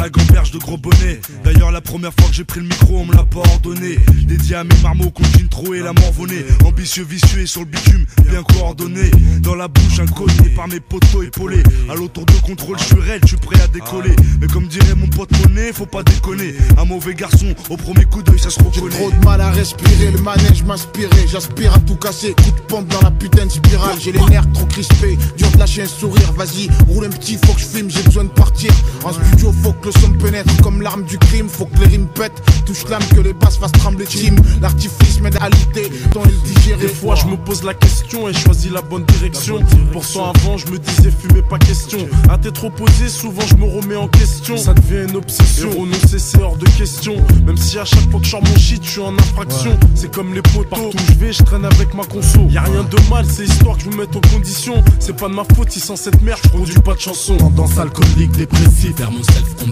La 0.00 0.08
gamberge 0.08 0.50
de 0.50 0.58
gros 0.58 0.78
bonnet 0.78 1.20
D'ailleurs 1.44 1.70
la 1.70 1.80
première 1.80 2.12
fois 2.18 2.28
que 2.28 2.34
j'ai 2.34 2.44
pris 2.44 2.60
le 2.60 2.66
micro 2.66 2.98
on 2.98 3.04
me 3.04 3.14
l'a 3.14 3.24
pas 3.24 3.40
ordonné 3.40 3.98
Dédié 4.24 4.56
à 4.56 4.64
mes 4.64 4.74
marmots 4.82 5.10
continue 5.10 5.48
trop 5.48 5.74
et 5.74 5.80
la 5.80 5.92
morvonnée 5.92 6.44
Ambitieux, 6.64 7.04
vicieux 7.04 7.40
et 7.40 7.46
sur 7.46 7.60
le 7.60 7.66
bitume, 7.66 8.06
bien 8.28 8.42
coordonné 8.42 9.10
Dans 9.40 9.54
la 9.54 9.68
bouche 9.68 10.00
inconnu 10.00 10.50
par 10.56 10.68
mes 10.68 10.80
poteaux 10.80 11.22
épaulés 11.22 11.62
À 11.90 11.94
l'autour 11.94 12.24
de 12.24 12.32
contrôle 12.46 12.78
je 12.78 12.84
suis 12.84 13.00
raide, 13.00 13.20
je 13.24 13.28
suis 13.28 13.36
prêt 13.36 13.60
à 13.60 13.66
décoller 13.68 14.16
Mais 14.40 14.46
comme 14.46 14.66
dirait 14.66 14.94
mon 14.94 15.06
pote 15.08 15.30
monnaie, 15.42 15.72
faut 15.72 15.86
pas 15.86 16.02
déconner 16.02 16.54
Un 16.78 16.84
mauvais 16.86 17.14
garçon, 17.14 17.54
au 17.68 17.76
premier 17.76 18.04
coup 18.04 18.22
d'œil 18.22 18.38
ça 18.38 18.48
se 18.48 18.58
reconnaît 18.58 18.96
Trop 18.96 19.10
de 19.10 19.24
mal 19.24 19.40
à 19.40 19.50
respirer, 19.50 20.10
le 20.10 20.18
manège 20.22 20.62
m'inspirait. 20.64 21.26
J'aspire 21.28 21.74
à 21.74 21.78
tout 21.80 21.96
casser, 21.96 22.32
coup 22.32 22.50
de 22.50 22.60
pompe 22.68 22.88
dans 22.88 23.00
la 23.02 23.10
putain 23.10 23.46
de 23.46 23.50
spirale. 23.50 23.96
J'ai 24.00 24.12
les 24.12 24.20
nerfs 24.26 24.50
trop 24.52 24.66
crispés, 24.66 25.18
dur 25.36 25.50
de 25.50 25.58
lâcher 25.58 25.82
un 25.82 25.86
sourire. 25.86 26.32
Vas-y, 26.32 26.68
roule 26.88 27.04
un 27.04 27.10
petit, 27.10 27.38
faut 27.44 27.52
que 27.52 27.60
je 27.60 27.66
filme, 27.66 27.90
j'ai 27.90 28.02
besoin 28.02 28.24
de 28.24 28.30
partir. 28.30 28.72
En 29.04 29.12
studio, 29.12 29.52
faut 29.62 29.72
que 29.72 29.89
le 29.94 30.00
son 30.00 30.10
pénètre 30.12 30.62
comme 30.62 30.82
l'arme 30.82 31.04
du 31.04 31.18
crime. 31.18 31.48
Faut 31.48 31.66
que 31.66 31.78
les 31.78 31.86
rimes 31.86 32.06
pètent, 32.06 32.42
touche 32.66 32.84
l'âme, 32.88 33.02
que 33.14 33.20
les 33.20 33.32
basses 33.32 33.58
fassent 33.58 33.72
trembler 33.72 34.06
team. 34.06 34.36
L'artifice 34.60 35.20
m'aide 35.20 35.36
à 35.40 35.48
lutter, 35.48 35.90
dans 36.12 36.24
les 36.24 36.52
digérer. 36.52 36.80
Des 36.80 36.88
fois 36.88 37.14
je 37.14 37.26
me 37.26 37.36
pose 37.36 37.62
la 37.62 37.74
question 37.74 38.28
et 38.28 38.32
choisis 38.32 38.70
la 38.70 38.82
bonne 38.82 39.04
direction. 39.04 39.60
Pourtant 39.92 40.32
avant 40.32 40.56
je 40.56 40.66
me 40.68 40.78
disais 40.78 41.10
fumer 41.10 41.42
pas 41.42 41.58
question. 41.58 41.98
À 42.28 42.38
t'être 42.38 42.54
trop 42.54 42.70
posé, 42.70 43.08
souvent 43.08 43.42
je 43.46 43.54
me 43.56 43.64
remets 43.64 43.96
en 43.96 44.08
question. 44.08 44.56
Ça 44.56 44.74
devient 44.74 45.08
une 45.08 45.16
obsession. 45.16 45.70
Et 45.70 45.78
renoncer 45.78 46.18
c'est 46.18 46.42
hors 46.42 46.56
de 46.56 46.68
question. 46.70 47.16
Même 47.46 47.56
si 47.56 47.78
à 47.78 47.84
chaque 47.84 48.10
fois 48.10 48.20
que 48.20 48.26
je 48.26 48.30
sors 48.30 48.42
mon 48.42 48.56
shit, 48.56 48.84
je 48.84 48.90
suis 48.90 49.00
en 49.00 49.14
infraction. 49.14 49.78
C'est 49.94 50.12
comme 50.12 50.34
les 50.34 50.42
potos. 50.42 50.66
Partout 50.70 50.96
où 50.96 51.12
je 51.12 51.18
vais, 51.18 51.32
je 51.32 51.42
traîne 51.42 51.64
avec 51.64 51.94
ma 51.94 52.04
conso. 52.04 52.46
Y 52.48 52.58
a 52.58 52.62
rien 52.62 52.84
de 52.84 53.10
mal, 53.10 53.24
c'est 53.28 53.44
histoire 53.44 53.76
que 53.76 53.84
je 53.84 53.90
me 53.90 53.96
mette 53.96 54.14
en 54.14 54.20
condition. 54.20 54.82
C'est 54.98 55.16
pas 55.16 55.28
de 55.28 55.34
ma 55.34 55.44
faute 55.56 55.70
si 55.70 55.80
sans 55.80 55.96
cette 55.96 56.20
merde 56.22 56.40
je 56.44 56.48
produis 56.50 56.74
pas 56.78 56.94
de 56.94 57.00
chansons. 57.00 57.36
Tendance 57.36 57.78
alcoolique, 57.78 58.32
dépressif, 58.32 58.96
faire 58.96 59.10
mon 59.10 59.22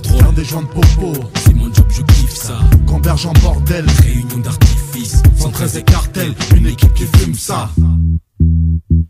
self-control. 0.08 0.18
Faire 0.18 0.32
des 0.32 0.44
joints 0.44 0.62
de 0.62 0.68
popo, 0.68 1.12
c'est 1.44 1.54
mon 1.54 1.72
job, 1.72 1.86
je 1.90 2.02
kiffe 2.02 2.34
ça. 2.34 2.58
Gamberge 2.86 3.26
en 3.26 3.32
bordel, 3.42 3.86
réunion 4.02 4.38
d'artifice. 4.38 5.22
113 5.36 5.76
et 5.76 5.82
cartel, 5.82 6.34
une 6.56 6.66
équipe 6.66 6.94
qui 6.94 7.04
fume 7.18 7.34
ça. 7.34 7.70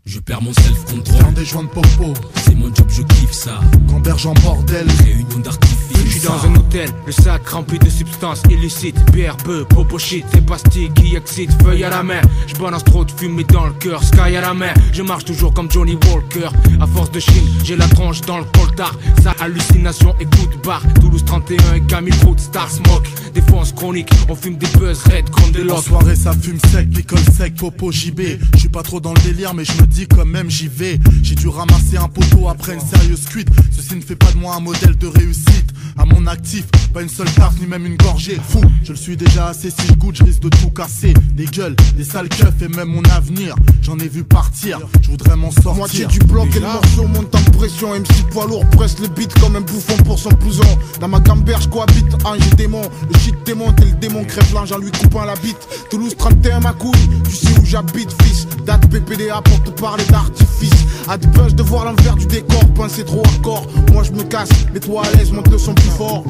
Je 0.05 0.19
perds 0.19 0.41
mon 0.41 0.53
self-control. 0.53 1.17
Faire 1.17 1.31
des 1.33 1.45
joints 1.45 1.63
de 1.63 1.69
popo, 1.69 2.13
c'est 2.45 2.55
mon 2.55 2.73
job, 2.73 2.87
je 2.89 3.01
kiffe 3.03 3.31
ça. 3.31 3.59
Gamberge 3.87 4.25
en 4.25 4.33
bordel, 4.33 4.87
réunion 5.03 5.39
d'artifice. 5.39 5.88
Suis 6.19 6.27
dans 6.27 6.45
un 6.47 6.55
hôtel, 6.55 6.89
le 7.05 7.13
sac 7.13 7.47
rempli 7.47 7.79
de 7.79 7.89
substances 7.89 8.43
illicites, 8.49 8.97
BRB, 9.13 9.63
popo 9.69 9.97
shit, 9.97 10.25
c'est 10.33 10.45
pastilles 10.45 10.91
qui 10.93 11.15
excitent, 11.15 11.55
feuille 11.63 11.85
à 11.85 11.89
la 11.89 12.03
main. 12.03 12.19
Je 12.45 12.55
balance 12.55 12.83
trop 12.83 13.05
de 13.05 13.11
fumée 13.11 13.45
dans 13.45 13.67
le 13.67 13.71
cœur, 13.71 14.03
sky 14.03 14.35
à 14.35 14.41
la 14.41 14.53
main. 14.53 14.73
Je 14.91 15.01
marche 15.01 15.23
toujours 15.23 15.53
comme 15.53 15.71
Johnny 15.71 15.97
Walker. 16.07 16.49
À 16.81 16.87
force 16.87 17.09
de 17.11 17.21
chine, 17.21 17.47
j'ai 17.63 17.77
la 17.77 17.87
tronche 17.87 18.19
dans 18.21 18.37
le 18.37 18.43
coltard. 18.43 18.99
Sa 19.23 19.31
hallucination 19.41 20.13
et 20.19 20.25
coup 20.25 20.47
de 20.47 20.61
barre. 20.61 20.83
Toulouse 20.99 21.23
31 21.23 21.75
et 21.75 21.81
Camille 21.87 22.13
Route, 22.25 22.41
Star 22.41 22.69
Smoke. 22.69 23.07
Défense 23.33 23.71
chronique, 23.71 24.09
on 24.27 24.35
fume 24.35 24.57
des 24.57 24.67
buzz 24.77 25.01
red 25.03 25.29
comme 25.29 25.51
des 25.51 25.61
En 25.61 25.75
locks. 25.75 25.85
soirée 25.85 26.15
ça 26.17 26.33
fume 26.33 26.59
sec, 26.69 26.89
picole 26.89 27.19
sec, 27.19 27.55
popo 27.55 27.91
JB 27.93 28.21
Je 28.55 28.59
suis 28.59 28.69
pas 28.69 28.83
trop 28.83 28.99
dans 28.99 29.13
le 29.13 29.21
délire 29.21 29.53
mais 29.53 29.63
je 29.63 29.71
me 29.73 29.87
dis 29.87 30.07
quand 30.07 30.25
même 30.25 30.49
j'y 30.49 30.67
vais 30.67 30.99
J'ai 31.21 31.35
dû 31.35 31.47
ramasser 31.47 31.97
un 31.97 32.09
poteau 32.09 32.49
après 32.49 32.73
une 32.73 32.81
sérieuse 32.81 33.25
cuite 33.25 33.49
Ceci 33.71 33.95
ne 33.95 34.01
fait 34.01 34.15
pas 34.15 34.31
de 34.31 34.37
moi 34.37 34.55
un 34.55 34.59
modèle 34.59 34.97
de 34.97 35.07
réussite 35.07 35.73
À 35.97 36.05
mon 36.05 36.27
actif, 36.27 36.65
pas 36.93 37.01
une 37.01 37.09
seule 37.09 37.31
tarte 37.31 37.59
ni 37.59 37.67
même 37.67 37.85
une 37.85 37.97
gorgée 37.97 38.39
Fou, 38.49 38.61
je 38.83 38.91
le 38.91 38.97
suis 38.97 39.17
déjà 39.17 39.47
assez 39.47 39.69
si 39.69 39.87
je 39.87 39.93
goûte, 39.93 40.15
je 40.17 40.23
risque 40.23 40.41
de 40.41 40.49
tout 40.49 40.69
casser 40.69 41.13
Des 41.33 41.45
gueules, 41.45 41.75
des 41.95 42.03
sales 42.03 42.29
keufs 42.29 42.61
et 42.61 42.67
même 42.67 42.89
mon 42.89 43.03
avenir 43.03 43.55
J'en 43.81 43.97
ai 43.99 44.07
vu 44.07 44.23
partir, 44.23 44.79
je 45.01 45.11
voudrais 45.11 45.35
m'en 45.35 45.51
sortir 45.51 45.75
Moitié 45.75 46.05
du 46.05 46.19
bloc 46.19 46.47
et 46.55 46.59
le 46.59 46.67
morceau 46.67 47.07
monte 47.07 47.35
en 47.35 47.51
pression. 47.51 47.93
MC 47.93 48.29
poids 48.31 48.45
lourd 48.47 48.65
presse 48.71 48.99
le 48.99 49.07
beat 49.07 49.33
comme 49.39 49.55
un 49.55 49.61
bouffon 49.61 49.97
pour 50.03 50.17
son 50.17 50.29
blouson. 50.29 50.63
Dans 50.99 51.07
ma 51.07 51.19
gamberge 51.19 51.69
cohabite 51.69 52.25
ange 52.25 52.39
et 52.51 52.55
démon. 52.55 52.81
Le 53.11 53.19
shit 53.19 53.35
démonte 53.45 53.79
et 53.81 53.85
le 53.85 53.91
démon 53.93 54.23
crève 54.23 54.53
l'ange 54.53 54.71
en 54.71 54.77
lui 54.77 54.91
coupant 54.91 55.25
la 55.25 55.35
bite. 55.35 55.67
Toulouse 55.89 56.15
31 56.17 56.61
ma 56.61 56.73
couille, 56.73 57.09
tu 57.25 57.35
sais 57.35 57.59
où 57.59 57.65
j'habite 57.65 58.11
fils. 58.23 58.47
Date 58.65 58.89
PPDA 58.89 59.41
pour 59.41 59.63
te 59.63 59.71
parler 59.71 60.05
d'artifice. 60.05 60.85
A 61.07 61.17
de 61.17 61.63
voir 61.63 61.85
l'envers 61.85 62.15
du 62.15 62.25
décor, 62.25 62.65
penser 62.75 63.03
trop 63.03 63.23
hardcore. 63.25 63.67
Moi 63.91 64.03
je 64.03 64.11
me 64.11 64.23
casse, 64.23 64.49
mets-toi 64.73 65.03
à 65.05 65.17
l'aise, 65.17 65.31
monte 65.31 65.49
le 65.49 65.57
son 65.57 65.73
plus 65.79 65.89
fort. 65.91 66.23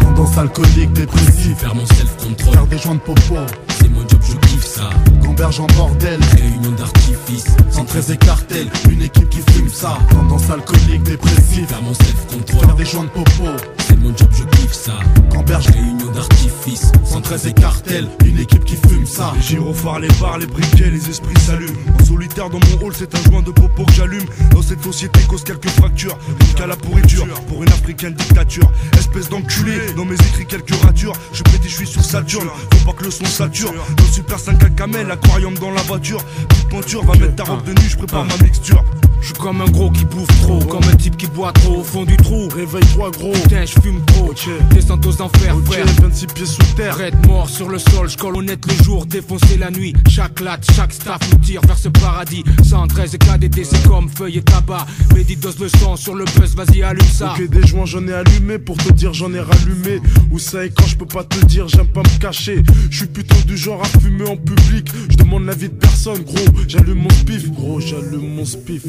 Tendance 0.00 0.38
alcoolique, 0.38 0.92
dépressive. 0.92 1.56
Faire 1.56 1.74
mon 1.74 1.86
self-control. 1.86 2.54
Faire 2.54 2.66
des 2.66 2.78
joints 2.78 2.94
de 2.94 3.00
popo. 3.00 3.36
C'est 3.78 3.88
mon 3.88 4.00
job, 4.00 4.20
je 4.22 4.48
kiffe 4.48 4.66
ça. 4.66 4.90
Gamberge 5.22 5.60
en 5.60 5.66
bordel. 5.66 6.20
Réunion 6.36 6.72
d'artifice. 6.72 7.46
113 7.70 8.10
et 8.10 8.16
cartel. 8.16 8.66
Une 8.90 9.02
équipe 9.02 9.28
qui 9.28 9.40
fume 9.52 9.68
ça. 9.68 9.98
Tendance 10.10 10.50
alcoolique, 10.50 11.02
dépressive. 11.02 11.66
Faire 11.66 11.82
mon 11.82 11.94
self-control. 11.94 12.66
Faire 12.66 12.74
des 12.74 12.84
joints 12.84 13.04
de 13.04 13.08
popo. 13.08 13.44
C'est 13.90 13.96
mon 13.96 14.16
job, 14.16 14.28
je 14.32 14.44
kiffe 14.56 14.72
ça. 14.72 14.92
Gamberge, 15.30 15.66
réunion 15.66 16.12
d'artifice. 16.12 16.92
113 17.04 17.46
et 17.48 17.52
cartel. 17.52 18.06
Une 18.24 18.38
équipe 18.38 18.64
qui 18.64 18.76
fume 18.76 19.04
ça. 19.04 19.32
Les 19.34 19.42
gyrophares, 19.42 19.98
les 19.98 20.08
bars, 20.20 20.38
les 20.38 20.46
briquets, 20.46 20.90
les 20.90 21.10
esprits 21.10 21.38
s'allument. 21.40 21.76
En 22.00 22.04
solitaire 22.04 22.50
dans 22.50 22.60
mon 22.60 22.86
hall, 22.86 22.92
c'est 22.96 23.12
un 23.16 23.22
joint 23.28 23.42
de 23.42 23.50
popo 23.50 23.84
que 23.84 23.92
j'allume. 23.92 24.24
Dans 24.52 24.62
cette 24.62 24.82
société 24.82 25.20
cause 25.28 25.42
quelques 25.42 25.68
fractures. 25.70 26.16
Jusqu'à 26.44 26.68
la 26.68 26.76
pourriture 26.76 27.26
pour 27.48 27.64
une 27.64 27.68
africaine 27.70 28.14
dictature. 28.14 28.70
Espèce 28.96 29.28
d'enculé, 29.28 29.92
dans 29.96 30.04
mes 30.04 30.14
écrits 30.14 30.46
quelques 30.46 30.74
ratures. 30.84 31.14
Je 31.32 31.42
pété, 31.42 31.68
je 31.68 31.74
suis 31.74 31.86
sur 31.88 32.04
Saturne. 32.04 32.48
Faut 32.72 32.92
pas 32.92 32.96
que 32.96 33.04
le 33.04 33.10
son 33.10 33.24
sature. 33.24 33.72
Dans 33.96 34.04
Super 34.04 34.38
5 34.38 34.62
à 34.62 34.70
camel, 34.70 35.10
aquarium 35.10 35.54
dans 35.58 35.72
la 35.72 35.82
voiture. 35.82 36.22
Petite 36.48 36.68
peinture, 36.68 37.04
va 37.04 37.14
mettre 37.14 37.34
ta 37.34 37.44
robe 37.44 37.64
de 37.64 37.72
nuit, 37.72 37.88
je 37.88 37.96
prépare 37.96 38.24
ma 38.24 38.36
mixture. 38.36 38.84
Je 39.20 39.26
suis 39.26 39.34
comme 39.34 39.60
un 39.60 39.70
gros 39.70 39.90
qui 39.90 40.04
bouffe 40.04 40.40
trop, 40.42 40.58
comme 40.64 40.84
un 40.84 40.96
type 40.96 41.16
qui 41.16 41.26
boit 41.26 41.52
trop 41.52 41.78
au 41.78 41.84
fond 41.84 42.04
du 42.04 42.16
trou. 42.16 42.48
Réveille-toi 42.48 43.10
gros, 43.10 43.32
putain 43.32 43.64
je 43.64 43.80
fume 43.80 44.04
trop. 44.06 44.32
Descends 44.72 45.00
aux 45.04 45.22
enfers, 45.22 45.56
frère. 45.64 45.86
26 46.00 46.26
pieds 46.28 46.46
sous 46.46 46.62
terre. 46.76 46.96
Red 46.96 47.26
mort 47.26 47.48
sur 47.48 47.68
le 47.68 47.78
sol, 47.78 48.08
je 48.08 48.16
honnête 48.24 48.64
le 48.66 48.84
jour, 48.84 49.06
défoncer 49.06 49.58
la 49.58 49.70
nuit. 49.70 49.94
Chaque 50.08 50.40
latte, 50.40 50.66
chaque 50.74 50.92
staff 50.92 51.20
nous 51.32 51.38
tire 51.38 51.60
vers 51.66 51.78
ce 51.78 51.88
paradis. 51.88 52.44
113 52.64 53.18
KDD, 53.18 53.64
c'est 53.64 53.86
comme 53.88 54.08
feuille 54.08 54.38
et 54.38 54.42
tabac. 54.42 54.86
Médidose 55.14 55.58
le 55.58 55.68
sang 55.68 55.96
sur 55.96 56.14
le 56.14 56.24
buzz, 56.24 56.54
vas-y 56.54 56.82
allume 56.82 57.04
ça. 57.12 57.34
Ok, 57.34 57.48
des 57.48 57.66
joints 57.66 57.86
j'en 57.86 58.06
ai 58.06 58.12
allumé, 58.12 58.58
pour 58.58 58.76
te 58.76 58.92
dire 58.92 59.12
j'en 59.12 59.32
ai 59.32 59.40
rallumé. 59.40 60.00
Où 60.30 60.38
ça 60.38 60.64
et 60.64 60.70
quand 60.70 60.86
je 60.86 60.96
peux 60.96 61.06
pas 61.06 61.24
te 61.24 61.44
dire, 61.46 61.68
j'aime 61.68 61.88
pas 61.88 62.02
me 62.02 62.18
cacher. 62.20 62.62
Je 62.90 62.96
suis 62.96 63.06
plutôt 63.06 63.40
du 63.46 63.56
genre 63.56 63.82
à 63.82 63.98
fumer 63.98 64.28
en 64.28 64.36
public. 64.36 64.88
Je 65.08 65.16
demande 65.16 65.44
l'avis 65.44 65.68
de 65.68 65.74
personne, 65.74 66.22
gros. 66.22 66.36
J'allume 66.68 67.02
mon 67.02 67.10
spif, 67.10 67.50
gros, 67.50 67.80
j'allume 67.80 68.34
mon 68.36 68.44
spif. 68.44 68.82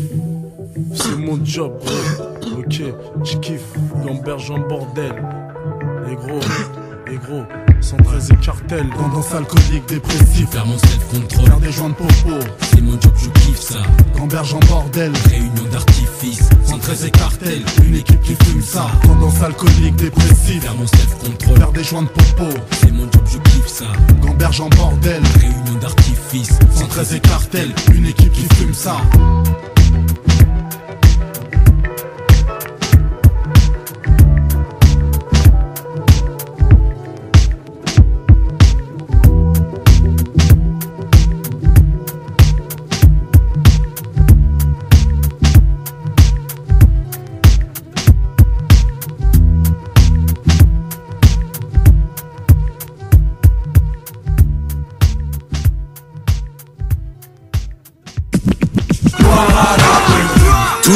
C'est 0.73 1.17
mon 1.17 1.43
job. 1.43 1.73
Ok, 2.57 2.81
je 3.23 3.37
kiffe. 3.37 3.61
Gamberge 4.05 4.51
en 4.51 4.59
bordel. 4.59 5.13
Et 6.09 6.15
gros, 6.15 6.39
et 7.11 7.17
gros. 7.17 7.43
113 7.81 8.31
et 8.31 8.45
cartel. 8.45 8.89
Tendance 8.95 9.33
alcoolique, 9.33 9.85
dépressive. 9.87 10.47
Faire 10.47 10.65
mon 10.65 10.77
self-control. 10.77 11.45
Faire 11.45 11.59
des 11.59 11.71
joints 11.71 11.89
de 11.89 11.93
popo. 11.95 12.47
C'est 12.61 12.81
mon 12.81 12.99
job, 13.01 13.11
je 13.17 13.29
kiffe 13.41 13.59
ça. 13.59 13.79
Gamberge 14.17 14.53
en 14.53 14.59
bordel. 14.59 15.11
Réunion 15.29 15.63
d'artifice. 15.71 16.49
113 16.65 17.05
et 17.05 17.11
cartel. 17.11 17.61
Une 17.85 17.95
équipe 17.95 18.21
qui 18.21 18.35
fume 18.35 18.61
ça. 18.61 18.87
Tendance 19.03 19.41
alcoolique, 19.41 19.95
dépressive. 19.95 20.61
Faire 20.61 20.75
mon 20.75 20.87
self-control. 20.87 21.57
Faire 21.57 21.71
des 21.71 21.83
joints 21.83 22.03
de 22.03 22.09
popo. 22.09 22.49
C'est 22.79 22.91
mon 22.91 23.11
job, 23.11 23.23
je 23.25 23.37
kiffe 23.39 23.67
ça. 23.67 23.85
Gamberge 24.21 24.61
en 24.61 24.69
bordel. 24.69 25.21
Réunion 25.39 25.79
d'artifice. 25.81 26.57
113 26.75 27.15
et 27.15 27.19
cartel. 27.19 27.69
Une 27.93 28.05
équipe 28.05 28.31
qui 28.31 28.45
fume 28.55 28.73
ça. 28.73 28.97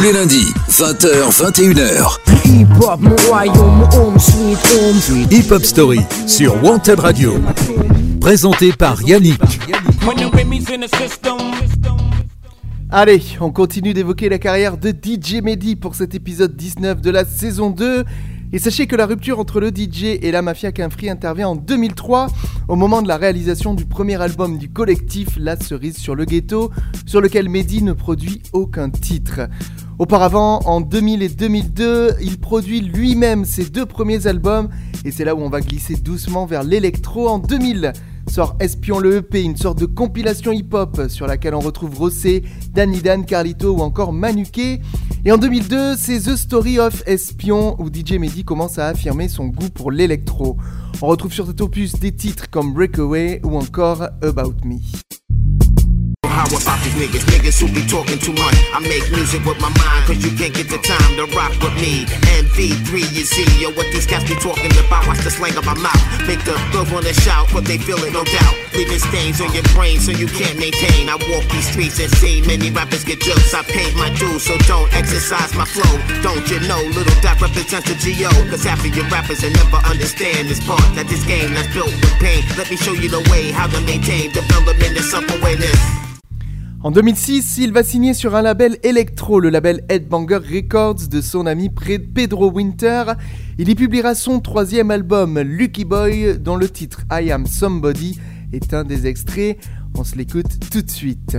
Les 0.06 0.12
lundis, 0.12 0.54
20h, 0.70 1.32
21h. 1.32 2.18
Hip 2.46 2.68
Hop, 2.80 3.00
mon 3.02 3.16
royaume, 3.28 3.78
mon 3.78 3.90
home, 3.98 4.20
sweet 4.20 4.60
home. 4.72 5.28
Hip 5.32 5.52
Hop 5.52 5.64
Story 5.64 6.00
sur 6.28 6.64
Wanted 6.64 7.00
Radio. 7.00 7.34
Présenté 8.22 8.72
par 8.72 9.02
Yannick. 9.02 9.42
Allez, 12.92 13.22
on 13.42 13.52
continue 13.52 13.96
d'évoquer 13.96 14.30
la 14.30 14.38
carrière 14.38 14.78
de 14.78 14.90
DJ 14.92 15.42
Mehdi 15.42 15.76
pour 15.76 15.96
cet 15.96 16.14
épisode 16.14 16.56
19 16.56 17.02
de 17.02 17.10
la 17.10 17.26
saison 17.26 17.72
2. 17.72 18.04
Et 18.56 18.60
sachez 18.60 18.88
que 18.88 18.96
la 18.96 19.06
rupture 19.06 19.38
entre 19.38 19.60
le 19.60 19.68
DJ 19.68 20.18
et 20.22 20.32
la 20.32 20.42
mafia 20.42 20.72
Quinfree 20.72 21.10
intervient 21.10 21.50
en 21.50 21.56
2003, 21.58 22.28
au 22.70 22.78
moment 22.78 23.02
de 23.02 23.08
la 23.10 23.18
réalisation 23.18 23.74
du 23.74 23.84
premier 23.84 24.16
album 24.22 24.58
du 24.58 24.70
collectif 24.70 25.28
La 25.38 25.60
Cerise 25.60 25.98
sur 25.98 26.16
le 26.16 26.24
Ghetto, 26.24 26.72
sur 27.06 27.20
lequel 27.20 27.50
Mehdi 27.50 27.84
ne 27.84 27.92
produit 27.92 28.42
aucun 28.54 28.90
titre. 28.90 29.42
Auparavant, 30.00 30.60
en 30.60 30.80
2000 30.80 31.22
et 31.22 31.28
2002, 31.28 32.12
il 32.22 32.40
produit 32.40 32.80
lui-même 32.80 33.44
ses 33.44 33.66
deux 33.66 33.86
premiers 33.86 34.26
albums, 34.26 34.70
et 35.04 35.12
c'est 35.12 35.26
là 35.26 35.36
où 35.36 35.40
on 35.42 35.50
va 35.50 35.60
glisser 35.60 35.98
doucement 35.98 36.46
vers 36.46 36.64
l'électro 36.64 37.28
en 37.28 37.40
2000 37.40 37.92
sort 38.30 38.56
Espion 38.60 39.00
le 39.00 39.18
EP, 39.18 39.42
une 39.42 39.58
sorte 39.58 39.80
de 39.80 39.86
compilation 39.86 40.52
hip-hop 40.52 41.04
sur 41.10 41.28
laquelle 41.28 41.56
on 41.56 41.60
retrouve 41.60 41.98
Rossé, 41.98 42.44
Danny 42.74 43.02
Dan, 43.02 43.26
Carlito 43.26 43.76
ou 43.76 43.82
encore 43.82 44.14
Manuké. 44.14 44.82
Et 45.26 45.32
en 45.32 45.38
2002, 45.38 45.96
c'est 45.98 46.20
The 46.20 46.36
Story 46.36 46.80
of 46.80 47.04
Espion 47.08 47.76
où 47.80 47.88
DJ 47.88 48.14
Mehdi 48.14 48.44
commence 48.44 48.80
à 48.80 48.88
affirmer 48.88 49.28
son 49.28 49.48
goût 49.48 49.70
pour 49.70 49.92
l'électro. 49.92 50.58
On 51.02 51.08
retrouve 51.08 51.34
sur 51.34 51.48
cet 51.48 51.62
opus 51.62 51.94
des 51.94 52.14
titres 52.14 52.50
comme 52.50 52.74
Breakaway 52.74 53.42
ou 53.44 53.58
encore 53.58 54.04
About 54.22 54.56
Me. 54.64 55.05
How 56.36 56.44
about 56.52 56.84
these 56.84 57.00
niggas? 57.00 57.24
Niggas 57.32 57.64
who 57.64 57.72
be 57.72 57.80
talking 57.88 58.20
too 58.20 58.36
much. 58.36 58.60
I 58.76 58.84
make 58.84 59.08
music 59.16 59.48
with 59.48 59.56
my 59.64 59.72
mind, 59.72 60.04
cause 60.04 60.20
you 60.20 60.36
can't 60.36 60.52
get 60.52 60.68
the 60.68 60.76
time 60.84 61.16
to 61.16 61.24
rock 61.32 61.56
with 61.64 61.72
me. 61.80 62.04
MV3, 62.44 62.92
you 63.16 63.24
see, 63.24 63.48
yo, 63.56 63.72
what 63.72 63.88
these 63.96 64.04
cats 64.04 64.28
be 64.28 64.36
talking 64.36 64.76
about? 64.84 65.08
Watch 65.08 65.24
the 65.24 65.32
slang 65.32 65.56
of 65.56 65.64
my 65.64 65.80
mouth. 65.80 66.04
Make 66.28 66.44
the 66.44 66.60
girls 66.76 66.92
wanna 66.92 67.16
shout, 67.24 67.48
but 67.56 67.64
they 67.64 67.80
feel 67.80 68.04
it, 68.04 68.12
no 68.12 68.28
doubt. 68.28 68.56
Leaving 68.76 69.00
stains 69.00 69.40
on 69.40 69.48
your 69.56 69.64
brain 69.72 69.96
so 70.04 70.12
you 70.12 70.28
can't 70.28 70.60
maintain. 70.60 71.08
I 71.08 71.16
walk 71.32 71.48
these 71.56 71.72
streets 71.72 72.04
and 72.04 72.12
see 72.20 72.44
many 72.44 72.68
rappers 72.68 73.08
get 73.08 73.24
jokes. 73.24 73.56
I 73.56 73.64
paid 73.64 73.96
my 73.96 74.12
dues, 74.20 74.44
so 74.44 74.60
don't 74.68 74.92
exercise 74.92 75.56
my 75.56 75.64
flow. 75.64 75.96
Don't 76.20 76.44
you 76.52 76.60
know, 76.68 76.84
little 76.92 77.16
dot 77.24 77.40
represents 77.40 77.88
the 77.88 77.96
GO? 77.96 78.28
Cause 78.52 78.68
half 78.68 78.84
of 78.84 78.92
your 78.92 79.08
rappers 79.08 79.40
will 79.40 79.56
never 79.56 79.80
understand 79.88 80.52
this 80.52 80.60
part. 80.60 80.84
That 81.00 81.08
this 81.08 81.24
game 81.24 81.56
that's 81.56 81.72
built 81.72 81.96
with 81.96 82.20
pain. 82.20 82.44
Let 82.60 82.68
me 82.68 82.76
show 82.76 82.92
you 82.92 83.08
the 83.08 83.24
way, 83.32 83.56
how 83.56 83.72
to 83.72 83.80
maintain 83.88 84.36
development 84.36 85.00
and 85.00 85.08
self-awareness. 85.08 86.05
En 86.86 86.92
2006, 86.92 87.58
il 87.58 87.74
va 87.74 87.82
signer 87.82 88.14
sur 88.14 88.36
un 88.36 88.44
label 88.44 88.78
électro, 88.84 89.40
le 89.40 89.50
label 89.50 89.84
Headbanger 89.90 90.38
Records 90.38 91.08
de 91.10 91.20
son 91.20 91.48
ami 91.48 91.72
Pedro 91.72 92.52
Winter. 92.52 93.06
Il 93.58 93.70
y 93.70 93.74
publiera 93.74 94.14
son 94.14 94.40
troisième 94.40 94.92
album, 94.92 95.40
Lucky 95.40 95.84
Boy, 95.84 96.38
dont 96.38 96.56
le 96.56 96.70
titre 96.70 97.02
I 97.12 97.32
Am 97.32 97.48
Somebody 97.48 98.20
est 98.54 98.76
un 98.76 98.84
des 98.84 99.08
extraits. 99.08 99.58
On 99.98 100.04
se 100.04 100.16
l'écoute 100.16 100.70
tout 100.72 100.84
de 100.84 100.92
suite. 100.92 101.36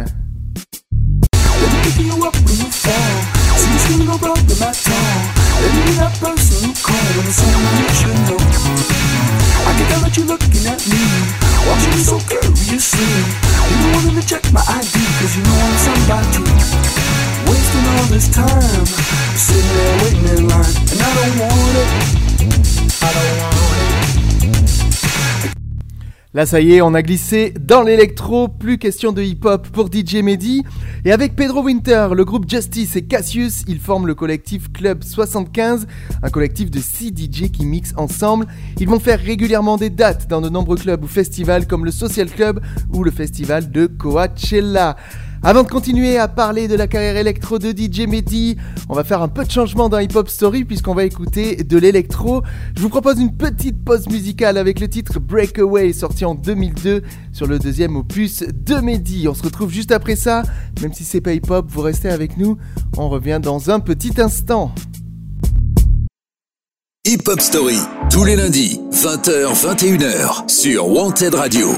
Watching 11.67 11.91
me 11.91 12.03
so 12.03 12.19
curiously 12.31 13.11
You 13.69 13.93
don't 13.93 14.05
want 14.07 14.23
to 14.23 14.27
check 14.27 14.45
my 14.53 14.63
ID 14.67 14.95
Cause 15.19 15.37
you 15.37 15.43
know 15.43 15.59
I'm 15.59 15.77
somebody 15.83 16.47
Wasting 17.47 17.87
all 17.93 18.07
this 18.07 18.29
time 18.29 18.87
Sitting 19.35 19.69
there 19.75 19.97
waiting 20.03 20.29
in 20.39 20.49
line. 20.49 20.77
And 20.91 21.01
I 21.03 21.11
don't 21.15 21.39
want 21.43 21.77
it 21.77 21.91
I 23.03 23.13
don't 23.13 23.39
want 23.41 23.57
it 23.57 23.66
Là 26.37 26.45
ça 26.45 26.61
y 26.61 26.75
est, 26.75 26.83
on 26.83 26.93
a 26.93 27.01
glissé 27.01 27.55
dans 27.59 27.81
l'électro, 27.81 28.47
plus 28.47 28.77
question 28.77 29.11
de 29.11 29.23
hip-hop 29.23 29.69
pour 29.69 29.87
DJ 29.91 30.17
Mehdi. 30.17 30.65
Et 31.07 31.11
avec 31.11 31.35
Pedro 31.35 31.63
Winter, 31.63 32.09
le 32.15 32.27
groupe 32.27 32.47
Justice 32.47 32.95
et 32.95 33.07
Cassius, 33.07 33.65
ils 33.69 33.81
forment 33.81 34.07
le 34.07 34.15
collectif 34.15 34.71
Club 34.71 35.03
75, 35.03 35.87
un 36.23 36.29
collectif 36.29 36.71
de 36.71 36.79
6 36.79 37.15
DJ 37.17 37.51
qui 37.51 37.65
mixent 37.65 37.95
ensemble. 37.97 38.47
Ils 38.79 38.87
vont 38.87 39.01
faire 39.01 39.19
régulièrement 39.19 39.79
des 39.79 39.89
dates 39.89 40.29
dans 40.29 40.43
de 40.43 40.51
nombreux 40.51 40.77
clubs 40.77 41.03
ou 41.03 41.07
festivals 41.07 41.67
comme 41.67 41.87
le 41.87 41.91
Social 41.91 42.29
Club 42.29 42.61
ou 42.93 43.03
le 43.03 43.11
festival 43.11 43.71
de 43.71 43.87
Coachella. 43.87 44.97
Avant 45.47 45.63
de 45.63 45.69
continuer 45.69 46.19
à 46.19 46.27
parler 46.27 46.67
de 46.67 46.75
la 46.75 46.89
carrière 46.89 47.17
électro 47.17 47.61
de 47.61 47.71
DJ 47.71 48.09
Mehdi, 48.09 48.57
on 48.89 48.95
va 48.95 49.05
faire 49.05 49.23
un 49.23 49.29
peu 49.29 49.45
de 49.45 49.51
changement 49.53 49.89
dans 49.89 50.01
Hip 50.01 50.17
Hop 50.17 50.29
Story 50.29 50.65
puisqu'on 50.65 50.93
va 50.93 51.05
écouter 51.05 51.63
de 51.63 51.79
l'électro. 51.79 52.43
Je 52.75 52.83
vous 52.83 52.89
propose 52.89 53.21
une 53.21 53.33
petite 53.33 53.85
pause 53.85 54.09
musicale 54.09 54.59
avec 54.59 54.81
le 54.81 54.89
titre 54.89 55.21
Breakaway 55.21 55.93
sorti 55.93 56.25
en 56.25 56.35
2002 56.35 57.03
sur 57.33 57.47
le 57.47 57.61
deuxième 57.61 57.95
opus 57.95 58.43
de 58.43 58.75
Mehdi. 58.75 59.29
On 59.29 59.35
se 59.35 59.45
retrouve 59.45 59.71
juste 59.71 59.93
après 59.93 60.17
ça, 60.17 60.43
même 60.83 60.93
si 60.93 61.05
c'est 61.05 61.21
pas 61.21 61.33
hip 61.33 61.49
hop, 61.49 61.67
vous 61.69 61.83
restez 61.83 62.09
avec 62.09 62.39
nous. 62.39 62.59
On 62.97 63.09
revient 63.09 63.39
dans 63.41 63.71
un 63.71 63.79
petit 63.79 64.21
instant. 64.21 64.75
Hip 67.07 67.23
Hop 67.29 67.41
Story, 67.41 67.79
tous 68.11 68.25
les 68.25 68.35
lundis, 68.35 68.81
20h, 68.91 69.55
21h, 69.55 70.51
sur 70.51 70.89
Wanted 70.89 71.37
Radio. 71.37 71.69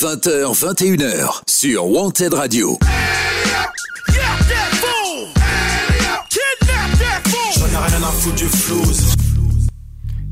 20h, 0.00 0.58
21h, 0.58 1.42
sur 1.46 1.86
Wanted 1.86 2.32
Radio. 2.32 2.78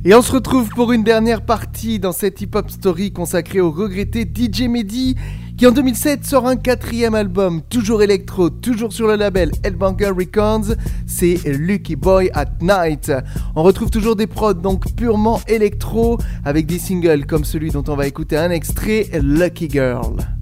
Et 0.06 0.14
on 0.14 0.22
se 0.22 0.32
retrouve 0.32 0.70
pour 0.70 0.92
une 0.92 1.04
dernière 1.04 1.42
partie 1.42 1.67
dans 1.78 2.10
cette 2.10 2.40
hip-hop 2.40 2.70
story 2.70 3.12
consacrée 3.12 3.60
au 3.60 3.70
regretté 3.70 4.22
DJ 4.22 4.62
Mehdi, 4.62 5.14
qui 5.56 5.64
en 5.64 5.70
2007 5.70 6.24
sort 6.24 6.48
un 6.48 6.56
quatrième 6.56 7.14
album, 7.14 7.62
toujours 7.70 8.02
électro, 8.02 8.50
toujours 8.50 8.92
sur 8.92 9.06
le 9.06 9.14
label 9.14 9.52
Headbanger 9.62 10.10
Records, 10.10 10.74
c'est 11.06 11.38
Lucky 11.46 11.94
Boy 11.94 12.30
at 12.34 12.50
Night. 12.60 13.12
On 13.54 13.62
retrouve 13.62 13.90
toujours 13.90 14.16
des 14.16 14.26
prods 14.26 14.54
donc 14.54 14.92
purement 14.96 15.40
électro, 15.46 16.18
avec 16.44 16.66
des 16.66 16.80
singles 16.80 17.26
comme 17.26 17.44
celui 17.44 17.70
dont 17.70 17.84
on 17.86 17.94
va 17.94 18.08
écouter 18.08 18.36
un 18.36 18.50
extrait, 18.50 19.08
Lucky 19.22 19.70
Girl. 19.70 20.37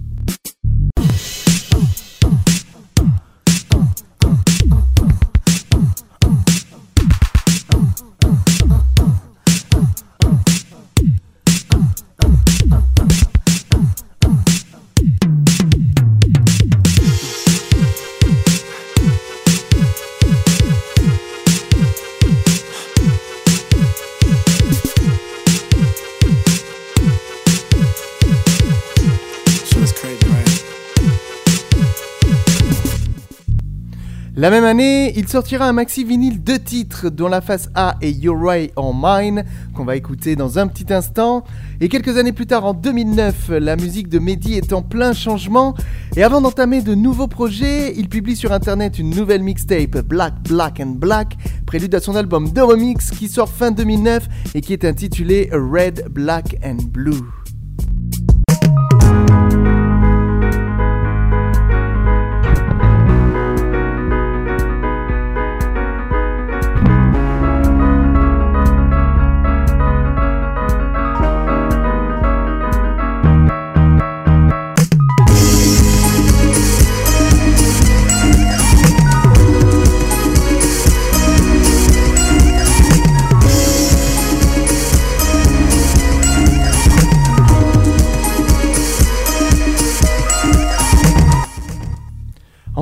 La 34.47 34.51
même 34.51 34.63
année, 34.63 35.11
il 35.17 35.27
sortira 35.27 35.67
un 35.67 35.73
maxi 35.73 36.05
vinyle 36.05 36.41
de 36.41 36.55
titres 36.55 37.09
dont 37.09 37.27
la 37.27 37.41
face 37.41 37.67
A 37.75 37.97
est 37.99 38.11
You're 38.11 38.41
Right 38.41 38.71
on 38.77 38.93
Mine, 38.93 39.43
qu'on 39.75 39.83
va 39.83 39.97
écouter 39.97 40.37
dans 40.37 40.57
un 40.57 40.67
petit 40.67 40.93
instant. 40.93 41.43
Et 41.81 41.89
quelques 41.89 42.15
années 42.15 42.31
plus 42.31 42.45
tard, 42.45 42.63
en 42.63 42.73
2009, 42.73 43.49
la 43.59 43.75
musique 43.75 44.07
de 44.07 44.19
Mehdi 44.19 44.53
est 44.53 44.71
en 44.71 44.81
plein 44.81 45.11
changement. 45.11 45.75
Et 46.15 46.23
avant 46.23 46.39
d'entamer 46.39 46.81
de 46.81 46.95
nouveaux 46.95 47.27
projets, 47.27 47.93
il 47.97 48.07
publie 48.07 48.37
sur 48.37 48.53
internet 48.53 48.99
une 48.99 49.09
nouvelle 49.09 49.43
mixtape, 49.43 49.97
Black, 50.07 50.35
Black 50.47 50.79
and 50.79 50.95
Black, 50.95 51.35
prélude 51.65 51.93
à 51.93 51.99
son 51.99 52.15
album 52.15 52.49
de 52.49 52.61
remix 52.61 53.11
qui 53.11 53.27
sort 53.27 53.49
fin 53.49 53.71
2009 53.71 54.29
et 54.55 54.61
qui 54.61 54.71
est 54.71 54.85
intitulé 54.85 55.49
Red, 55.51 56.05
Black 56.09 56.55
and 56.63 56.77
Blue. 56.89 57.46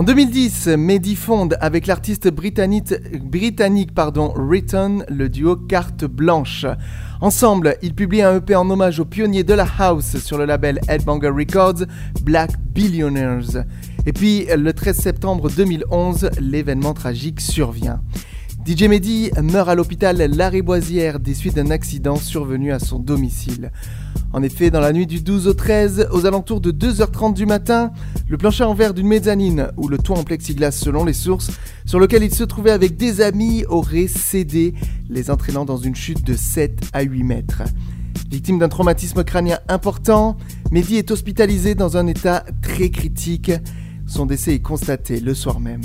2010, 0.05 0.67
Mehdi 0.77 1.15
fonde 1.15 1.57
avec 1.61 1.87
l'artiste 1.87 2.27
britannique, 2.27 2.93
britannique 3.23 3.91
pardon, 3.95 4.31
Riton 4.35 5.03
le 5.09 5.29
duo 5.29 5.55
Carte 5.55 6.05
Blanche. 6.05 6.67
Ensemble, 7.21 7.77
ils 7.81 7.95
publient 7.95 8.21
un 8.21 8.35
EP 8.35 8.53
en 8.53 8.69
hommage 8.69 8.99
aux 8.99 9.05
pionniers 9.05 9.43
de 9.43 9.55
la 9.55 9.65
house 9.79 10.17
sur 10.17 10.37
le 10.37 10.45
label 10.45 10.79
Headbanger 10.87 11.29
Records, 11.29 11.87
Black 12.21 12.51
Billionaires. 12.59 13.65
Et 14.05 14.13
puis, 14.13 14.45
le 14.55 14.73
13 14.73 14.95
septembre 14.95 15.49
2011, 15.49 16.29
l'événement 16.39 16.93
tragique 16.93 17.41
survient. 17.41 17.99
DJ 18.65 18.85
Mehdi 18.85 19.29
meurt 19.43 19.69
à 19.69 19.75
l'hôpital 19.75 20.17
Lariboisière 20.17 21.19
des 21.19 21.35
suites 21.35 21.55
d'un 21.55 21.69
accident 21.69 22.15
survenu 22.15 22.71
à 22.71 22.79
son 22.79 22.97
domicile. 22.97 23.71
En 24.33 24.41
effet, 24.41 24.71
dans 24.71 24.79
la 24.79 24.91
nuit 24.91 25.05
du 25.05 25.21
12 25.21 25.45
au 25.45 25.53
13, 25.53 26.07
aux 26.11 26.25
alentours 26.25 26.61
de 26.61 26.71
2h30 26.71 27.35
du 27.35 27.45
matin, 27.45 27.91
le 28.27 28.37
plancher 28.37 28.63
en 28.63 28.73
verre 28.73 28.95
d'une 28.95 29.05
mezzanine, 29.05 29.67
ou 29.77 29.87
le 29.87 29.99
toit 29.99 30.17
en 30.17 30.23
plexiglas 30.23 30.71
selon 30.71 31.05
les 31.05 31.13
sources, 31.13 31.51
sur 31.85 31.99
lequel 31.99 32.23
il 32.23 32.33
se 32.33 32.43
trouvait 32.43 32.71
avec 32.71 32.97
des 32.97 33.21
amis, 33.21 33.65
aurait 33.67 34.07
cédé, 34.07 34.73
les 35.11 35.29
entraînant 35.29 35.65
dans 35.65 35.77
une 35.77 35.95
chute 35.95 36.25
de 36.25 36.33
7 36.33 36.89
à 36.91 37.03
8 37.03 37.23
mètres. 37.23 37.61
Victime 38.31 38.57
d'un 38.57 38.69
traumatisme 38.69 39.23
crânien 39.23 39.59
important, 39.67 40.37
Mehdi 40.71 40.95
est 40.95 41.11
hospitalisé 41.11 41.75
dans 41.75 41.97
un 41.97 42.07
état 42.07 42.43
très 42.63 42.89
critique. 42.89 43.51
Son 44.07 44.25
décès 44.25 44.55
est 44.55 44.59
constaté 44.59 45.19
le 45.19 45.35
soir 45.35 45.59
même. 45.59 45.83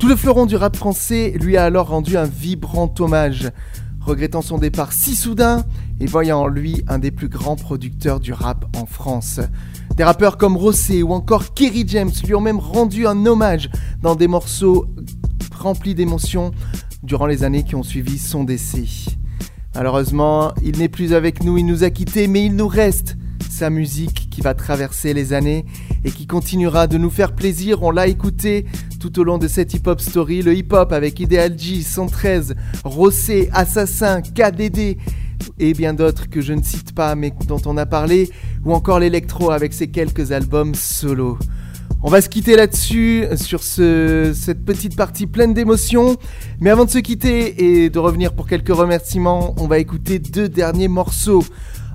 Tout 0.00 0.08
le 0.08 0.16
fleuron 0.16 0.46
du 0.46 0.56
rap 0.56 0.76
français 0.76 1.34
lui 1.38 1.58
a 1.58 1.64
alors 1.64 1.88
rendu 1.88 2.16
un 2.16 2.24
vibrant 2.24 2.90
hommage, 3.00 3.50
regrettant 4.00 4.40
son 4.40 4.56
départ 4.56 4.94
si 4.94 5.14
soudain 5.14 5.62
et 6.00 6.06
voyant 6.06 6.40
en 6.40 6.46
lui 6.46 6.82
un 6.88 6.98
des 6.98 7.10
plus 7.10 7.28
grands 7.28 7.56
producteurs 7.56 8.18
du 8.18 8.32
rap 8.32 8.64
en 8.78 8.86
France. 8.86 9.40
Des 9.96 10.02
rappeurs 10.02 10.38
comme 10.38 10.56
Rossé 10.56 11.02
ou 11.02 11.12
encore 11.12 11.52
Kerry 11.52 11.84
James 11.86 12.10
lui 12.24 12.34
ont 12.34 12.40
même 12.40 12.60
rendu 12.60 13.06
un 13.06 13.26
hommage 13.26 13.68
dans 14.00 14.14
des 14.14 14.26
morceaux 14.26 14.86
remplis 15.54 15.94
d'émotions 15.94 16.52
durant 17.02 17.26
les 17.26 17.44
années 17.44 17.64
qui 17.64 17.74
ont 17.74 17.82
suivi 17.82 18.16
son 18.16 18.44
décès. 18.44 18.86
Malheureusement, 19.74 20.54
il 20.62 20.78
n'est 20.78 20.88
plus 20.88 21.12
avec 21.12 21.44
nous, 21.44 21.58
il 21.58 21.66
nous 21.66 21.84
a 21.84 21.90
quittés, 21.90 22.26
mais 22.26 22.46
il 22.46 22.56
nous 22.56 22.68
reste 22.68 23.18
sa 23.50 23.70
musique 23.70 24.28
qui 24.30 24.40
va 24.40 24.54
traverser 24.54 25.12
les 25.12 25.32
années 25.32 25.64
et 26.04 26.10
qui 26.10 26.26
continuera 26.26 26.86
de 26.86 26.98
nous 26.98 27.10
faire 27.10 27.34
plaisir. 27.34 27.82
On 27.82 27.90
l'a 27.90 28.06
écouté 28.06 28.66
tout 29.00 29.18
au 29.18 29.24
long 29.24 29.38
de 29.38 29.48
cette 29.48 29.74
hip-hop 29.74 30.00
story, 30.00 30.42
le 30.42 30.54
hip-hop 30.54 30.92
avec 30.92 31.20
Ideal 31.20 31.58
G, 31.58 31.82
113, 31.82 32.54
Rossé, 32.84 33.48
Assassin, 33.52 34.22
KDD 34.22 34.98
et 35.58 35.74
bien 35.74 35.94
d'autres 35.94 36.28
que 36.28 36.40
je 36.40 36.52
ne 36.52 36.62
cite 36.62 36.94
pas 36.94 37.14
mais 37.14 37.32
dont 37.46 37.60
on 37.66 37.76
a 37.76 37.86
parlé, 37.86 38.30
ou 38.64 38.72
encore 38.72 38.98
l'électro 38.98 39.50
avec 39.50 39.72
ses 39.72 39.88
quelques 39.88 40.32
albums 40.32 40.74
solo. 40.74 41.38
On 42.02 42.08
va 42.08 42.22
se 42.22 42.30
quitter 42.30 42.56
là-dessus, 42.56 43.26
sur 43.36 43.62
ce, 43.62 44.32
cette 44.34 44.64
petite 44.64 44.96
partie 44.96 45.26
pleine 45.26 45.52
d'émotions. 45.52 46.16
Mais 46.58 46.70
avant 46.70 46.86
de 46.86 46.90
se 46.90 46.98
quitter 46.98 47.82
et 47.82 47.90
de 47.90 47.98
revenir 47.98 48.32
pour 48.32 48.46
quelques 48.46 48.74
remerciements, 48.74 49.54
on 49.58 49.66
va 49.66 49.78
écouter 49.78 50.18
deux 50.18 50.48
derniers 50.48 50.88
morceaux. 50.88 51.44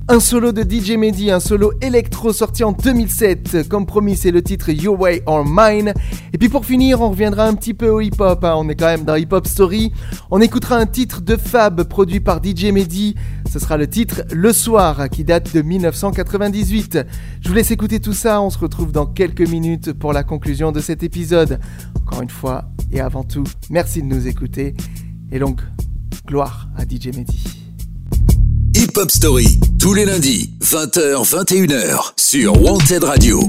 Un 0.08 0.20
solo 0.20 0.52
de 0.52 0.62
DJ 0.62 0.98
Mehdi, 0.98 1.32
un 1.32 1.40
solo 1.40 1.74
électro 1.82 2.32
sorti 2.32 2.64
en 2.64 2.74
2007. 2.74 3.68
Comme 3.68 3.88
promis, 3.88 4.16
c'est 4.16 4.30
le 4.30 4.44
titre 4.44 4.70
Your 4.70 5.00
Way 5.00 5.24
or 5.26 5.44
Mine. 5.48 5.94
Et 6.32 6.38
puis 6.38 6.48
pour 6.48 6.64
finir, 6.64 7.02
on 7.02 7.10
reviendra 7.10 7.48
un 7.48 7.56
petit 7.56 7.74
peu 7.74 7.90
au 7.90 8.02
hip-hop. 8.02 8.44
hein. 8.44 8.54
On 8.56 8.70
est 8.70 8.76
quand 8.76 8.86
même 8.86 9.04
dans 9.04 9.16
Hip 9.16 9.30
Hop 9.32 9.48
Story. 9.48 9.92
On 10.30 10.42
écoutera 10.42 10.78
un 10.78 10.86
titre 10.86 11.22
de 11.22 11.36
Fab 11.36 11.84
produit 11.86 12.20
par 12.20 12.40
DJ 12.44 12.66
Mehdi. 12.66 13.16
Ce 13.52 13.58
sera 13.58 13.78
le 13.78 13.88
titre 13.90 14.22
Le 14.32 14.54
Soir 14.54 15.10
qui 15.10 15.24
date 15.24 15.56
de 15.56 15.64
1998. 15.64 17.00
Je 17.42 17.50
vous 17.50 17.56
laisse 17.56 17.72
écouter 17.72 18.00
tout 18.00 18.14
ça. 18.14 18.44
On 18.44 18.52
se 18.52 18.60
retrouve 18.60 18.92
dans 18.92 19.08
quelques 19.08 19.48
minutes 19.50 19.92
pour 19.92 20.14
la 20.14 20.24
conclusion 20.24 20.72
de 20.72 20.82
cet 20.82 21.02
épisode. 21.02 21.60
Encore 22.06 22.22
une 22.22 22.30
fois 22.30 22.66
et 22.92 23.02
avant 23.02 23.24
tout, 23.24 23.46
merci 23.72 24.04
de 24.04 24.08
nous 24.08 24.28
écouter. 24.28 24.76
Et 25.32 25.40
donc, 25.40 25.62
gloire 26.28 26.70
à 26.78 26.84
DJ 26.84 27.08
Mehdi. 27.08 27.65
Hip 28.96 29.02
Hop 29.02 29.12
Story, 29.12 29.60
tous 29.78 29.94
les 29.94 30.06
lundis, 30.06 30.52
20h, 30.62 31.30
21h, 31.30 32.14
sur 32.16 32.62
Wanted 32.62 33.04
Radio. 33.04 33.42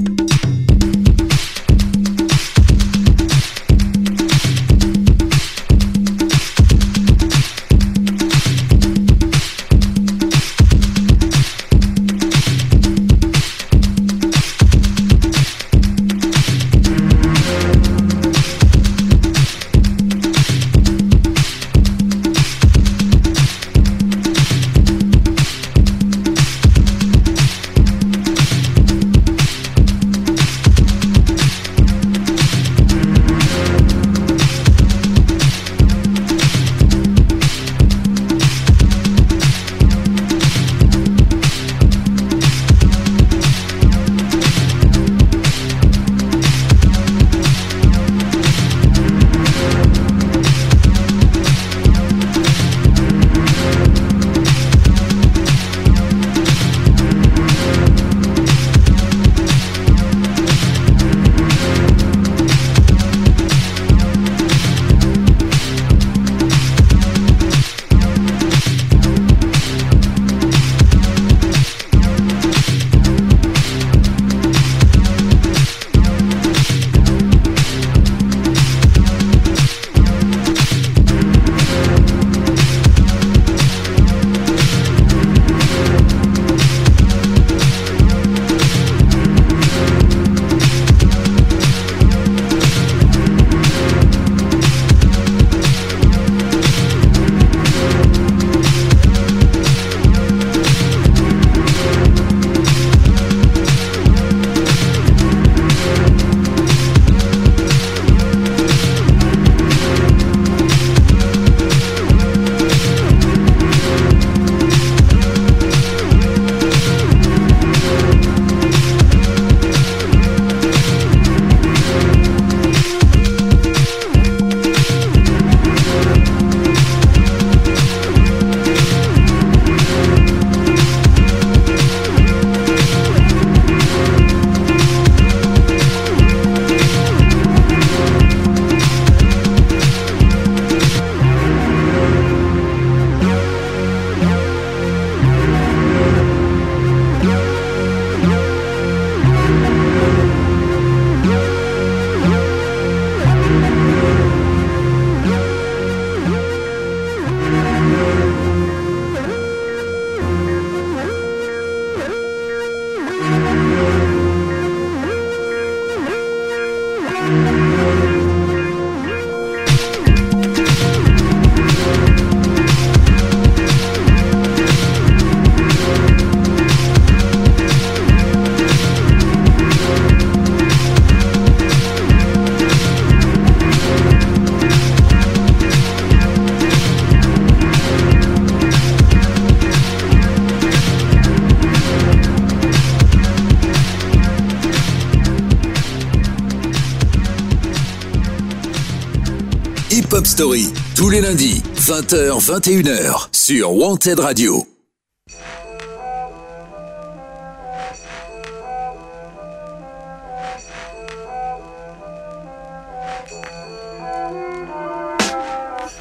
20h, 201.97 202.39
21h, 202.39 203.27
sur 203.31 203.73
Wanted 203.73 204.19
Radio. 204.19 204.66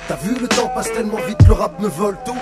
T'as 0.09 0.15
vu 0.17 0.37
le 0.41 0.47
temps 0.47 0.69
passe 0.69 0.93
tellement 0.93 1.19
vite, 1.27 1.39
le 1.49 1.53
rap 1.53 1.81
me 1.81 1.89
vole 1.89 2.17
tout. 2.25 2.37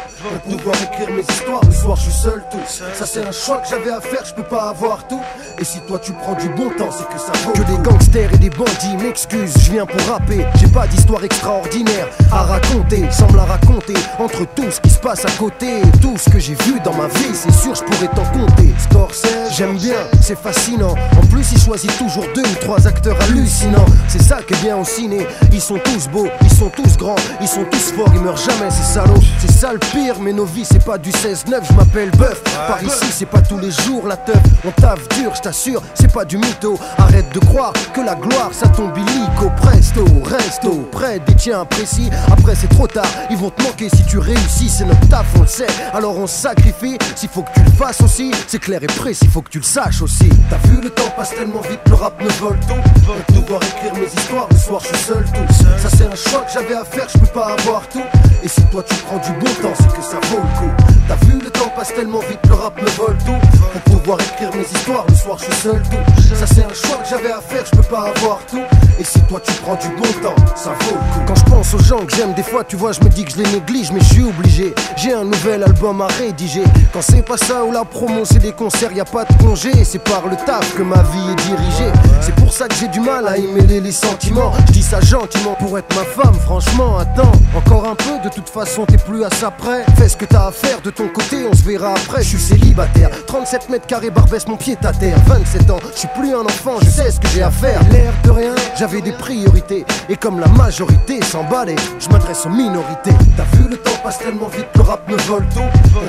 Pour 0.44 0.56
pouvoir 0.56 0.76
écrire 0.82 1.08
mes 1.14 1.22
histoires, 1.22 1.62
le 1.64 1.72
soir 1.72 1.96
je 1.96 2.02
suis 2.02 2.12
seul 2.12 2.44
tout. 2.50 2.58
Ça 2.66 3.06
c'est 3.06 3.26
un 3.26 3.32
choix 3.32 3.56
que 3.58 3.68
j'avais 3.68 3.90
à 3.90 4.02
faire, 4.02 4.22
je 4.24 4.34
peux 4.34 4.42
pas 4.42 4.68
avoir 4.68 5.08
tout. 5.08 5.22
Et 5.58 5.64
si 5.64 5.80
toi 5.88 5.98
tu 5.98 6.12
prends 6.12 6.34
du 6.34 6.48
bon 6.50 6.68
temps, 6.76 6.90
c'est 6.90 7.08
que 7.08 7.18
ça 7.18 7.32
vaut. 7.44 7.52
Que 7.52 7.62
des 7.62 7.82
gangsters 7.82 8.34
et 8.34 8.38
des 8.38 8.50
bandits 8.50 8.96
m'excusent, 9.02 9.56
je 9.58 9.72
viens 9.72 9.86
pour 9.86 10.00
rapper 10.02 10.44
J'ai 10.56 10.66
pas 10.66 10.86
d'histoire 10.86 11.24
extraordinaire 11.24 12.08
à 12.30 12.42
raconter. 12.42 13.02
Me 13.32 13.36
la 13.36 13.44
raconter, 13.44 13.94
entre 14.18 14.46
tout 14.54 14.70
ce 14.70 14.80
qui 14.80 14.90
se 14.90 14.98
passe 14.98 15.24
à 15.24 15.30
côté. 15.30 15.78
Et 15.78 15.98
tout 16.02 16.18
ce 16.18 16.28
que 16.28 16.38
j'ai 16.38 16.54
vu 16.54 16.78
dans 16.84 16.92
ma 16.92 17.06
vie, 17.06 17.32
c'est 17.32 17.52
sûr 17.52 17.74
je 17.74 17.82
pourrais 17.82 18.08
t'en 18.08 18.24
compter. 18.38 18.74
Scorsese, 18.78 19.56
j'aime 19.56 19.76
bien, 19.76 19.96
c'est 20.20 20.38
fascinant. 20.38 20.94
En 21.16 21.26
plus 21.26 21.50
il 21.52 21.58
choisit 21.58 21.96
toujours 21.96 22.26
deux 22.34 22.42
ou 22.42 22.54
trois 22.60 22.86
acteurs 22.86 23.16
hallucinants. 23.22 23.86
C'est 24.08 24.22
ça 24.22 24.42
qui 24.42 24.52
est 24.52 24.62
bien 24.62 24.76
au 24.76 24.84
ciné, 24.84 25.26
ils 25.50 25.62
sont 25.62 25.78
tous 25.82 26.08
beaux, 26.08 26.28
ils 26.42 26.52
sont 26.52 26.68
tous 26.68 26.96
grands, 26.98 27.16
sont 27.54 27.64
tous 27.70 27.92
forts, 27.92 28.10
ils 28.12 28.20
meurent 28.20 28.36
jamais, 28.36 28.68
ces 28.68 28.82
salauds. 28.82 29.22
C'est 29.38 29.52
ça 29.52 29.72
le 29.72 29.78
pire, 29.78 30.16
mais 30.20 30.32
nos 30.32 30.44
vies, 30.44 30.64
c'est 30.64 30.84
pas 30.84 30.98
du 30.98 31.10
16-9, 31.10 31.60
je 31.68 31.72
m'appelle 31.74 32.10
Bœuf. 32.12 32.42
Par 32.66 32.82
ici, 32.82 33.06
c'est 33.12 33.26
pas 33.26 33.40
tous 33.40 33.58
les 33.58 33.70
jours 33.70 34.08
la 34.08 34.16
teuf. 34.16 34.42
On 34.66 34.72
taffe 34.72 35.06
dur, 35.10 35.32
je 35.36 35.40
t'assure, 35.40 35.80
c'est 35.94 36.12
pas 36.12 36.24
du 36.24 36.36
mytho. 36.36 36.76
Arrête 36.98 37.32
de 37.32 37.38
croire 37.38 37.72
que 37.92 38.00
la 38.00 38.16
gloire, 38.16 38.50
ça 38.52 38.66
tombe 38.68 38.96
illico. 38.98 39.52
Presto, 39.62 40.04
resto, 40.24 40.88
près 40.90 41.20
des 41.20 41.34
tiens 41.34 41.64
précis. 41.64 42.10
Après, 42.32 42.56
c'est 42.56 42.68
trop 42.68 42.88
tard, 42.88 43.06
ils 43.30 43.36
vont 43.36 43.50
te 43.50 43.62
manquer 43.62 43.88
si 43.88 44.04
tu 44.04 44.18
réussis. 44.18 44.68
C'est 44.68 44.84
notre 44.84 45.08
taf, 45.08 45.26
on 45.36 45.42
le 45.42 45.46
sait. 45.46 45.68
Alors 45.92 46.18
on 46.18 46.26
sacrifie, 46.26 46.98
s'il 47.14 47.28
faut 47.28 47.42
que 47.42 47.52
tu 47.54 47.60
le 47.60 47.70
fasses 47.70 48.00
aussi. 48.00 48.32
C'est 48.48 48.58
clair 48.58 48.82
et 48.82 48.86
précis, 48.86 49.28
faut 49.28 49.42
que 49.42 49.50
tu 49.50 49.58
le 49.58 49.64
saches 49.64 50.02
aussi. 50.02 50.28
T'as 50.50 50.58
vu, 50.68 50.80
le 50.82 50.90
temps 50.90 51.10
passe 51.16 51.30
tellement 51.30 51.60
vite, 51.60 51.80
le 51.86 51.94
rap 51.94 52.20
ne 52.20 52.28
vole 52.40 52.58
tout. 52.66 52.74
Pour 53.06 53.42
pouvoir 53.42 53.60
écrire 53.62 53.94
mes 53.94 54.06
histoires, 54.06 54.48
le 54.50 54.56
soir, 54.56 54.80
je 54.82 54.96
suis 54.96 55.06
seul 55.06 55.24
tout. 55.24 55.54
Ça, 55.54 55.88
c'est 55.96 56.06
un 56.06 56.16
choix 56.16 56.40
que 56.40 56.52
j'avais 56.52 56.74
à 56.74 56.84
faire, 56.84 57.06
je 57.12 57.18
peux 57.18 57.26
pas 57.26 57.43
avoir 57.46 57.88
tout. 57.88 58.02
Et 58.42 58.48
si 58.48 58.62
toi 58.64 58.82
tu 58.82 58.94
prends 59.06 59.18
du 59.18 59.32
bon 59.38 59.50
temps, 59.62 59.74
c'est 59.74 59.88
que 59.88 60.02
ça 60.02 60.18
vaut 60.28 60.36
le 60.36 60.58
coup. 60.58 60.72
T'as 61.08 61.16
vu, 61.26 61.38
le 61.38 61.50
temps 61.50 61.72
passe 61.74 61.94
tellement 61.94 62.20
vite, 62.20 62.40
le 62.48 62.54
rap 62.54 62.80
me 62.80 62.88
vole 62.90 63.16
tout. 63.24 63.80
Pour 63.84 64.00
pouvoir 64.00 64.18
écrire 64.20 64.50
mes 64.54 64.62
histoires, 64.62 65.04
le 65.08 65.14
soir, 65.14 65.38
je 65.38 65.44
suis 65.44 65.62
seul 65.62 65.82
tout. 65.82 66.34
Ça, 66.34 66.46
c'est 66.46 66.64
un 66.64 66.74
choix 66.74 66.96
que 67.02 67.08
j'avais 67.08 67.32
à 67.32 67.40
faire, 67.40 67.64
je 67.64 67.76
peux 67.76 67.82
pas 67.82 68.12
avoir 68.14 68.38
tout. 68.50 68.62
Et 68.98 69.04
si 69.04 69.20
toi 69.22 69.40
tu 69.40 69.52
prends 69.62 69.76
du 69.76 69.88
bon 69.88 70.12
temps, 70.22 70.34
ça 70.54 70.70
vaut 70.70 70.94
le 70.94 71.14
coup. 71.14 71.24
Quand 71.26 71.34
je 71.34 71.44
pense 71.44 71.74
aux 71.74 71.82
gens 71.82 72.04
que 72.04 72.14
j'aime, 72.14 72.34
des 72.34 72.42
fois, 72.42 72.64
tu 72.64 72.76
vois, 72.76 72.92
je 72.92 73.00
me 73.00 73.08
dis 73.08 73.24
que 73.24 73.32
je 73.32 73.38
les 73.38 73.50
néglige, 73.50 73.92
mais 73.92 74.00
je 74.00 74.14
suis 74.14 74.24
obligé. 74.24 74.74
J'ai 74.96 75.14
un 75.14 75.24
nouvel 75.24 75.62
album 75.62 76.00
à 76.02 76.06
rédiger. 76.06 76.64
Quand 76.92 77.02
c'est 77.02 77.22
pas 77.22 77.36
ça 77.36 77.64
ou 77.64 77.72
la 77.72 77.84
promo, 77.84 78.24
c'est 78.24 78.40
des 78.40 78.52
concerts, 78.52 78.92
y 78.92 79.00
a 79.00 79.04
pas 79.04 79.24
de 79.24 79.32
congé. 79.42 79.84
C'est 79.84 80.02
par 80.02 80.26
le 80.28 80.36
taf 80.36 80.74
que 80.74 80.82
ma 80.82 81.02
vie 81.02 81.30
est 81.32 81.42
dirigée. 81.48 81.92
C'est 82.20 82.34
pour 82.36 82.52
ça 82.52 82.68
que 82.68 82.74
j'ai 82.74 82.88
du 82.88 83.00
mal 83.00 83.26
à 83.26 83.36
y 83.38 83.46
mêler 83.46 83.80
les 83.80 83.92
sentiments. 83.92 84.52
Je 84.66 84.72
dis 84.72 84.82
ça 84.82 85.00
gentiment 85.00 85.54
pour 85.58 85.78
être 85.78 85.94
ma 85.96 86.04
femme, 86.04 86.34
franchement, 86.44 86.98
attends. 86.98 87.32
Encore 87.54 87.86
un 87.86 87.94
peu, 87.94 88.18
de 88.28 88.34
toute 88.34 88.48
façon, 88.48 88.84
t'es 88.84 88.96
plus 88.96 89.24
à 89.24 89.30
ça 89.30 89.50
près. 89.50 89.84
Fais 89.96 90.08
ce 90.08 90.16
que 90.16 90.24
t'as 90.24 90.48
à 90.48 90.50
faire 90.50 90.80
de 90.82 90.90
ton 90.90 91.08
côté, 91.08 91.46
on 91.50 91.54
se 91.54 91.62
verra 91.62 91.90
après. 91.90 92.22
Je 92.22 92.30
suis 92.30 92.40
célibataire, 92.40 93.10
37 93.26 93.70
mètres 93.70 93.86
carrés, 93.86 94.10
barbesse 94.10 94.48
mon 94.48 94.56
pied 94.56 94.76
à 94.82 94.92
terre. 94.92 95.16
27 95.26 95.70
ans, 95.70 95.78
je 95.92 95.98
suis 96.00 96.08
plus 96.16 96.34
un 96.34 96.44
enfant, 96.44 96.76
je 96.82 96.88
sais 96.88 97.10
ce 97.10 97.20
que 97.20 97.28
j'ai 97.28 97.42
à 97.42 97.50
faire. 97.50 97.80
L'air 97.90 98.12
de 98.24 98.30
rien, 98.30 98.54
j'avais 98.76 99.00
des 99.00 99.12
priorités. 99.12 99.84
Et 100.08 100.16
comme 100.16 100.40
la 100.40 100.48
majorité 100.48 101.22
s'emballait, 101.22 101.76
je 102.00 102.08
m'adresse 102.08 102.44
aux 102.46 102.50
minorités. 102.50 103.14
T'as 103.36 103.56
vu, 103.56 103.68
le 103.68 103.76
temps 103.76 103.90
passe 104.02 104.18
tellement 104.18 104.48
vite, 104.48 104.66
le 104.74 104.82
rap 104.82 105.08
me 105.08 105.16
vole 105.22 105.46
tout. 105.54 105.60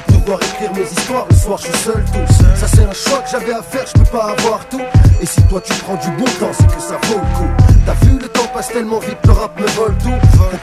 Pour 0.08 0.20
pouvoir 0.20 0.40
écrire 0.42 0.74
mes 0.74 0.84
histoires, 0.84 1.26
le 1.30 1.36
soir, 1.36 1.60
je 1.60 1.66
suis 1.66 1.84
seul 1.84 2.04
tout. 2.06 2.34
Ça, 2.56 2.68
c'est 2.68 2.84
un 2.84 2.94
choix 2.94 3.20
que 3.20 3.30
j'avais 3.30 3.54
à 3.54 3.62
faire, 3.62 3.86
je 3.86 4.00
peux 4.00 4.18
pas 4.18 4.34
avoir 4.38 4.68
tout. 4.70 4.82
Et 5.22 5.26
si 5.26 5.42
toi 5.44 5.62
tu 5.62 5.74
prends 5.84 5.96
du 5.96 6.10
bon 6.18 6.26
temps, 6.40 6.52
c'est 6.52 6.68
que 6.68 6.82
ça 6.82 6.98
vaut 7.08 7.20
le 7.20 7.38
coup. 7.38 7.50
T'as 7.86 7.94
vu, 8.06 8.18
le 8.20 8.28
temps 8.28 8.48
passe 8.54 8.70
tellement 8.70 9.00
vite, 9.00 9.18
le 9.26 9.32
rap 9.32 9.60
me 9.60 9.68
vole 9.68 9.96
tout. 10.04 10.10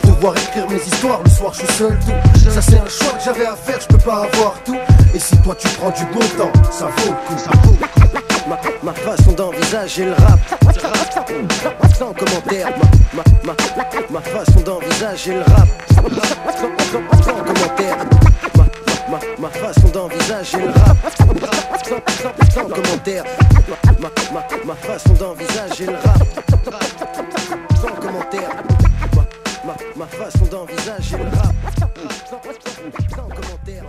Pour 0.03 0.15
pouvoir 0.15 0.35
mes 0.61 0.77
histoires, 0.77 1.21
le 1.25 1.31
soir, 1.31 1.53
je 1.55 1.59
suis 1.61 1.75
seul 1.75 1.99
tout. 2.01 2.51
Ça, 2.51 2.61
c'est 2.61 2.77
un 2.79 2.89
choix 2.89 3.13
que 3.19 3.25
j'avais 3.25 3.47
à 3.47 3.57
faire, 3.57 3.81
je 3.81 3.87
peux 3.87 3.99
pas 3.99 4.25
avoir 4.25 4.55
tout. 4.65 4.77
Et 5.15 5.19
si 5.19 5.37
toi 5.39 5.55
tu 5.59 5.69
prends 5.69 5.91
du 5.91 6.05
bon 6.07 6.21
temps, 6.37 6.53
ça 6.71 6.87
vaut 6.87 7.11
le 7.11 7.27
coup. 7.27 7.39
Ça 7.39 7.51
vaut. 7.63 7.77
Ma, 8.49 8.59
ma 8.83 8.93
façon 8.93 9.33
d'envisager 9.33 10.05
le 10.05 10.13
rap. 10.13 10.39
Sans 11.99 12.13
commentaire. 12.13 12.69
Ma, 13.15 13.23
ma, 13.45 13.53
ma, 13.53 14.11
ma 14.11 14.21
façon 14.21 14.61
d'envisager 14.61 15.35
le 15.35 15.41
rap. 15.41 15.69
Sans, 15.91 17.33
commentaire. 17.45 17.97
Ma, 18.57 18.65
ma, 19.11 19.19
ma 19.39 19.49
façon 19.49 19.89
d'envisager 19.89 20.59
le 20.59 20.69
rap. 20.69 20.97
Sans, 22.53 22.69
commentaire. 22.69 23.25
Ma, 24.01 24.09
ma, 24.33 24.47
ma 24.67 24.75
façon 24.75 25.15
d'envisager 25.15 25.87
le 25.87 25.95
rap. 25.95 26.23
Sans 27.81 27.95
commentaire 28.01 28.51
ma, 29.97 30.07
façon 30.07 30.45
d'envisager 30.51 31.17
le 31.17 31.37
rap 31.37 31.55
Sans, 32.29 33.17
sans 33.17 33.29
commentaire 33.29 33.85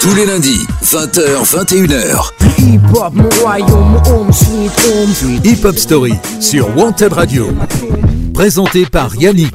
Tous 0.00 0.14
les 0.14 0.24
lundis, 0.24 0.66
20h, 0.82 1.44
21h. 1.44 2.30
Hip 2.58 2.80
hop, 2.94 3.14
mon 3.14 3.28
royaume, 3.42 3.90
mon 3.90 4.10
home 4.10 4.32
sweet 4.32 4.72
home. 4.86 5.40
Hip 5.44 5.64
Hop 5.64 5.76
Story 5.76 6.14
sur 6.40 6.74
Wanted 6.76 7.12
Radio. 7.12 7.48
Présenté 8.32 8.86
par 8.86 9.14
Yannick. 9.16 9.54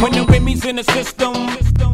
When 0.00 0.12
the 0.12 1.91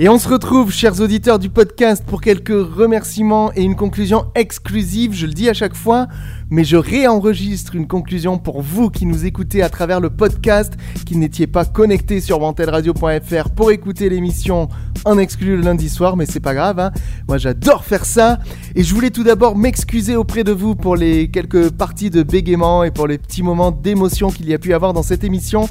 Et 0.00 0.08
on 0.08 0.16
se 0.16 0.28
retrouve, 0.28 0.70
chers 0.70 1.00
auditeurs 1.00 1.40
du 1.40 1.50
podcast, 1.50 2.04
pour 2.06 2.20
quelques 2.20 2.50
remerciements 2.50 3.50
et 3.56 3.62
une 3.64 3.74
conclusion 3.74 4.26
exclusive. 4.36 5.12
Je 5.12 5.26
le 5.26 5.32
dis 5.32 5.48
à 5.48 5.54
chaque 5.54 5.74
fois, 5.74 6.06
mais 6.50 6.62
je 6.62 6.76
réenregistre 6.76 7.74
une 7.74 7.88
conclusion 7.88 8.38
pour 8.38 8.62
vous 8.62 8.90
qui 8.90 9.06
nous 9.06 9.26
écoutez 9.26 9.60
à 9.60 9.68
travers 9.68 9.98
le 9.98 10.10
podcast, 10.10 10.74
qui 11.04 11.16
n'étiez 11.16 11.48
pas 11.48 11.64
connectés 11.64 12.20
sur 12.20 12.40
wantedradio.fr 12.40 13.50
pour 13.56 13.72
écouter 13.72 14.08
l'émission 14.08 14.68
en 15.04 15.18
exclu 15.18 15.56
le 15.56 15.62
lundi 15.62 15.88
soir, 15.88 16.16
mais 16.16 16.26
c'est 16.26 16.38
pas 16.38 16.54
grave. 16.54 16.78
hein. 16.78 16.92
Moi, 17.26 17.38
j'adore 17.38 17.84
faire 17.84 18.04
ça. 18.04 18.38
Et 18.76 18.84
je 18.84 18.94
voulais 18.94 19.10
tout 19.10 19.24
d'abord 19.24 19.56
m'excuser 19.56 20.14
auprès 20.14 20.44
de 20.44 20.52
vous 20.52 20.76
pour 20.76 20.94
les 20.94 21.28
quelques 21.28 21.70
parties 21.70 22.10
de 22.10 22.22
bégaiement 22.22 22.84
et 22.84 22.92
pour 22.92 23.08
les 23.08 23.18
petits 23.18 23.42
moments 23.42 23.72
d'émotion 23.72 24.30
qu'il 24.30 24.48
y 24.48 24.54
a 24.54 24.58
pu 24.58 24.74
avoir 24.74 24.92
dans 24.92 25.02
cette 25.02 25.24
émission. 25.24 25.68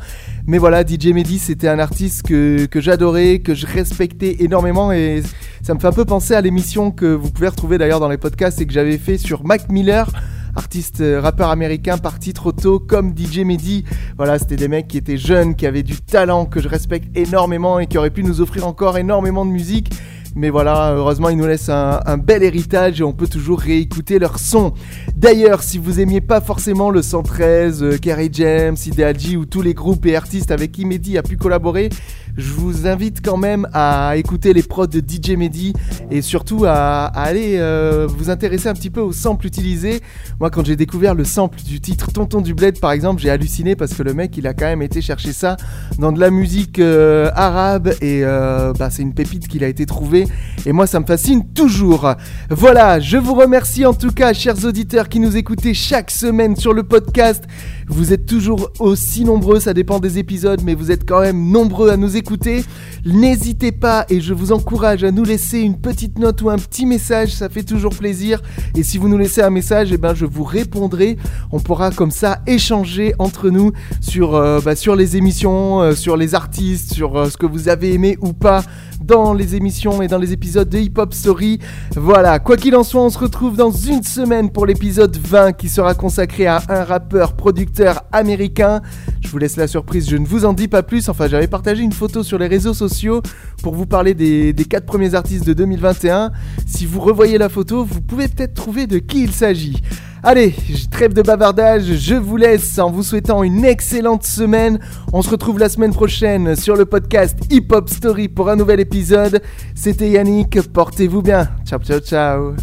Mais 0.49 0.59
voilà, 0.59 0.85
DJ 0.87 1.07
Mehdi, 1.07 1.39
c'était 1.39 1.67
un 1.67 1.77
artiste 1.77 2.25
que, 2.25 2.67
que 2.67 2.79
j'adorais, 2.79 3.39
que 3.39 3.53
je 3.53 3.67
respectais 3.67 4.37
énormément 4.39 4.93
et 4.93 5.21
ça 5.61 5.73
me 5.73 5.79
fait 5.79 5.87
un 5.87 5.91
peu 5.91 6.05
penser 6.05 6.35
à 6.35 6.39
l'émission 6.39 6.89
que 6.89 7.05
vous 7.05 7.29
pouvez 7.31 7.49
retrouver 7.49 7.77
d'ailleurs 7.77 7.99
dans 7.99 8.07
les 8.07 8.17
podcasts 8.17 8.61
et 8.61 8.65
que 8.65 8.71
j'avais 8.71 8.97
fait 8.97 9.17
sur 9.17 9.43
Mac 9.43 9.69
Miller, 9.69 10.09
artiste 10.55 11.01
euh, 11.01 11.19
rappeur 11.19 11.49
américain 11.49 11.97
parti 11.97 12.31
trop 12.31 12.53
tôt 12.53 12.79
comme 12.79 13.13
DJ 13.13 13.39
Mehdi. 13.39 13.83
Voilà, 14.15 14.39
c'était 14.39 14.55
des 14.55 14.69
mecs 14.69 14.87
qui 14.87 14.97
étaient 14.97 15.17
jeunes, 15.17 15.53
qui 15.53 15.67
avaient 15.67 15.83
du 15.83 15.97
talent, 15.97 16.45
que 16.45 16.61
je 16.61 16.69
respecte 16.69 17.09
énormément 17.17 17.79
et 17.79 17.87
qui 17.87 17.97
auraient 17.97 18.09
pu 18.09 18.23
nous 18.23 18.39
offrir 18.39 18.65
encore 18.65 18.97
énormément 18.97 19.45
de 19.45 19.51
musique. 19.51 19.91
Mais 20.38 20.51
voilà, 20.51 20.93
heureusement, 20.93 21.29
ils 21.29 21.35
nous 21.35 21.47
laissent 21.47 21.69
un, 21.69 22.17
bel 22.19 22.43
héritage 22.43 23.01
et 23.01 23.03
on 23.03 23.11
peut 23.11 23.27
toujours 23.27 23.59
réécouter 23.59 24.19
leur 24.19 24.38
son. 24.38 24.71
D'ailleurs, 25.15 25.63
si 25.63 25.79
vous 25.79 25.99
aimiez 25.99 26.21
pas 26.21 26.41
forcément 26.41 26.91
le 26.91 27.01
113, 27.01 27.81
euh, 27.81 27.97
Kerry 27.97 28.29
James, 28.31 28.75
Ideal 28.85 29.19
G 29.19 29.35
ou 29.35 29.47
tous 29.47 29.63
les 29.63 29.73
groupes 29.73 30.05
et 30.05 30.15
artistes 30.15 30.51
avec 30.51 30.73
qui 30.73 30.85
Mehdi 30.85 31.17
a 31.17 31.23
pu 31.23 31.38
collaborer, 31.38 31.89
je 32.38 32.53
vous 32.53 32.88
invite 32.88 33.25
quand 33.25 33.38
même 33.38 33.67
à 33.73 34.15
écouter 34.15 34.53
les 34.53 34.61
prods 34.61 34.88
de 34.88 34.99
DJ 34.99 35.31
Mehdi 35.31 35.73
et 36.11 36.21
surtout 36.21 36.65
à, 36.65 37.05
aller 37.05 37.55
euh, 37.57 38.07
vous 38.07 38.29
intéresser 38.29 38.69
un 38.69 38.73
petit 38.73 38.91
peu 38.91 39.01
aux 39.01 39.11
samples 39.11 39.47
utilisés. 39.47 40.01
Moi, 40.39 40.51
quand 40.51 40.63
j'ai 40.63 40.75
découvert 40.75 41.15
le 41.15 41.23
sample 41.23 41.59
du 41.63 41.81
titre 41.81 42.11
Tonton 42.11 42.41
du 42.41 42.53
Bled, 42.53 42.79
par 42.79 42.91
exemple, 42.91 43.21
j'ai 43.21 43.31
halluciné 43.31 43.75
parce 43.75 43.93
que 43.93 44.03
le 44.03 44.13
mec, 44.13 44.38
il 44.38 44.45
a 44.45 44.53
quand 44.53 44.65
même 44.65 44.83
été 44.83 45.01
chercher 45.01 45.33
ça 45.33 45.57
dans 45.97 46.11
de 46.11 46.19
la 46.19 46.29
musique 46.29 46.79
euh, 46.79 47.31
arabe 47.33 47.93
et 48.01 48.21
euh, 48.23 48.71
bah, 48.77 48.89
c'est 48.91 49.01
une 49.01 49.15
pépite 49.15 49.47
qu'il 49.47 49.63
a 49.63 49.67
été 49.67 49.85
trouvé. 49.85 50.27
Et 50.65 50.73
moi, 50.73 50.85
ça 50.85 50.99
me 50.99 51.05
fascine 51.05 51.43
toujours. 51.53 52.13
Voilà, 52.49 52.99
je 52.99 53.17
vous 53.17 53.33
remercie 53.33 53.85
en 53.85 53.93
tout 53.93 54.11
cas, 54.11 54.33
chers 54.33 54.63
auditeurs 54.63 55.09
qui 55.09 55.19
nous 55.19 55.38
écoutez 55.38 55.73
chaque 55.73 56.11
semaine 56.11 56.55
sur 56.55 56.73
le 56.73 56.83
podcast. 56.83 57.45
Vous 57.89 58.11
êtes 58.11 58.25
toujours 58.25 58.69
aussi 58.79 59.23
nombreux, 59.23 59.61
ça 59.61 59.73
dépend 59.73 59.99
des 59.99 60.19
épisodes, 60.19 60.61
mais 60.63 60.75
vous 60.75 60.91
êtes 60.91 61.07
quand 61.07 61.21
même 61.21 61.51
nombreux 61.51 61.89
à 61.89 61.95
nous 61.95 62.17
écouter. 62.17 62.65
N'hésitez 63.05 63.71
pas 63.71 64.05
et 64.09 64.19
je 64.19 64.33
vous 64.33 64.51
encourage 64.51 65.05
à 65.05 65.11
nous 65.11 65.23
laisser 65.23 65.59
une 65.59 65.79
petite 65.79 66.19
note 66.19 66.41
ou 66.41 66.49
un 66.49 66.57
petit 66.57 66.85
message, 66.85 67.33
ça 67.33 67.47
fait 67.47 67.63
toujours 67.63 67.95
plaisir. 67.95 68.41
Et 68.75 68.83
si 68.83 68.97
vous 68.97 69.07
nous 69.07 69.17
laissez 69.17 69.41
un 69.41 69.49
message, 69.49 69.93
eh 69.93 69.97
ben, 69.97 70.13
je 70.13 70.25
vous 70.25 70.43
répondrai. 70.43 71.17
On 71.51 71.61
pourra 71.61 71.91
comme 71.91 72.11
ça 72.11 72.41
échanger 72.45 73.13
entre 73.19 73.49
nous 73.49 73.71
sur, 74.01 74.35
euh, 74.35 74.59
bah, 74.59 74.75
sur 74.75 74.97
les 74.97 75.15
émissions, 75.15 75.81
euh, 75.81 75.95
sur 75.95 76.17
les 76.17 76.35
artistes, 76.35 76.93
sur 76.93 77.15
euh, 77.15 77.29
ce 77.29 77.38
que 77.38 77.45
vous 77.45 77.69
avez 77.69 77.93
aimé 77.93 78.17
ou 78.19 78.33
pas 78.33 78.63
dans 79.01 79.33
les 79.33 79.55
émissions 79.55 80.01
et 80.01 80.07
dans 80.07 80.17
les 80.17 80.33
épisodes 80.33 80.67
de 80.67 80.77
Hip 80.77 80.93
Hop 80.97 81.13
Story. 81.13 81.59
Voilà, 81.95 82.39
quoi 82.39 82.57
qu'il 82.57 82.75
en 82.75 82.83
soit, 82.83 83.01
on 83.01 83.09
se 83.09 83.19
retrouve 83.19 83.55
dans 83.55 83.71
une 83.71 84.03
semaine 84.03 84.49
pour 84.49 84.65
l'épisode 84.65 85.15
20 85.15 85.53
qui 85.53 85.69
sera 85.69 85.93
consacré 85.93 86.47
à 86.47 86.61
un 86.69 86.83
rappeur 86.83 87.33
producteur 87.33 88.03
américain. 88.11 88.81
Je 89.21 89.29
vous 89.29 89.37
laisse 89.37 89.57
la 89.57 89.67
surprise, 89.67 90.09
je 90.09 90.17
ne 90.17 90.25
vous 90.25 90.45
en 90.45 90.53
dis 90.53 90.67
pas 90.67 90.83
plus. 90.83 91.09
Enfin, 91.09 91.27
j'avais 91.27 91.47
partagé 91.47 91.83
une 91.83 91.93
photo 91.93 92.23
sur 92.23 92.37
les 92.37 92.47
réseaux 92.47 92.73
sociaux 92.73 93.21
pour 93.61 93.75
vous 93.75 93.85
parler 93.85 94.13
des, 94.13 94.53
des 94.53 94.65
4 94.65 94.85
premiers 94.85 95.15
artistes 95.15 95.45
de 95.45 95.53
2021. 95.53 96.31
Si 96.65 96.85
vous 96.85 96.99
revoyez 96.99 97.37
la 97.37 97.49
photo, 97.49 97.83
vous 97.83 98.01
pouvez 98.01 98.27
peut-être 98.27 98.53
trouver 98.53 98.87
de 98.87 98.99
qui 98.99 99.23
il 99.23 99.31
s'agit. 99.31 99.81
Allez, 100.30 100.53
je 100.69 100.88
trêve 100.89 101.13
de 101.13 101.21
bavardage, 101.21 101.86
je 101.86 102.15
vous 102.15 102.36
laisse 102.36 102.78
en 102.80 102.91
vous 102.91 103.01
souhaitant 103.01 103.43
une 103.43 103.63
excellente 103.63 104.25
semaine. 104.25 104.78
On 105.13 105.21
se 105.21 105.30
retrouve 105.30 105.57
la 105.57 105.69
semaine 105.69 105.93
prochaine 105.93 106.57
sur 106.57 106.75
le 106.75 106.84
podcast 106.84 107.38
Hip 107.49 107.67
Hop 107.71 107.89
Story 107.89 108.28
pour 108.28 108.49
un 108.49 108.57
nouvel 108.57 108.82
épisode. 108.82 109.41
C'était 109.73 110.09
Yannick, 110.09 110.61
portez-vous 110.73 111.21
bien. 111.21 111.47
Ciao, 111.65 111.80
ciao, 111.80 112.01
ciao. 112.01 112.55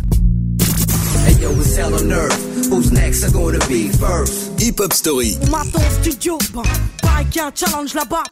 Hey 1.27 1.37
yo, 1.41 1.53
it's 1.53 1.75
hell 1.75 1.95
on 1.95 2.13
earth. 2.13 2.69
Who's 2.71 2.93
next? 2.93 3.25
Are 3.25 3.33
gonna 3.33 3.59
be 3.67 3.89
first? 3.89 4.61
Hip 4.61 4.79
Hop 4.81 4.93
Story. 4.93 5.39
Bah. 5.51 5.63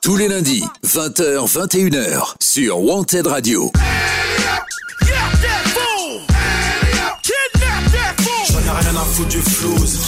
Tous 0.03 0.17
les 0.19 0.29
lundis, 0.29 0.63
20h, 0.85 1.51
21h 1.51 2.35
sur 2.39 2.83
Wanted 2.83 3.27
Radio. 3.27 3.73
Ai 8.73 8.85
rien 8.85 8.97
à 8.97 9.05
foutre 9.05 9.29
du 9.29 9.43
flouze. 9.43 10.07